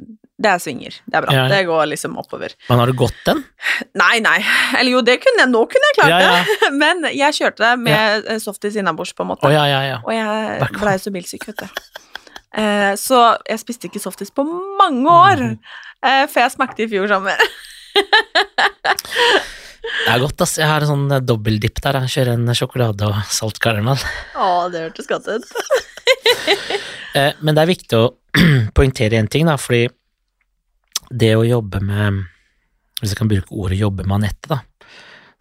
Det 0.42 0.48
er 0.50 0.59
svinger. 0.64 0.96
Det 1.06 1.14
er 1.20 1.22
bra. 1.26 1.35
Ja. 1.37 1.44
Det 1.52 1.61
går 1.68 1.85
liksom 1.92 2.16
oppover. 2.20 2.52
Men 2.68 2.80
har 2.82 2.90
du 2.90 2.96
gått 2.98 3.20
den? 3.28 3.44
Nei, 3.96 4.18
nei. 4.24 4.40
Eller 4.80 4.90
jo, 4.96 5.02
det 5.06 5.18
kunne 5.22 5.44
jeg. 5.44 5.52
Nå 5.52 5.62
kunne 5.70 5.87
jeg 5.92 5.96
klart 6.00 6.11
Ja, 6.12 6.18
ja. 6.24 6.32
det. 6.48 6.72
Men 6.82 7.06
jeg 7.14 7.37
kjørte 7.38 7.62
det 7.62 7.70
med 7.85 8.26
ja. 8.32 8.38
softis 8.42 8.76
innabords, 8.80 9.14
på 9.16 9.24
en 9.24 9.30
måte. 9.32 9.46
Oh, 9.48 9.54
ja, 9.54 9.64
ja, 9.70 9.80
ja. 9.87 10.00
Og 10.04 10.12
jeg 10.16 10.68
blei 10.80 10.96
så 11.04 11.12
bilsyk, 11.14 11.46
vet 11.52 11.62
du. 11.62 11.68
Eh, 12.56 12.92
så 13.00 13.22
jeg 13.48 13.62
spiste 13.62 13.88
ikke 13.90 14.00
softis 14.02 14.32
på 14.35 14.44
mange 14.80 15.06
år, 15.12 15.37
Mhm. 15.46 15.56
eh, 16.02 16.26
før 16.32 16.46
jeg 16.48 16.56
smakte 16.59 16.85
i 16.85 16.90
fjor 16.90 17.06
sommer. 17.12 17.40
Det 20.07 20.12
er 20.14 20.21
godt, 20.23 20.42
ass. 20.45 20.53
Jeg 20.55 20.69
har 20.71 20.85
en 20.85 20.88
sånn 20.92 21.09
dobbeldipp 21.11 21.27
dobbeltdipp 21.27 21.81
der. 21.83 21.97
Jeg 22.05 22.12
kjører 22.12 22.37
en 22.37 22.55
sjokolade 22.55 23.09
og 23.09 23.16
salt 23.35 23.57
karamell. 23.59 23.99
Å, 24.38 24.47
det 24.71 24.85
hørtes 24.87 25.11
godt 25.11 25.31
ut. 25.33 25.51
Eh, 27.16 27.33
Men 27.40 27.57
det 27.57 27.62
er 27.62 27.71
viktig 27.71 27.97
å 27.97 28.11
poengtere 28.77 29.16
én 29.16 29.29
ting, 29.33 29.47
da, 29.49 29.55
fordi 29.57 29.87
det 31.09 31.31
å 31.33 31.47
jobbe 31.47 31.81
med 31.81 32.19
Hvis 33.01 33.14
jeg 33.14 33.19
kan 33.23 33.31
bruke 33.31 33.57
ordet 33.57 33.79
jobbe 33.81 34.05
med 34.05 34.19
Anette, 34.19 34.51
da, 34.51 34.59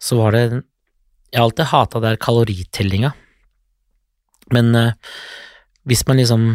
så 0.00 0.16
var 0.16 0.32
det 0.32 0.42
Jeg 0.48 1.36
har 1.36 1.44
alltid 1.44 1.68
hata 1.68 2.00
der 2.00 2.16
kaloritellinga, 2.16 3.12
men 4.56 4.72
eh, 4.80 5.20
hvis 5.84 6.06
man 6.08 6.16
liksom 6.22 6.48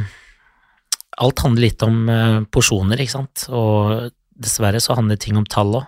Alt 1.21 1.45
handler 1.45 1.67
litt 1.67 1.85
om 1.85 2.01
eh, 2.09 2.41
porsjoner, 2.49 3.05
ikke 3.05 3.19
sant, 3.19 3.45
og 3.53 4.09
dessverre 4.33 4.81
så 4.81 4.97
handler 4.97 5.21
ting 5.21 5.37
om 5.37 5.45
tall 5.45 5.77
òg. 5.83 5.85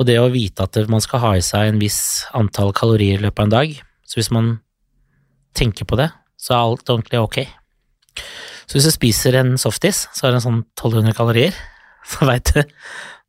Og 0.00 0.08
det 0.08 0.18
å 0.18 0.30
vite 0.32 0.66
at 0.66 0.78
man 0.90 1.02
skal 1.02 1.22
ha 1.22 1.32
i 1.38 1.44
seg 1.44 1.70
en 1.70 1.80
viss 1.82 2.24
antall 2.34 2.72
kalorier 2.74 3.20
i 3.20 3.24
løpet 3.24 3.44
av 3.44 3.46
en 3.46 3.54
dag, 3.54 3.74
så 4.04 4.18
hvis 4.18 4.32
man 4.34 4.56
tenker 5.54 5.86
på 5.86 5.98
det, 6.00 6.08
så 6.40 6.56
er 6.56 6.62
alt 6.64 6.90
ordentlig 6.90 7.20
ok. 7.22 7.38
Så 8.64 8.76
hvis 8.76 8.88
du 8.88 8.94
spiser 8.94 9.38
en 9.38 9.54
softis, 9.60 10.04
så 10.16 10.26
er 10.26 10.34
det 10.34 10.42
sånn 10.44 10.64
1200 10.74 11.14
kalorier, 11.16 11.54
så 12.10 12.26
vet 12.28 12.50
du, 12.56 12.74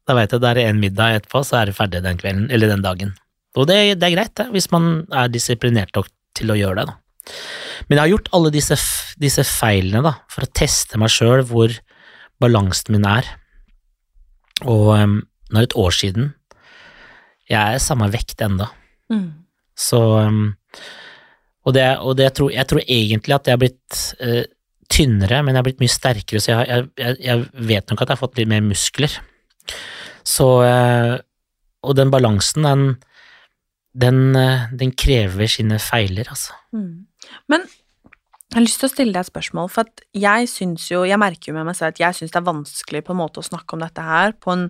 da 0.06 0.18
veit 0.18 0.34
du 0.34 0.42
det 0.42 0.52
er 0.54 0.64
en 0.68 0.82
middag 0.82 1.20
etterpå, 1.20 1.42
så 1.46 1.62
er 1.62 1.70
du 1.70 1.78
ferdig 1.78 2.04
den 2.06 2.20
kvelden, 2.22 2.50
eller 2.54 2.72
den 2.72 2.86
dagen. 2.86 3.16
Og 3.56 3.70
det, 3.70 3.78
det 4.02 4.10
er 4.10 4.18
greit, 4.18 4.36
det, 4.38 4.50
hvis 4.54 4.70
man 4.74 5.06
er 5.14 5.32
disiplinert 5.32 5.94
nok 5.96 6.10
til 6.36 6.52
å 6.52 6.58
gjøre 6.60 6.82
det, 6.82 6.92
da. 6.92 7.00
Men 7.88 7.98
jeg 7.98 8.04
har 8.04 8.12
gjort 8.12 8.32
alle 8.38 8.52
disse, 8.54 8.78
disse 9.22 9.46
feilene, 9.48 10.04
da, 10.06 10.14
for 10.32 10.46
å 10.46 10.52
teste 10.54 11.00
meg 11.02 11.14
sjøl 11.14 11.42
hvor 11.50 11.74
balansen 12.42 12.96
min 12.96 13.08
er. 13.10 13.28
Og 14.66 14.92
um, 14.94 15.16
nå 15.50 15.58
er 15.58 15.66
det 15.66 15.72
et 15.72 15.80
år 15.82 15.96
siden. 15.96 16.34
Jeg 17.52 17.76
er 17.78 17.84
samme 17.84 18.08
vekt 18.14 18.42
enda. 18.42 18.70
Mm. 19.14 19.30
Så 19.78 20.00
um, 20.24 20.56
Og, 21.66 21.74
det, 21.74 21.86
og 21.98 22.16
det, 22.18 22.30
tror, 22.38 22.52
jeg 22.54 22.68
tror 22.70 22.82
egentlig 22.86 23.36
at 23.36 23.48
jeg 23.48 23.58
har 23.58 23.62
blitt 23.62 24.02
uh, 24.22 24.44
tynnere, 24.92 25.42
men 25.42 25.54
jeg 25.54 25.60
har 25.60 25.66
blitt 25.68 25.82
mye 25.82 25.94
sterkere, 25.94 26.42
så 26.42 26.52
jeg, 26.52 26.68
jeg, 26.70 26.90
jeg, 27.02 27.18
jeg 27.26 27.68
vet 27.72 27.90
nok 27.90 28.04
at 28.04 28.12
jeg 28.12 28.16
har 28.16 28.22
fått 28.22 28.38
litt 28.38 28.52
mer 28.52 28.62
muskler. 28.66 29.16
Så 30.26 30.48
uh, 30.62 31.16
Og 31.86 31.96
den 31.98 32.14
balansen, 32.14 32.66
den, 32.66 32.86
den, 33.94 34.36
eh, 34.36 34.68
den 34.74 34.92
krever 34.98 35.48
sine 35.48 35.78
feiler, 35.80 36.26
altså. 36.34 36.56
Mm. 36.74 37.06
Men 37.52 37.68
jeg 38.56 38.62
har 38.62 38.70
lyst 38.70 38.80
til 38.80 38.88
å 38.88 38.94
stille 38.94 39.12
deg 39.12 39.26
et 39.26 39.28
spørsmål, 39.28 39.66
for 39.68 39.90
jeg 40.16 40.46
syns 40.48 40.86
jo, 40.88 41.02
jeg 41.04 41.20
merker 41.20 41.50
jo 41.50 41.56
med 41.58 41.66
meg 41.68 41.76
selv 41.76 41.92
at 41.92 41.98
jeg 42.00 42.16
syns 42.16 42.32
det 42.32 42.38
er 42.40 42.46
vanskelig 42.48 43.02
på 43.04 43.12
en 43.12 43.18
måte 43.20 43.42
å 43.42 43.44
snakke 43.44 43.76
om 43.76 43.82
dette 43.84 44.04
her 44.06 44.32
på 44.40 44.54
en 44.54 44.62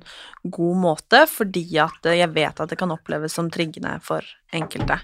god 0.55 0.79
måte, 0.81 1.19
fordi 1.29 1.61
at 1.83 2.07
jeg 2.09 2.31
vet 2.33 2.63
at 2.63 2.71
det 2.71 2.79
kan 2.79 2.93
oppleves 2.95 3.35
som 3.37 3.51
triggende 3.53 3.91
for 4.01 4.25
enkelte. 4.57 4.97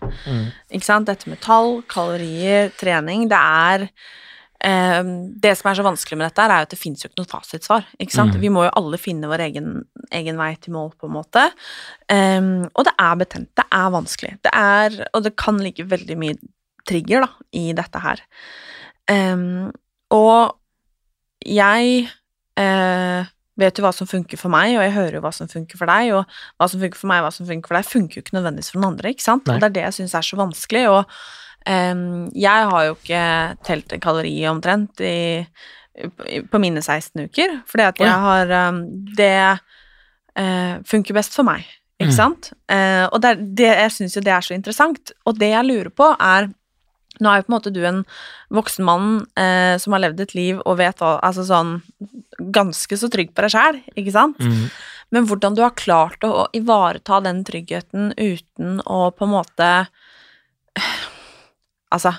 Ikke 0.74 0.88
sant? 0.88 1.06
Dette 1.12 1.30
med 1.30 1.38
tall, 1.46 1.84
kalorier, 1.94 2.72
trening, 2.80 3.28
det 3.30 3.38
er 3.38 3.86
eh, 4.66 5.12
Det 5.44 5.52
som 5.60 5.70
er 5.70 5.78
så 5.78 5.86
vanskelig 5.86 6.18
med 6.18 6.32
dette, 6.32 6.48
er 6.48 6.64
jo 6.64 6.70
at 6.70 6.74
det 6.74 6.80
fins 6.82 7.04
jo 7.04 7.12
ikke 7.12 7.22
noe 7.22 7.30
fasitsvar. 7.30 7.86
Ikke 8.02 8.16
sant? 8.16 8.34
Mm. 8.34 8.42
Vi 8.42 8.52
må 8.56 8.64
jo 8.66 8.72
alle 8.82 9.02
finne 9.02 9.30
vår 9.30 9.44
egen, 9.46 9.76
egen 10.10 10.42
vei 10.42 10.56
til 10.58 10.74
mål, 10.74 10.90
på 10.98 11.06
en 11.06 11.14
måte. 11.20 11.46
Um, 12.10 12.66
og 12.74 12.90
det 12.90 12.96
er 12.98 13.22
betent. 13.22 13.52
Det 13.62 13.68
er 13.70 13.94
vanskelig. 13.94 14.34
Det 14.42 14.56
er, 14.58 14.98
og 15.14 15.28
det 15.30 15.36
kan 15.38 15.62
ligge 15.62 15.86
veldig 15.94 16.18
mye 16.26 16.40
trigger 16.88 17.26
da, 17.26 17.30
i 17.58 17.72
dette 17.78 18.02
her. 18.04 18.24
Um, 19.12 19.72
og 20.14 20.58
jeg 21.46 22.08
uh, 22.60 23.30
vet 23.62 23.78
jo 23.78 23.84
hva 23.86 23.92
som 23.96 24.10
funker 24.10 24.40
for 24.40 24.54
meg, 24.54 24.76
og 24.78 24.84
jeg 24.86 24.96
hører 24.96 25.18
jo 25.20 25.24
hva 25.26 25.34
som 25.36 25.50
funker 25.52 25.80
for 25.80 25.90
deg, 25.92 26.14
og 26.16 26.24
hva 26.60 26.68
som 26.72 26.82
funker 26.82 27.02
for 27.02 27.12
meg, 27.12 27.24
hva 27.26 27.34
som 27.34 27.50
funker 27.50 27.72
for 27.72 27.80
deg, 27.80 27.90
funker 27.90 28.20
jo 28.20 28.24
ikke 28.26 28.38
nødvendigvis 28.38 28.72
for 28.74 28.82
den 28.82 28.90
andre, 28.92 29.14
ikke 29.14 29.26
sant? 29.28 29.46
Nei. 29.48 29.56
Og 29.58 29.62
det 29.62 29.70
er 29.70 29.76
det 29.78 29.86
jeg 29.88 29.98
syns 30.00 30.16
er 30.18 30.28
så 30.28 30.40
vanskelig, 30.40 30.86
og 30.92 31.20
um, 31.68 32.08
jeg 32.38 32.72
har 32.72 32.88
jo 32.88 32.96
ikke 32.98 33.26
telt 33.68 33.94
en 33.96 34.04
kalori 34.04 34.34
omtrent 34.50 35.04
i, 35.06 35.18
i, 36.30 36.42
på 36.48 36.62
mine 36.64 36.82
16 36.82 37.28
uker, 37.28 37.60
fordi 37.70 37.90
at 37.90 38.02
jeg 38.02 38.24
har 38.26 38.56
um, 38.70 38.82
Det 39.18 39.36
uh, 40.40 40.76
funker 40.88 41.18
best 41.18 41.38
for 41.38 41.48
meg, 41.48 41.68
ikke 42.02 42.12
Mm. 42.12 42.18
sant? 42.18 42.48
Eh, 42.66 43.04
og 43.14 43.20
det, 43.22 43.36
det, 43.54 43.68
jeg 43.78 43.92
syns 43.94 44.16
jo 44.18 44.22
det 44.26 44.32
er 44.34 44.42
så 44.42 44.56
interessant, 44.56 45.12
og 45.30 45.36
det 45.38 45.52
jeg 45.52 45.68
lurer 45.68 45.92
på, 45.94 46.08
er 46.18 46.48
Nå 47.22 47.30
er 47.32 47.42
jo 47.42 47.48
på 47.48 47.52
en 47.52 47.58
måte 47.58 47.74
du 47.74 47.82
en 47.88 48.02
voksen 48.54 48.88
mann 48.88 49.12
eh, 49.40 49.76
som 49.82 49.96
har 49.96 50.04
levd 50.06 50.24
et 50.26 50.36
liv 50.38 50.62
og 50.66 50.80
vet 50.82 51.04
Altså 51.06 51.46
sånn 51.48 51.78
ganske 52.54 52.98
så 52.98 53.10
trygg 53.12 53.36
på 53.36 53.46
deg 53.46 53.54
sjæl, 53.54 53.82
ikke 53.96 54.16
sant? 54.16 54.42
Mm. 54.42 54.66
Men 55.12 55.28
hvordan 55.28 55.56
du 55.58 55.62
har 55.64 55.76
klart 55.78 56.24
å, 56.24 56.48
ivareta 56.56 57.20
den 57.24 57.44
tryggheten 57.48 58.14
uten 58.18 58.80
å 58.86 59.10
på 59.16 59.28
en 59.28 59.36
måte 59.38 59.72
Altså 61.92 62.16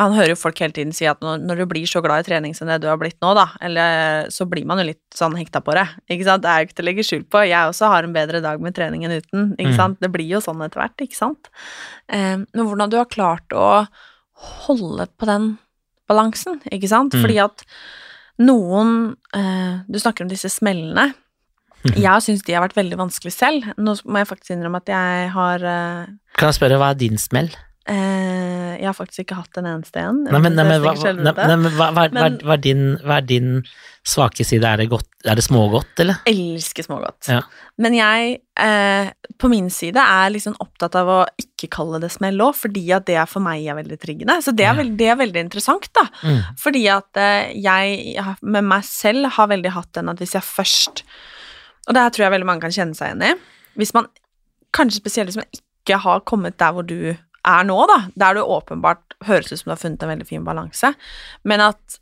han 0.00 0.14
hører 0.16 0.32
jo 0.32 0.38
folk 0.40 0.60
hele 0.62 0.72
tiden 0.72 0.94
si 0.96 1.04
at 1.08 1.20
når, 1.20 1.42
når, 1.44 1.58
du 1.60 1.68
blir 1.68 1.88
så 1.88 2.00
glad 2.04 2.22
i 2.22 2.28
trening 2.30 2.54
som 2.56 2.68
det 2.70 2.78
du 2.80 2.86
har 2.88 2.96
blitt 3.00 3.18
nå, 3.20 3.34
da, 3.36 3.50
eller 3.60 4.30
så 4.32 4.46
blir 4.48 4.64
man 4.68 4.80
jo 4.80 4.86
litt 4.88 5.02
sånn 5.12 5.36
hekta 5.36 5.60
på 5.64 5.74
det, 5.76 5.84
ikke 6.08 6.28
sant. 6.28 6.44
Det 6.44 6.48
er 6.48 6.62
jo 6.62 6.68
ikke 6.68 6.78
til 6.78 6.84
å 6.84 6.88
legge 6.88 7.04
skjul 7.04 7.26
på. 7.28 7.42
Jeg 7.44 7.68
også 7.68 7.90
har 7.92 8.08
en 8.08 8.14
bedre 8.16 8.40
dag 8.44 8.62
med 8.64 8.76
trening 8.78 9.04
enn 9.04 9.18
uten, 9.18 9.50
ikke 9.58 9.74
Mm. 9.74 9.76
sant. 9.76 10.00
Det 10.00 10.08
blir 10.14 10.30
jo 10.32 10.40
sånn 10.40 10.64
etter 10.64 10.80
hvert, 10.80 10.96
ikke 11.04 11.18
sant. 11.18 11.52
Eh, 12.08 12.40
men 12.40 12.64
hvordan 12.64 12.88
du 12.88 12.96
har 12.96 13.10
klart 13.12 13.52
å 13.52 13.86
holde 14.66 15.06
på 15.18 15.28
den 15.28 15.56
balansen, 16.10 16.60
ikke 16.72 16.90
sant. 16.90 17.14
Mm. 17.14 17.24
Fordi 17.24 17.40
at 17.42 17.66
noen 18.42 18.94
eh, 19.36 19.82
Du 19.88 19.98
snakker 20.00 20.24
om 20.24 20.30
disse 20.30 20.50
smellene. 20.50 21.12
Mhm. 21.82 21.98
Jeg 21.98 22.22
syns 22.22 22.44
de 22.46 22.54
har 22.54 22.62
vært 22.62 22.78
veldig 22.78 22.98
vanskelig 23.00 23.32
selv. 23.34 23.66
Nå 23.76 23.96
må 24.06 24.22
jeg 24.22 24.30
faktisk 24.30 24.54
innrømme 24.54 24.82
at 24.82 24.92
jeg 24.92 25.30
har 25.34 25.66
eh, 25.66 26.12
Kan 26.38 26.52
jeg 26.52 26.60
spørre, 26.60 26.78
hva 26.78 26.92
er 26.92 27.00
din 27.00 27.18
smell? 27.18 27.50
Eh, 27.90 28.76
jeg 28.78 28.86
har 28.86 28.94
faktisk 28.94 29.24
ikke 29.24 29.40
hatt 29.40 29.58
en 29.58 29.66
eneste 29.66 29.98
en. 29.98 30.20
Nei, 30.28 30.38
men, 30.38 30.54
nei, 30.54 30.64
men, 30.68 30.84
hva, 30.84 30.92
nei, 30.94 31.56
men 31.58 31.64
hva, 31.74 31.88
hva, 31.90 32.04
Men- 32.14 32.38
hva, 32.38 32.54
er 32.54 32.60
din, 32.62 32.84
hva 33.02 33.16
er 33.16 33.26
din 33.26 33.48
svake 34.06 34.44
side? 34.46 34.62
Er 34.62 34.76
det, 34.78 34.86
godt, 34.90 35.08
er 35.26 35.34
det 35.34 35.42
smågodt, 35.42 35.98
eller? 35.98 36.20
Elsker 36.30 36.86
smågodt. 36.86 37.26
Ja. 37.26 37.40
Men 37.82 37.96
jeg, 37.98 38.36
eh, 38.56 39.10
på 39.38 39.50
min 39.50 39.68
side, 39.70 39.98
er 39.98 40.30
liksom 40.30 40.54
opptatt 40.62 40.94
av 40.94 41.10
å 41.10 41.18
ikke 41.42 41.70
kalle 41.74 41.98
det 42.02 42.12
smell 42.14 42.38
òg, 42.38 42.54
fordi 42.54 42.84
at 42.94 43.06
det 43.10 43.16
er 43.18 43.26
for 43.26 43.42
meg 43.42 43.66
er 43.66 43.74
veldig 43.80 43.98
triggende. 43.98 44.38
Så 44.42 44.54
det 44.54 44.66
er, 44.68 44.78
veld, 44.78 44.96
det 44.98 45.10
er 45.10 45.18
veldig 45.18 45.42
interessant, 45.48 45.90
da. 45.98 46.06
Mm. 46.22 46.40
Fordi 46.62 46.84
at 46.94 47.16
eh, 47.16 47.52
jeg 47.58 48.24
med 48.42 48.64
meg 48.70 48.86
selv 48.86 49.26
har 49.34 49.50
veldig 49.50 49.74
hatt 49.74 49.92
den 49.98 50.08
at 50.08 50.22
hvis 50.22 50.34
jeg 50.38 50.42
først 50.46 51.02
Og 51.88 51.94
det 51.94 52.02
her 52.02 52.10
tror 52.14 52.22
jeg 52.28 52.30
veldig 52.36 52.46
mange 52.46 52.62
kan 52.62 52.70
kjenne 52.70 52.94
seg 52.94 53.10
igjen 53.10 53.22
i. 53.26 53.34
Hvis 53.74 53.90
man, 53.92 54.06
kanskje 54.70 55.00
spesielt 55.02 55.26
hvis 55.32 55.40
man 55.40 55.50
ikke 55.50 55.98
har 55.98 56.20
kommet 56.22 56.54
der 56.62 56.70
hvor 56.76 56.86
du 56.86 57.16
er 57.44 57.64
nå, 57.66 57.76
da, 57.90 57.96
der 58.14 58.34
du 58.34 58.40
åpenbart 58.44 59.16
høres 59.26 59.52
ut 59.52 59.58
som 59.58 59.70
du 59.70 59.74
har 59.74 59.80
funnet 59.82 60.02
en 60.02 60.12
veldig 60.12 60.26
fin 60.28 60.44
balanse, 60.46 60.92
men 61.44 61.60
at 61.60 61.98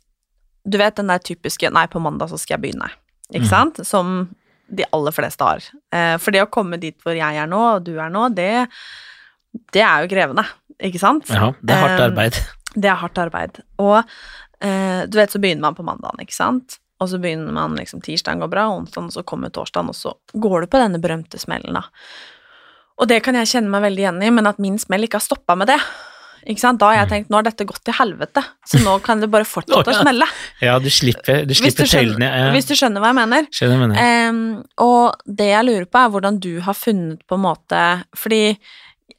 du 0.69 0.77
vet 0.77 0.95
den 0.95 1.07
der 1.09 1.19
typiske 1.19 1.69
'nei, 1.71 1.87
på 1.87 1.99
mandag 2.01 2.29
så 2.29 2.37
skal 2.37 2.59
jeg 2.59 2.61
begynne', 2.73 2.91
ikke 3.33 3.45
Mm. 3.47 3.49
sant, 3.49 3.87
som 3.87 4.35
de 4.73 4.85
aller 4.93 5.11
fleste 5.11 5.41
har. 5.43 5.61
Eh, 5.91 6.17
for 6.17 6.31
det 6.31 6.41
å 6.43 6.49
komme 6.49 6.79
dit 6.79 6.95
hvor 7.03 7.15
jeg 7.15 7.35
er 7.35 7.47
nå, 7.47 7.75
og 7.75 7.83
du 7.83 7.97
er 7.99 8.09
nå, 8.09 8.29
det, 8.35 8.67
det 9.73 9.81
er 9.81 10.03
jo 10.05 10.07
krevende, 10.15 10.45
ikke 10.79 10.99
sant? 10.99 11.27
Ja, 11.29 11.51
det 11.61 11.75
er 11.75 11.81
hardt 11.81 11.99
Eh, 11.99 12.05
arbeid. 12.05 12.33
det 12.75 12.85
er 12.89 12.95
hardt 12.95 13.17
arbeid. 13.17 13.59
Og 13.79 14.03
eh, 14.61 15.05
du 15.07 15.17
vet, 15.17 15.29
så 15.31 15.39
begynner 15.41 15.61
man 15.61 15.75
på 15.75 15.83
mandagen, 15.83 16.19
ikke 16.21 16.33
sant? 16.37 16.77
Og 17.01 17.09
så 17.09 17.17
begynner 17.19 17.51
man 17.51 17.75
liksom 17.75 17.99
tirsdagen 18.01 18.39
går 18.39 18.47
bra, 18.49 18.67
onsdagen, 18.69 19.05
og 19.09 19.11
så 19.11 19.23
kommer 19.25 19.49
torsdagen, 19.49 19.89
og 19.89 19.95
så 19.95 20.13
går 20.39 20.61
du 20.61 20.67
på 20.67 20.77
denne 20.79 21.01
berømte 21.01 21.39
smellen, 21.41 21.73
da. 21.73 21.81
Og 23.01 23.09
det 23.09 23.19
kan 23.25 23.37
jeg 23.39 23.49
kjenne 23.49 23.73
meg 23.73 23.83
veldig 23.87 24.03
igjen 24.05 24.23
i, 24.23 24.31
men 24.33 24.49
at 24.49 24.61
min 24.61 24.77
smell 24.81 25.07
ikke 25.07 25.17
har 25.17 25.25
stoppa 25.25 25.57
med 25.57 25.71
det. 25.73 25.79
Da 26.41 26.87
har 26.89 26.95
jeg 26.95 27.09
tenkt 27.11 27.29
nå 27.29 27.37
har 27.37 27.45
dette 27.45 27.65
gått 27.69 27.83
til 27.85 27.93
helvete, 27.93 28.41
så 28.65 28.79
nå 28.81 28.95
kan 29.05 29.19
det 29.21 29.29
bare 29.29 29.45
fortsette 29.45 29.93
å 29.93 29.97
smelle. 30.01 30.25
Ja, 30.61 30.79
du 30.81 30.89
slipper, 30.89 31.43
du 31.45 31.53
Hvis 31.53 31.77
du 31.77 31.83
skjønner. 31.85 32.25
Ja. 32.25 32.47
hvis 32.55 32.65
du 32.69 32.73
skjønner 32.73 33.03
hva 33.03 33.11
jeg 33.11 33.19
mener. 33.19 33.47
Skjønner 33.53 33.77
jeg 33.77 33.83
mener. 33.91 34.29
Um, 34.29 34.63
og 34.81 35.21
det 35.25 35.51
jeg 35.51 35.67
lurer 35.67 35.85
på, 35.85 36.01
er 36.01 36.13
hvordan 36.15 36.39
du 36.41 36.51
har 36.65 36.77
funnet 36.77 37.21
på 37.29 37.37
en 37.37 37.43
måte 37.45 37.81
Fordi 38.17 38.41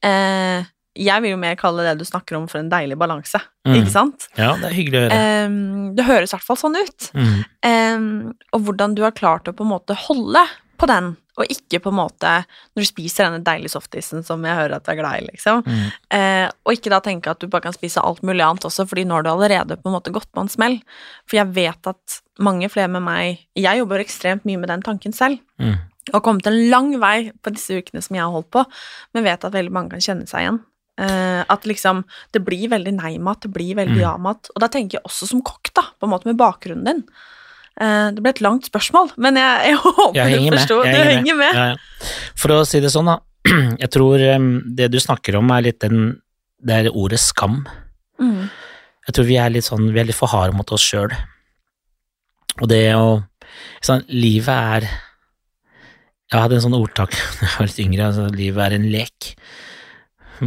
uh, 0.03 0.67
jeg 0.93 1.25
vil 1.25 1.33
jo 1.33 1.39
mer 1.41 1.55
kalle 1.57 1.87
det 1.87 1.95
du 2.03 2.05
snakker 2.05 2.37
om, 2.37 2.49
for 2.51 2.61
en 2.61 2.71
deilig 2.73 2.99
balanse, 3.01 3.41
Mm. 3.63 3.77
ikke 3.79 3.93
sant? 3.95 4.25
Ja, 4.35 4.57
det 4.59 4.67
er 4.67 4.75
hyggelig 4.75 4.99
å 4.99 5.03
høre. 5.07 5.47
Um, 5.47 5.95
det 5.95 6.05
høres 6.09 6.33
i 6.33 6.35
hvert 6.35 6.49
fall 6.49 6.59
sånn 6.59 6.75
ut. 6.75 7.05
Mm. 7.15 7.37
Um, 7.63 8.09
og 8.51 8.65
hvordan 8.67 8.97
du 8.99 9.05
har 9.07 9.15
klart 9.15 9.47
å 9.47 9.55
på 9.55 9.63
en 9.63 9.71
måte 9.71 9.95
holde 10.09 10.43
på 10.83 10.89
den, 10.91 11.13
og 11.39 11.49
ikke 11.49 11.79
på 11.81 11.93
en 11.93 11.97
måte 11.97 12.33
når 12.43 12.83
du 12.83 12.89
spiser 12.89 13.25
denne 13.25 13.45
deilige 13.47 13.73
softisen 13.73 14.25
som 14.27 14.43
jeg 14.45 14.59
hører 14.59 14.75
at 14.77 14.85
du 14.85 14.91
er 14.93 14.99
glad 14.99 15.23
i, 15.23 15.29
liksom. 15.31 15.63
Mm. 15.65 15.87
Eh, 16.19 16.49
og 16.67 16.75
ikke 16.77 16.93
da 16.93 16.99
tenke 17.05 17.33
at 17.33 17.41
du 17.41 17.49
bare 17.49 17.65
kan 17.69 17.77
spise 17.77 18.03
alt 18.03 18.21
mulig 18.27 18.45
annet 18.45 18.67
også, 18.69 18.85
fordi 18.91 19.07
nå 19.09 19.17
har 19.17 19.25
du 19.25 19.31
allerede 19.33 19.79
på 19.81 19.89
en 19.89 19.97
måte 19.97 20.13
gått 20.13 20.29
på 20.35 20.45
en 20.45 20.53
smell. 20.53 20.77
For 21.25 21.39
jeg 21.41 21.55
vet 21.57 21.89
at 21.89 22.19
mange 22.43 22.69
flere 22.73 22.91
med 22.91 23.05
meg 23.07 23.41
Jeg 23.57 23.79
jobber 23.79 24.03
ekstremt 24.03 24.45
mye 24.49 24.61
med 24.61 24.71
den 24.73 24.85
tanken 24.85 25.17
selv. 25.17 25.41
Mm. 25.63 25.79
Og 26.11 26.17
har 26.19 26.25
kommet 26.27 26.47
en 26.51 26.59
lang 26.73 26.93
vei 27.01 27.31
på 27.43 27.55
disse 27.55 27.79
ukene 27.79 28.03
som 28.03 28.17
jeg 28.19 28.25
har 28.25 28.35
holdt 28.35 28.51
på, 28.53 28.65
men 29.15 29.25
vet 29.25 29.45
at 29.47 29.55
veldig 29.55 29.73
mange 29.73 29.95
kan 29.95 30.03
kjenne 30.03 30.27
seg 30.29 30.45
igjen. 30.45 30.61
Uh, 31.01 31.41
at 31.49 31.65
liksom 31.65 32.03
Det 32.35 32.43
blir 32.45 32.69
veldig 32.69 32.93
nei-mat, 32.99 33.41
det 33.41 33.53
blir 33.55 33.79
veldig 33.79 33.97
Mm. 33.97 34.03
ja-mat. 34.03 34.51
Og 34.53 34.61
da 34.61 34.69
tenker 34.69 34.99
jeg 34.99 35.07
også 35.09 35.31
som 35.31 35.41
kokk, 35.41 35.73
da, 35.73 35.83
på 35.97 36.05
en 36.05 36.13
måte 36.13 36.27
med 36.29 36.37
bakgrunnen 36.37 36.85
din. 36.85 37.05
Eh, 37.81 38.09
det 38.13 38.21
ble 38.23 38.31
et 38.35 38.43
langt 38.45 38.67
spørsmål, 38.69 39.13
men 39.23 39.39
jeg, 39.41 39.71
jeg 39.73 39.79
håper 39.85 40.19
Jeg 40.19 40.33
du 40.39 40.43
med. 40.51 40.59
forstår. 40.59 40.85
jeg 40.87 40.95
Du 40.97 41.11
henger 41.13 41.39
med. 41.39 41.55
Ja, 41.57 41.67
ja. 41.73 42.11
For 42.37 42.53
å 42.57 42.65
si 42.69 42.81
det 42.85 42.91
sånn, 42.93 43.09
da. 43.09 43.19
Jeg 43.83 43.91
tror 43.91 44.23
det 44.77 44.87
du 44.93 44.99
snakker 45.03 45.35
om, 45.41 45.49
er 45.51 45.65
litt 45.67 45.81
den 45.83 46.21
Det 46.63 46.77
er 46.85 46.91
ordet 46.95 47.19
skam. 47.19 47.65
Mm. 48.23 48.45
Jeg 49.09 49.15
tror 49.17 49.27
vi 49.27 49.39
er 49.43 49.51
litt 49.51 49.67
sånn 49.67 49.89
Vi 49.91 49.99
er 49.99 50.07
litt 50.07 50.15
for 50.19 50.31
harde 50.31 50.55
mot 50.55 50.71
oss 50.71 50.85
sjøl. 50.87 51.11
Og 52.61 52.69
det 52.71 52.85
å 52.95 53.23
sånn, 53.83 54.05
Livet 54.13 54.53
er 54.53 54.87
Jeg 54.87 56.39
hadde 56.39 56.55
en 56.61 56.65
sånn 56.69 56.77
ordtak 56.79 57.17
da 57.41 57.49
jeg 57.49 57.57
var 57.59 57.67
litt 57.73 57.83
yngre. 57.83 58.07
Altså, 58.13 58.29
livet 58.37 58.63
er 58.69 58.77
en 58.79 58.87
lek. 58.95 59.33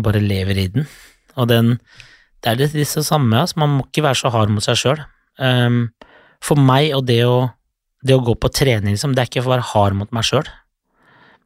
Bare 0.05 0.21
lever 0.23 0.57
i 0.63 0.67
den. 0.77 0.87
Og 1.35 1.49
den 1.51 1.75
Det 2.39 2.53
er 2.53 2.61
litt 2.63 2.77
disse 2.77 3.03
samme. 3.03 3.41
Altså, 3.43 3.59
man 3.59 3.75
må 3.79 3.85
ikke 3.89 4.05
være 4.07 4.21
så 4.21 4.31
hard 4.33 4.53
mot 4.55 4.63
seg 4.63 4.79
sjøl. 4.79 5.03
For 6.43 6.59
meg 6.59 6.91
og 6.97 7.05
det 7.07 7.21
å 7.27 7.37
det 8.05 8.13
å 8.13 8.21
gå 8.21 8.35
på 8.37 8.51
trening, 8.53 8.93
liksom, 8.93 9.15
det 9.15 9.23
er 9.23 9.29
ikke 9.29 9.41
for 9.41 9.49
å 9.49 9.55
være 9.55 9.69
hard 9.71 9.97
mot 9.97 10.11
meg 10.13 10.27
sjøl. 10.27 10.45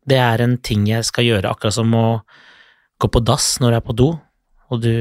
Det 0.10 0.18
er 0.20 0.42
en 0.44 0.58
ting 0.66 0.88
jeg 0.90 1.06
skal 1.08 1.28
gjøre, 1.28 1.52
akkurat 1.54 1.78
som 1.78 1.94
å 1.96 2.08
gå 3.00 3.08
på 3.08 3.22
dass 3.24 3.54
når 3.64 3.78
jeg 3.78 3.82
er 3.82 3.86
på 3.88 3.96
do, 3.96 4.10
og 4.70 4.82
du 4.84 4.92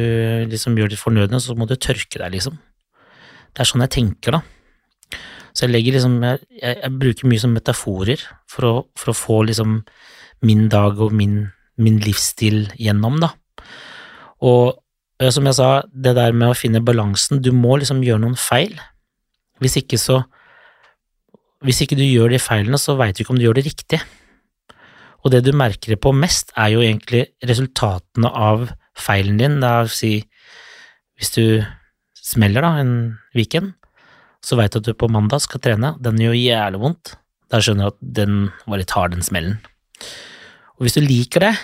liksom 0.49 0.78
gjør 0.78 0.93
ditt 0.93 1.03
fornødne, 1.03 1.41
så 1.43 1.57
må 1.59 1.66
du 1.68 1.74
tørke 1.74 2.20
deg, 2.20 2.30
liksom. 2.36 2.61
Det 3.53 3.64
er 3.64 3.68
sånn 3.68 3.82
jeg 3.84 3.95
tenker, 3.97 4.39
da. 4.39 5.18
Så 5.51 5.64
jeg 5.64 5.72
legger 5.72 5.97
liksom 5.97 6.20
Jeg, 6.22 6.43
jeg, 6.61 6.91
bruker 7.01 7.26
mye 7.26 7.43
som 7.43 7.55
metaforer 7.57 8.20
for 8.47 8.68
å, 8.68 8.72
for 9.01 9.11
å 9.11 9.16
få 9.16 9.39
liksom 9.49 9.80
min 10.47 10.68
dag 10.70 11.01
og 11.03 11.11
min, 11.16 11.41
min 11.82 11.97
livsstil 12.05 12.68
gjennom, 12.78 13.18
da. 13.24 13.32
Og 14.47 14.78
som 15.34 15.49
jeg 15.51 15.59
sa, 15.59 15.70
det 15.91 16.14
der 16.14 16.36
med 16.36 16.53
å 16.53 16.57
finne 16.57 16.84
balansen, 16.84 17.43
du 17.43 17.51
må 17.51 17.80
liksom 17.80 18.05
gjøre 18.07 18.22
noen 18.22 18.39
feil. 18.39 18.76
Hvis 19.63 19.79
ikke 19.83 20.01
så 20.01 20.23
Hvis 21.59 21.81
ikke 21.83 21.97
du 21.99 22.05
gjør 22.05 22.31
de 22.31 22.39
feilene, 22.39 22.79
så 22.79 22.95
veit 22.95 23.17
du 23.17 23.25
ikke 23.25 23.33
om 23.35 23.39
du 23.39 23.43
gjør 23.43 23.57
det 23.59 23.65
riktig. 23.67 23.99
Og 25.27 25.33
det 25.35 25.41
du 25.43 25.51
merker 25.51 25.91
det 25.91 25.99
på 25.99 26.13
mest, 26.15 26.53
er 26.55 26.71
jo 26.71 26.85
egentlig 26.85 27.25
resultatene 27.43 28.31
av 28.31 28.69
feilen 28.95 29.41
din. 29.41 29.57
Det 29.59 29.67
er 29.67 29.89
å 29.89 29.91
si, 29.91 30.13
hvis 31.19 31.35
du 31.35 31.43
smeller 32.15 32.63
da 32.63 32.77
en 32.79 32.93
weekend, 33.35 33.73
så 34.39 34.55
veit 34.59 34.71
du 34.71 34.79
at 34.79 34.87
du 34.87 34.95
på 34.95 35.11
mandag 35.11 35.43
skal 35.43 35.63
trene, 35.65 35.97
den 35.99 36.21
gjør 36.23 36.39
jævlig 36.39 36.83
vondt. 36.85 37.17
Da 37.51 37.59
skjønner 37.65 37.89
du 37.89 37.97
at 37.97 38.01
den 38.21 38.39
var 38.69 38.79
litt 38.79 38.95
hard, 38.95 39.17
den 39.17 39.27
smellen. 39.27 39.59
Og 40.79 40.87
hvis 40.87 40.99
du 40.99 41.03
liker 41.03 41.49
det, 41.49 41.55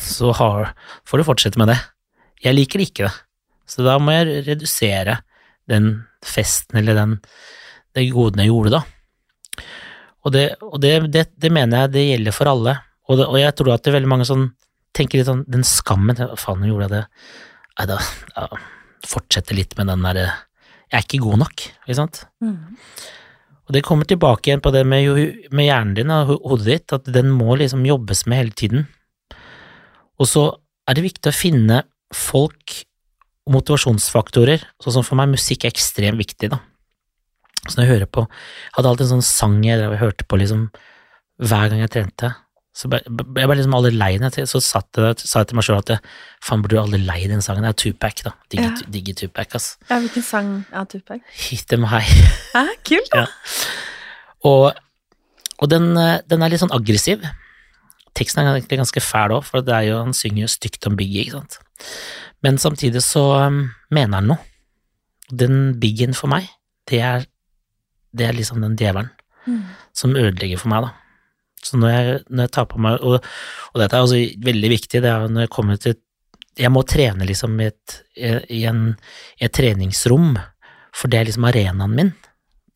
så 0.00 0.32
har, 0.36 0.72
får 1.04 1.20
du 1.20 1.28
fortsette 1.28 1.60
med 1.60 1.72
det. 1.72 1.78
Jeg 2.44 2.56
liker 2.56 2.80
det 2.80 2.88
ikke, 2.90 3.12
så 3.68 3.84
da 3.84 3.98
må 4.00 4.14
jeg 4.16 4.44
redusere 4.48 5.20
den 5.70 6.04
festen 6.24 6.80
eller 6.80 6.98
den, 6.98 7.16
det 7.94 8.08
godene 8.14 8.46
jeg 8.46 8.52
gjorde, 8.52 8.78
da. 8.78 9.64
Og, 10.24 10.32
det, 10.32 10.44
og 10.64 10.78
det, 10.80 10.92
det, 11.12 11.26
det 11.36 11.52
mener 11.52 11.84
jeg 11.84 11.94
det 11.94 12.04
gjelder 12.08 12.36
for 12.36 12.50
alle, 12.50 12.78
og, 13.10 13.20
og 13.26 13.36
jeg 13.38 13.56
tror 13.58 13.74
at 13.74 13.84
det 13.84 13.92
er 13.92 13.98
veldig 13.98 14.12
mange 14.14 14.28
som 14.28 14.46
tenker 14.96 15.20
litt 15.20 15.28
sånn, 15.28 15.44
den 15.50 15.66
skammen, 15.68 16.16
Faen, 16.16 16.38
faen 16.40 16.64
gjorde 16.68 16.86
jeg 16.86 16.94
det? 16.94 17.02
Nei, 17.74 17.86
da, 17.90 17.98
ja, 18.36 18.62
fortsette 19.04 19.56
litt 19.56 19.76
med 19.78 19.90
den 19.90 20.06
derre, 20.06 20.30
jeg 20.88 20.96
er 20.96 21.04
ikke 21.04 21.24
god 21.24 21.42
nok, 21.42 21.66
ikke 21.84 21.98
sant? 21.98 22.22
Mm. 22.44 22.56
Og 23.64 23.76
det 23.76 23.84
kommer 23.84 24.08
tilbake 24.08 24.50
igjen 24.50 24.62
på 24.64 24.72
det 24.74 24.84
med, 24.86 25.08
med 25.50 25.66
hjernen 25.66 25.94
din 25.96 26.12
og 26.12 26.34
hodet 26.44 26.68
ditt, 26.68 26.94
at 26.96 27.08
den 27.10 27.32
må 27.32 27.56
liksom 27.58 27.84
jobbes 27.88 28.24
med 28.28 28.42
hele 28.42 28.56
tiden. 28.56 28.86
Og 30.20 30.28
så 30.30 30.44
er 30.88 30.96
det 30.96 31.06
viktig 31.06 31.32
å 31.32 31.36
finne 31.36 31.80
folk 32.14 32.82
og 33.44 33.52
motivasjonsfaktorer, 33.58 34.62
sånn 34.80 34.94
som 34.98 35.04
for 35.06 35.18
meg 35.20 35.28
musikk 35.34 35.64
er 35.66 35.74
ekstremt 35.74 36.20
viktig, 36.20 36.48
da. 36.54 36.60
Så 37.64 37.78
når 37.78 37.84
jeg 37.86 37.92
hører 37.94 38.08
på 38.12 38.22
Jeg 38.28 38.74
hadde 38.76 38.88
alltid 38.90 39.04
en 39.06 39.12
sånn 39.14 39.22
sang 39.24 39.54
jeg 39.64 39.98
hørte 40.00 40.26
på 40.28 40.36
liksom 40.36 40.66
hver 41.40 41.70
gang 41.72 41.80
jeg 41.80 41.90
trente. 41.94 42.28
Så 42.74 42.90
jeg 42.90 43.06
ble 43.08 43.54
liksom 43.56 43.74
aldri 43.78 43.92
lei 43.94 44.18
den, 44.18 44.32
så 44.50 44.58
satt 44.60 44.98
jeg, 44.98 45.16
sa 45.22 45.40
jeg 45.40 45.48
til 45.52 45.56
meg 45.60 45.64
sjøl 45.64 45.78
at 45.78 45.92
jeg, 45.94 46.00
faen, 46.44 46.60
blir 46.64 46.74
du 46.74 46.80
aldri 46.82 47.00
lei 47.06 47.20
den 47.30 47.40
sangen? 47.44 47.62
Det 47.64 47.70
er 47.70 47.78
Tupac, 47.84 48.22
da. 48.26 48.32
Digger, 48.50 48.72
Ja. 48.74 48.88
digger 48.96 49.14
Tupac, 49.20 49.54
ass. 49.54 49.68
Ja, 49.88 50.00
hvilken 50.02 50.24
sang 50.26 50.50
er 50.74 50.84
Tupac? 50.90 51.20
Hit 51.46 51.68
dem 51.70 51.86
high. 51.92 52.10
Hæ, 52.52 52.64
kult, 52.88 53.12
da. 53.14 53.26
Og, 54.44 54.72
og 55.62 55.70
den, 55.70 55.92
den 56.28 56.42
er 56.44 56.52
litt 56.52 56.60
sånn 56.64 56.74
aggressiv. 56.74 57.22
Teksten 58.18 58.42
er 58.44 58.52
egentlig 58.58 58.78
ganske 58.82 59.02
fæl 59.02 59.38
òg, 59.38 59.46
for 59.46 59.62
det 59.64 59.74
er 59.74 59.88
jo, 59.92 60.00
han 60.04 60.12
synger 60.14 60.44
jo 60.44 60.50
stygt 60.52 60.86
om 60.90 60.98
Biggie, 60.98 61.24
ikke 61.28 61.38
sant. 61.40 61.60
Men 62.44 62.60
samtidig 62.60 63.02
så 63.02 63.24
um, 63.48 63.62
mener 63.94 64.20
han 64.20 64.28
noe. 64.34 64.40
Den 65.32 65.78
biggen 65.80 66.12
for 66.16 66.28
meg, 66.30 66.50
det 66.90 67.00
er, 67.00 67.24
det 68.12 68.28
er 68.28 68.36
liksom 68.36 68.60
den 68.60 68.76
djevelen 68.76 69.10
som 69.96 70.16
ødelegger 70.16 70.60
for 70.60 70.72
meg, 70.72 70.86
da. 70.86 70.92
Så 71.64 71.78
når 71.80 71.92
jeg, 71.94 72.16
når 72.28 72.46
jeg 72.46 72.52
tar 72.52 72.66
på 72.68 72.80
meg 72.84 73.00
og, 73.00 73.24
og 73.72 73.80
dette 73.80 73.96
er 73.96 74.04
også 74.04 74.18
veldig 74.44 74.70
viktig, 74.74 75.00
det 75.00 75.08
er 75.08 75.30
når 75.32 75.46
jeg 75.46 75.54
kommer 75.54 75.78
til 75.80 75.96
Jeg 76.54 76.70
må 76.70 76.84
trene 76.86 77.26
liksom 77.26 77.56
i 77.58 77.64
et, 77.66 77.94
i 78.52 78.60
en, 78.70 78.92
i 79.40 79.46
et 79.48 79.54
treningsrom, 79.56 80.36
for 80.94 81.10
det 81.10 81.18
er 81.18 81.26
liksom 81.26 81.46
arenaen 81.48 81.96
min. 81.96 82.12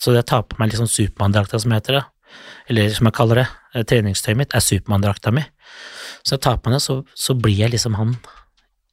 Så 0.02 0.16
jeg 0.16 0.26
tar 0.26 0.42
på 0.48 0.58
meg 0.58 0.72
liksom 0.72 0.88
Supermann-drakta, 0.90 1.60
som 1.62 1.76
heter 1.76 2.00
det, 2.00 2.02
eller 2.72 2.90
som 2.96 3.06
jeg 3.06 3.14
kaller 3.14 3.38
det, 3.38 3.44
eh, 3.74 3.84
treningstøyet 3.86 4.40
mitt, 4.40 4.50
er 4.50 4.64
Supermann-drakta 4.66 5.30
mi. 5.30 5.44
Så 6.26 6.34
jeg 6.34 6.42
tar 6.48 6.58
på 6.58 6.72
meg 6.72 6.80
det, 6.80 6.82
så, 6.88 6.96
så 7.14 7.38
blir 7.38 7.54
jeg 7.60 7.70
liksom 7.76 7.94
han. 8.00 8.16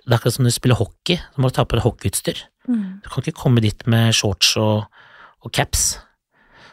Det 0.06 0.14
er 0.14 0.20
akkurat 0.20 0.36
som 0.36 0.46
når 0.46 0.54
du 0.54 0.58
spiller 0.60 0.78
hockey, 0.78 1.18
så 1.18 1.42
må 1.42 1.50
du 1.50 1.56
ta 1.58 1.66
på 1.66 1.78
deg 1.80 1.86
hockeyutstyr. 1.86 2.42
Du 3.02 3.10
kan 3.10 3.24
ikke 3.24 3.40
komme 3.42 3.62
dit 3.62 3.80
med 3.90 4.14
shorts 4.14 4.56
og, 4.62 4.86
og 5.42 5.54
caps. 5.54 5.96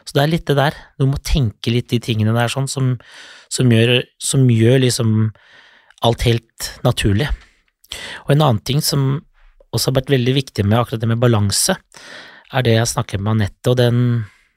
Så 0.03 0.17
det 0.17 0.23
er 0.23 0.31
litt 0.33 0.47
det 0.49 0.57
der, 0.59 0.77
du 0.99 1.07
må 1.09 1.17
tenke 1.23 1.71
litt 1.71 1.89
de 1.93 1.99
tingene 2.03 2.33
der 2.35 2.51
sånn 2.51 2.67
som, 2.69 2.93
som, 3.53 3.71
gjør, 3.71 4.01
som 4.21 4.45
gjør 4.51 4.83
liksom 4.83 5.13
alt 6.03 6.25
helt 6.27 6.69
naturlig. 6.85 7.29
Og 8.25 8.33
en 8.33 8.43
annen 8.43 8.61
ting 8.67 8.83
som 8.83 9.23
også 9.73 9.89
har 9.89 10.01
vært 10.01 10.13
veldig 10.13 10.35
viktig 10.37 10.65
med 10.67 10.81
akkurat 10.81 11.01
det 11.01 11.09
med 11.09 11.21
balanse, 11.21 11.77
er 12.53 12.65
det 12.65 12.75
jeg 12.75 12.91
snakker 12.91 13.21
med 13.21 13.37
Anette, 13.37 13.71
og 13.71 13.79
den 13.79 13.99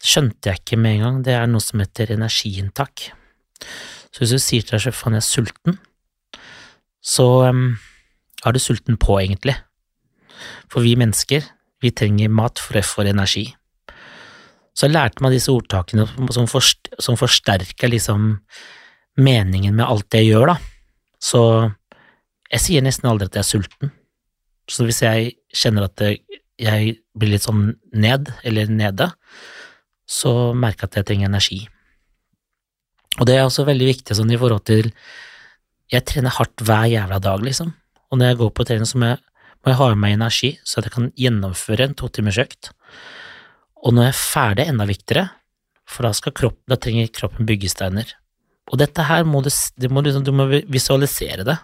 skjønte 0.05 0.51
jeg 0.51 0.61
ikke 0.61 0.81
med 0.81 0.99
en 0.99 1.05
gang, 1.05 1.21
det 1.25 1.37
er 1.37 1.47
noe 1.49 1.65
som 1.65 1.81
heter 1.81 2.13
energiinntak. 2.17 3.11
Så 4.13 4.23
hvis 4.23 4.35
du 4.35 4.43
sier 4.43 4.65
til 4.67 4.77
deg 4.77 4.85
selv 4.85 4.99
faen, 4.99 5.17
jeg 5.17 5.25
er 5.25 5.31
sulten, 5.31 5.79
så 7.07 7.27
um, 7.49 7.77
er 8.47 8.57
du 8.57 8.63
sulten 8.63 8.99
på, 9.01 9.19
egentlig. 9.21 9.57
For 10.73 10.85
vi 10.85 10.95
mennesker, 10.99 11.45
vi 11.83 11.93
trenger 11.95 12.33
mat 12.33 12.61
for 12.63 12.79
å 12.79 12.85
få 12.85 13.07
energi. 13.07 13.49
Så 14.77 14.87
jeg 14.87 14.97
lærte 14.97 15.25
meg 15.25 15.33
disse 15.33 15.53
ordtakene 15.53 16.05
som, 16.35 16.49
forst 16.51 16.91
som 17.01 17.17
forsterker 17.17 17.89
liksom 17.93 18.35
meningen 19.17 19.77
med 19.77 19.87
alt 19.87 20.09
det 20.13 20.25
jeg 20.25 20.35
gjør, 20.35 20.53
da. 20.53 20.57
Så 21.23 21.43
jeg 22.53 22.63
sier 22.63 22.85
nesten 22.85 23.09
aldri 23.09 23.31
at 23.31 23.39
jeg 23.39 23.45
er 23.45 23.49
sulten. 23.49 23.95
Så 24.69 24.85
hvis 24.85 25.01
jeg 25.05 25.33
kjenner 25.55 25.89
at 25.89 26.03
jeg 26.03 26.99
blir 27.17 27.33
litt 27.33 27.47
sånn 27.47 27.71
ned, 27.97 28.29
eller 28.45 28.69
nede, 28.69 29.09
så 30.07 30.53
merker 30.55 30.87
jeg 30.87 30.93
at 30.93 31.01
jeg 31.01 31.09
trenger 31.09 31.31
energi. 31.31 31.61
Og 33.17 33.25
det 33.29 33.39
er 33.39 33.47
også 33.47 33.65
veldig 33.67 33.89
viktig 33.89 34.17
sånn 34.17 34.33
i 34.33 34.39
forhold 34.39 34.67
til 34.69 34.91
Jeg 35.87 36.03
trener 36.03 36.35
hardt 36.35 36.63
hver 36.67 36.89
jævla 36.91 37.21
dag, 37.23 37.43
liksom. 37.47 37.69
Og 38.11 38.21
når 38.21 38.33
jeg 38.33 38.41
går 38.43 38.53
på 38.55 38.67
trening, 38.69 38.89
så 38.89 39.01
må 39.01 39.13
jeg, 39.13 39.23
må 39.63 39.73
jeg 39.73 39.81
ha 39.81 39.89
med 39.93 40.03
meg 40.03 40.17
energi, 40.19 40.53
så 40.63 40.81
at 40.81 40.89
jeg 40.89 40.95
kan 40.95 41.09
gjennomføre 41.19 41.89
en 41.89 41.97
to 41.99 42.11
timers 42.13 42.39
økt. 42.43 42.71
Og 43.83 43.95
når 43.95 44.09
jeg 44.09 44.15
er 44.15 44.21
ferdig, 44.21 44.69
enda 44.71 44.87
viktigere, 44.89 45.27
for 45.87 46.07
da, 46.07 46.13
skal 46.17 46.35
kropp, 46.35 46.59
da 46.71 46.79
trenger 46.83 47.13
kroppen 47.15 47.47
byggesteiner. 47.47 48.11
Og 48.73 48.81
dette 48.81 49.05
her 49.07 49.27
må 49.29 49.43
du, 49.45 49.51
du, 49.79 49.89
må, 49.93 50.03
liksom, 50.03 50.25
du 50.27 50.33
må 50.35 50.49
visualisere 50.51 51.47
det. 51.47 51.57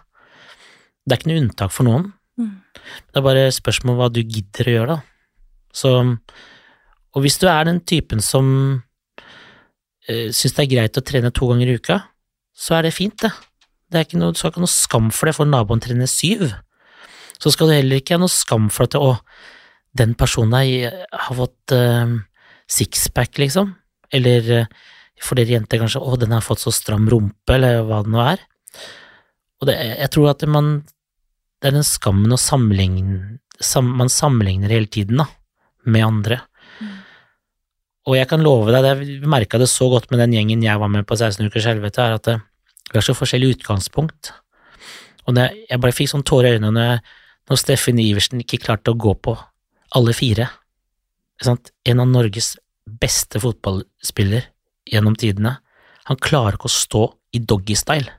Det 1.03 1.15
er 1.15 1.19
ikke 1.19 1.31
noe 1.33 1.41
unntak 1.43 1.73
for 1.75 1.87
noen. 1.87 2.11
Mm. 2.39 2.53
Det 3.11 3.19
er 3.19 3.25
bare 3.25 3.49
spørsmål 3.53 3.95
om 3.95 3.99
hva 3.99 4.09
du 4.13 4.21
gidder 4.23 4.69
å 4.69 4.75
gjøre, 4.77 4.95
da. 4.95 5.41
Så, 5.73 5.91
og 7.13 7.25
hvis 7.25 7.39
du 7.41 7.47
er 7.49 7.67
den 7.67 7.81
typen 7.89 8.21
som 8.23 8.47
øh, 10.07 10.29
syns 10.29 10.55
det 10.55 10.63
er 10.63 10.71
greit 10.75 10.99
å 10.99 11.03
trene 11.05 11.33
to 11.33 11.49
ganger 11.49 11.71
i 11.71 11.77
uka, 11.81 11.99
så 12.53 12.77
er 12.77 12.87
det 12.87 12.95
fint, 12.95 13.17
det. 13.25 13.33
Det 13.93 13.99
er 13.99 14.07
ikke 14.07 14.17
noe, 14.17 14.33
du 14.33 14.39
skal 14.39 14.49
ikke 14.49 14.57
ha 14.57 14.65
noe 14.65 14.73
skam 14.73 15.09
for 15.13 15.29
det, 15.29 15.35
for 15.37 15.49
naboen 15.49 15.81
trener 15.83 16.09
syv. 16.09 16.47
Så 17.37 17.51
skal 17.53 17.69
du 17.69 17.75
heller 17.75 17.99
ikke 18.01 18.15
ha 18.17 18.21
noe 18.23 18.31
skam 18.31 18.71
for 18.73 18.87
at 18.87 18.97
å, 18.97 19.11
den 19.93 20.15
personen 20.17 20.55
der 20.57 21.03
har 21.13 21.37
fått 21.37 21.75
uh, 21.77 22.15
sixpack, 22.65 23.37
liksom. 23.37 23.75
Eller 24.13 24.49
uh, 24.63 24.71
for 25.21 25.37
dere 25.37 25.59
jenter 25.59 25.83
kanskje 25.83 26.01
å, 26.01 26.17
den 26.17 26.33
har 26.33 26.41
fått 26.41 26.63
så 26.63 26.73
stram 26.73 27.05
rumpe, 27.11 27.53
eller 27.53 27.83
hva 27.85 28.01
det 28.01 28.13
nå 28.15 28.23
er. 28.23 28.41
Og 29.61 29.69
det, 29.69 29.77
jeg 29.77 30.09
tror 30.15 30.33
at 30.33 30.41
man 30.49 30.73
Det 31.61 31.69
er 31.69 31.75
den 31.77 31.85
skammen 31.87 32.33
å 32.33 32.39
sammenligne 32.41 33.37
sam, 33.63 33.93
Man 33.95 34.09
sammenligner 34.11 34.73
hele 34.73 34.89
tiden, 34.91 35.21
da, 35.21 35.29
med 35.85 36.03
andre. 36.03 36.39
Og 38.09 38.17
jeg 38.17 38.27
kan 38.27 38.41
love 38.43 38.73
deg, 38.73 39.05
jeg 39.05 39.29
merka 39.31 39.61
det 39.61 39.69
så 39.71 39.87
godt 39.93 40.09
med 40.11 40.19
den 40.19 40.33
gjengen 40.35 40.65
jeg 40.65 40.81
var 40.81 40.91
med 40.91 41.05
på 41.07 41.15
16 41.15 41.45
ukers 41.47 41.69
helvete, 41.69 42.03
er 42.03 42.17
at 42.17 42.31
vi 42.91 42.97
har 42.97 43.05
så 43.05 43.15
forskjellig 43.17 43.57
utgangspunkt. 43.57 44.33
Og 45.27 45.37
det, 45.37 45.49
jeg 45.69 45.81
bare 45.81 45.95
fikk 45.95 46.11
sånn 46.11 46.25
tårer 46.27 46.51
i 46.51 46.57
øynene 46.57 46.73
når, 46.75 47.03
når 47.49 47.59
Steffen 47.61 48.01
Iversen 48.01 48.43
ikke 48.43 48.61
klarte 48.65 48.93
å 48.93 48.99
gå 48.99 49.15
på 49.23 49.35
alle 49.95 50.15
fire. 50.17 50.49
En 51.43 52.03
av 52.03 52.09
Norges 52.09 52.53
beste 52.83 53.39
fotballspiller 53.41 54.49
gjennom 54.91 55.15
tidene. 55.19 55.57
Han 56.09 56.19
klarer 56.19 56.57
ikke 56.57 56.69
å 56.71 56.75
stå 56.75 57.03
i 57.33 57.41
doggystyle. 57.41 58.11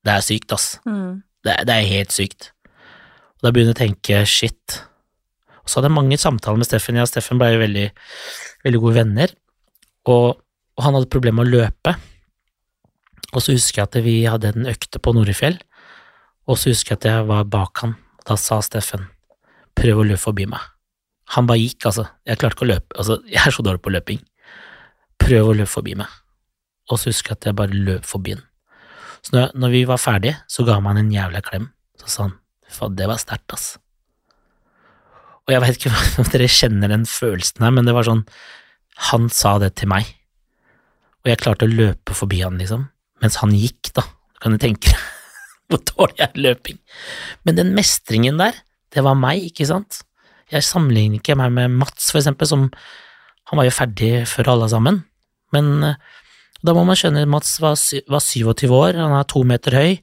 Det 0.00 0.14
er 0.14 0.24
sykt, 0.24 0.54
ass. 0.56 0.72
Mm. 0.88 1.20
Det, 1.44 1.56
det 1.68 1.76
er 1.76 1.90
helt 1.90 2.14
sykt. 2.14 2.52
Og 3.40 3.46
da 3.46 3.52
begynner 3.52 3.74
jeg 3.74 3.78
å 3.78 3.82
tenke 3.84 4.22
shit. 4.28 4.80
Og 5.60 5.68
så 5.68 5.78
hadde 5.78 5.90
jeg 5.90 5.98
mange 5.98 6.18
samtaler 6.20 6.60
med 6.60 6.68
Steffen. 6.68 6.96
Jeg 6.96 7.08
og 7.08 7.10
Steffen 7.12 7.40
ble 7.40 7.52
veldig, 7.60 7.88
veldig 8.64 8.80
gode 8.80 8.96
venner, 8.96 9.34
og, 10.08 10.40
og 10.76 10.86
han 10.86 10.96
hadde 10.96 11.12
problemer 11.12 11.44
med 11.44 11.50
å 11.50 11.60
løpe. 11.60 11.94
Og 13.30 13.44
så 13.44 13.54
husker 13.54 13.82
jeg 13.82 13.88
at 13.88 13.98
vi 14.04 14.16
hadde 14.26 14.50
en 14.50 14.68
økte 14.70 14.98
på 15.02 15.14
Norefjell, 15.14 15.60
og 16.50 16.58
så 16.58 16.72
husker 16.72 16.96
jeg 16.96 17.02
at 17.02 17.08
jeg 17.10 17.30
var 17.30 17.48
bak 17.50 17.82
han, 17.84 17.94
da 18.26 18.36
sa 18.40 18.58
Steffen 18.64 19.06
prøv 19.80 20.02
å 20.02 20.06
løpe 20.06 20.22
forbi 20.22 20.46
meg. 20.50 20.62
Han 21.36 21.46
bare 21.48 21.62
gikk, 21.62 21.86
altså. 21.88 22.06
Jeg 22.26 22.40
klarte 22.40 22.58
ikke 22.58 22.66
å 22.66 22.72
løpe, 22.72 22.96
altså, 22.98 23.20
jeg 23.34 23.42
er 23.44 23.54
så 23.54 23.64
dårlig 23.66 23.84
på 23.84 23.94
løping. 23.94 24.22
Prøv 25.20 25.50
å 25.50 25.56
løpe 25.56 25.72
forbi 25.72 25.96
meg. 26.00 26.20
Og 26.90 26.98
så 26.98 27.12
husker 27.12 27.34
jeg 27.34 27.40
at 27.40 27.50
jeg 27.50 27.58
bare 27.60 27.82
løp 27.88 28.08
forbi 28.08 28.34
han. 28.34 28.46
Så 29.20 29.36
når, 29.36 29.52
når 29.62 29.74
vi 29.74 29.84
var 29.88 30.00
ferdige, 30.00 30.38
så 30.50 30.64
ga 30.66 30.78
han 30.78 30.86
meg 30.86 30.98
en 30.98 31.12
jævla 31.14 31.42
klem. 31.44 31.68
Så 32.00 32.10
sa 32.10 32.26
han, 32.26 32.38
faen, 32.72 32.96
det 32.98 33.08
var 33.10 33.20
sterkt, 33.20 33.52
ass. 33.54 33.66
Og 35.46 35.54
jeg 35.54 35.62
vet 35.64 35.78
ikke 35.78 35.92
om 36.22 36.30
dere 36.32 36.48
kjenner 36.50 36.92
den 36.92 37.06
følelsen 37.08 37.66
her, 37.66 37.74
men 37.76 37.88
det 37.88 37.94
var 37.96 38.08
sånn, 38.08 38.24
han 39.10 39.28
sa 39.32 39.58
det 39.62 39.74
til 39.80 39.90
meg. 39.92 40.08
Og 41.20 41.30
jeg 41.30 41.40
klarte 41.42 41.68
å 41.68 41.70
løpe 41.70 42.16
forbi 42.16 42.40
han, 42.42 42.58
liksom, 42.60 42.88
mens 43.22 43.38
han 43.42 43.54
gikk, 43.56 43.92
da. 43.96 44.04
Kan 44.40 44.56
du 44.56 44.60
tenke 44.60 44.88
deg 44.88 45.00
hvor 45.70 45.82
dårlig 45.92 46.24
er 46.24 46.40
løping? 46.40 46.78
Men 47.46 47.58
den 47.58 47.74
mestringen 47.76 48.40
der, 48.40 48.56
det 48.90 49.04
var 49.06 49.18
meg, 49.18 49.44
ikke 49.50 49.68
sant? 49.68 50.00
Jeg 50.50 50.66
sammenligner 50.66 51.20
ikke 51.20 51.36
meg 51.38 51.52
med 51.54 51.76
Mats, 51.78 52.10
for 52.10 52.18
eksempel, 52.22 52.48
som 52.48 52.70
Han 53.50 53.58
var 53.58 53.66
jo 53.66 53.74
ferdig 53.74 54.10
før 54.30 54.52
alle 54.52 54.66
sammen, 54.70 55.00
men 55.50 55.82
eh, 55.82 55.96
da 56.62 56.74
må 56.76 56.84
man 56.86 56.98
skjønne 56.98 57.24
Mats 57.26 57.56
var, 57.58 57.74
var 58.06 58.22
27 58.22 58.70
år, 58.70 58.98
han 59.00 59.14
er 59.16 59.26
to 59.26 59.42
meter 59.48 59.74
høy. 59.74 59.96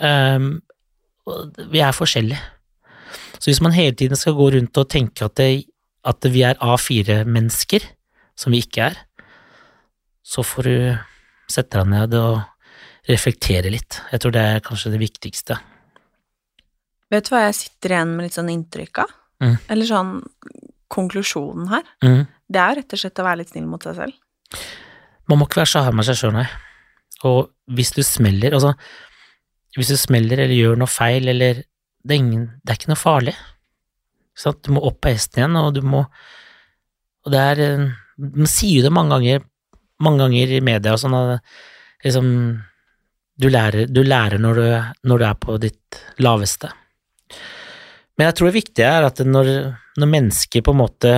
Um, 0.00 0.46
vi 1.72 1.82
er 1.82 1.96
forskjellige. 1.96 2.40
Så 3.36 3.50
hvis 3.50 3.60
man 3.60 3.74
hele 3.76 3.92
tiden 3.98 4.16
skal 4.16 4.36
gå 4.38 4.48
rundt 4.54 4.78
og 4.80 4.88
tenke 4.88 5.26
at, 5.26 5.36
det, 5.36 5.66
at 6.06 6.28
vi 6.32 6.44
er 6.46 6.60
A4-mennesker, 6.62 7.84
som 8.38 8.54
vi 8.54 8.62
ikke 8.64 8.90
er, 8.90 8.96
så 10.24 10.44
får 10.46 10.70
du 10.70 10.78
sette 11.52 11.76
deg 11.76 11.90
ned 11.92 12.16
og 12.18 12.40
reflektere 13.06 13.70
litt. 13.72 14.00
Jeg 14.12 14.22
tror 14.22 14.34
det 14.34 14.42
er 14.42 14.64
kanskje 14.64 14.92
det 14.94 15.00
viktigste. 15.02 15.58
Vet 17.12 17.28
du 17.28 17.34
hva 17.34 17.44
jeg 17.46 17.58
sitter 17.60 17.94
igjen 17.94 18.14
med 18.16 18.26
litt 18.26 18.36
sånn 18.36 18.50
inntrykk 18.50 19.02
av? 19.04 19.12
Mm. 19.44 19.56
Eller 19.72 19.88
sånn 19.88 20.12
konklusjonen 20.92 21.68
her? 21.70 21.86
Mm. 22.02 22.22
Det 22.46 22.62
er 22.62 22.78
rett 22.80 22.94
og 22.94 23.02
slett 23.02 23.22
å 23.22 23.26
være 23.26 23.42
litt 23.42 23.52
snill 23.52 23.66
mot 23.70 23.82
seg 23.82 23.98
selv. 23.98 24.62
Man 25.26 25.40
må 25.40 25.48
ikke 25.48 25.62
være 25.62 25.72
så 25.72 25.82
hard 25.86 25.98
med 25.98 26.06
seg 26.06 26.18
sjøl, 26.18 26.34
nei. 26.36 26.46
Og 27.26 27.50
hvis 27.74 27.94
du 27.96 28.02
smeller, 28.04 28.54
altså 28.54 28.74
Hvis 29.76 29.88
du 29.92 29.96
smeller 29.96 30.40
eller 30.40 30.54
gjør 30.54 30.76
noe 30.80 30.88
feil, 30.88 31.28
eller 31.28 31.62
Det 32.04 32.14
er, 32.14 32.20
ingen, 32.20 32.44
det 32.62 32.70
er 32.70 32.78
ikke 32.78 32.92
noe 32.92 33.00
farlig. 33.00 33.34
Sånn? 34.36 34.58
Du 34.62 34.70
må 34.76 34.82
opp 34.84 35.00
på 35.02 35.10
hesten 35.10 35.40
igjen, 35.40 35.56
og 35.56 35.72
du 35.74 35.82
må 35.82 36.04
Og 37.24 37.32
det 37.32 37.40
er 37.40 37.62
eh, 37.64 37.86
Man 38.20 38.50
sier 38.50 38.80
jo 38.80 38.86
det 38.86 38.92
mange 38.94 39.16
ganger, 39.16 39.42
mange 40.00 40.22
ganger 40.22 40.52
i 40.56 40.62
media 40.64 40.92
og 40.94 41.00
sånn, 41.00 41.16
liksom 42.04 42.28
Du 43.36 43.48
lærer, 43.52 43.86
du 43.92 44.00
lærer 44.02 44.40
når, 44.40 44.58
du, 44.58 44.92
når 45.10 45.20
du 45.20 45.24
er 45.28 45.40
på 45.40 45.56
ditt 45.60 45.98
laveste. 46.24 46.70
Men 48.16 48.30
jeg 48.30 48.36
tror 48.38 48.48
det 48.48 48.56
viktige 48.56 48.88
er 48.88 49.08
at 49.10 49.20
når, 49.24 49.50
når 50.00 50.12
mennesker 50.12 50.64
på 50.64 50.72
en 50.72 50.80
måte 50.80 51.12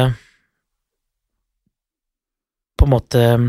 på 2.79 2.87
en 2.87 2.95
måte 2.95 3.23
um, 3.35 3.47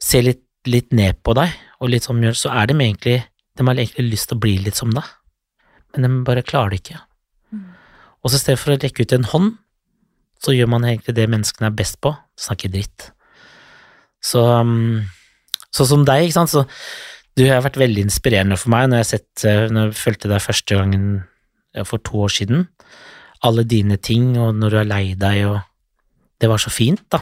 ser 0.00 0.24
litt, 0.24 0.44
litt 0.68 0.92
ned 0.96 1.20
på 1.24 1.34
deg, 1.36 1.52
og 1.80 1.90
litt 1.92 2.06
sånn 2.06 2.22
så 2.32 2.52
er 2.56 2.70
de 2.70 2.76
egentlig 2.80 3.18
De 3.54 3.64
har 3.66 3.76
egentlig 3.76 4.08
lyst 4.08 4.30
til 4.30 4.38
å 4.38 4.42
bli 4.42 4.54
litt 4.64 4.78
som 4.78 4.90
deg, 4.90 5.04
men 5.94 6.02
de 6.02 6.24
bare 6.26 6.42
klarer 6.42 6.72
det 6.72 6.80
ikke. 6.80 7.00
Og 8.24 8.32
så 8.32 8.40
i 8.40 8.42
stedet 8.42 8.58
for 8.58 8.74
å 8.74 8.78
rekke 8.82 9.04
ut 9.04 9.12
en 9.14 9.28
hånd, 9.30 9.52
så 10.42 10.54
gjør 10.56 10.72
man 10.72 10.86
egentlig 10.88 11.14
det 11.14 11.28
menneskene 11.30 11.68
er 11.68 11.76
best 11.78 12.00
på, 12.02 12.10
snakke 12.40 12.72
dritt. 12.72 13.12
Så 14.24 14.42
sånn 14.42 15.90
som 15.92 16.02
deg, 16.08 16.24
ikke 16.26 16.38
sant, 16.40 16.50
så 16.50 16.64
du 17.34 17.44
har 17.48 17.64
vært 17.64 17.80
veldig 17.80 18.04
inspirerende 18.06 18.58
for 18.60 18.70
meg 18.74 18.90
når 18.90 19.02
jeg, 19.02 19.10
sett, 19.10 19.44
eh, 19.48 19.66
når 19.72 19.90
jeg 19.90 20.00
fulgte 20.00 20.30
deg 20.30 20.42
første 20.44 20.78
gangen 20.78 21.06
for 21.82 21.98
to 22.06 22.20
år 22.22 22.30
siden. 22.30 22.68
Alle 23.44 23.64
dine 23.66 23.96
ting, 23.98 24.36
og 24.38 24.54
når 24.54 24.70
du 24.70 24.80
er 24.80 24.90
lei 24.90 25.04
deg, 25.18 25.46
og 25.50 25.60
Det 26.40 26.48
var 26.50 26.58
så 26.58 26.68
fint, 26.68 27.00
da. 27.08 27.20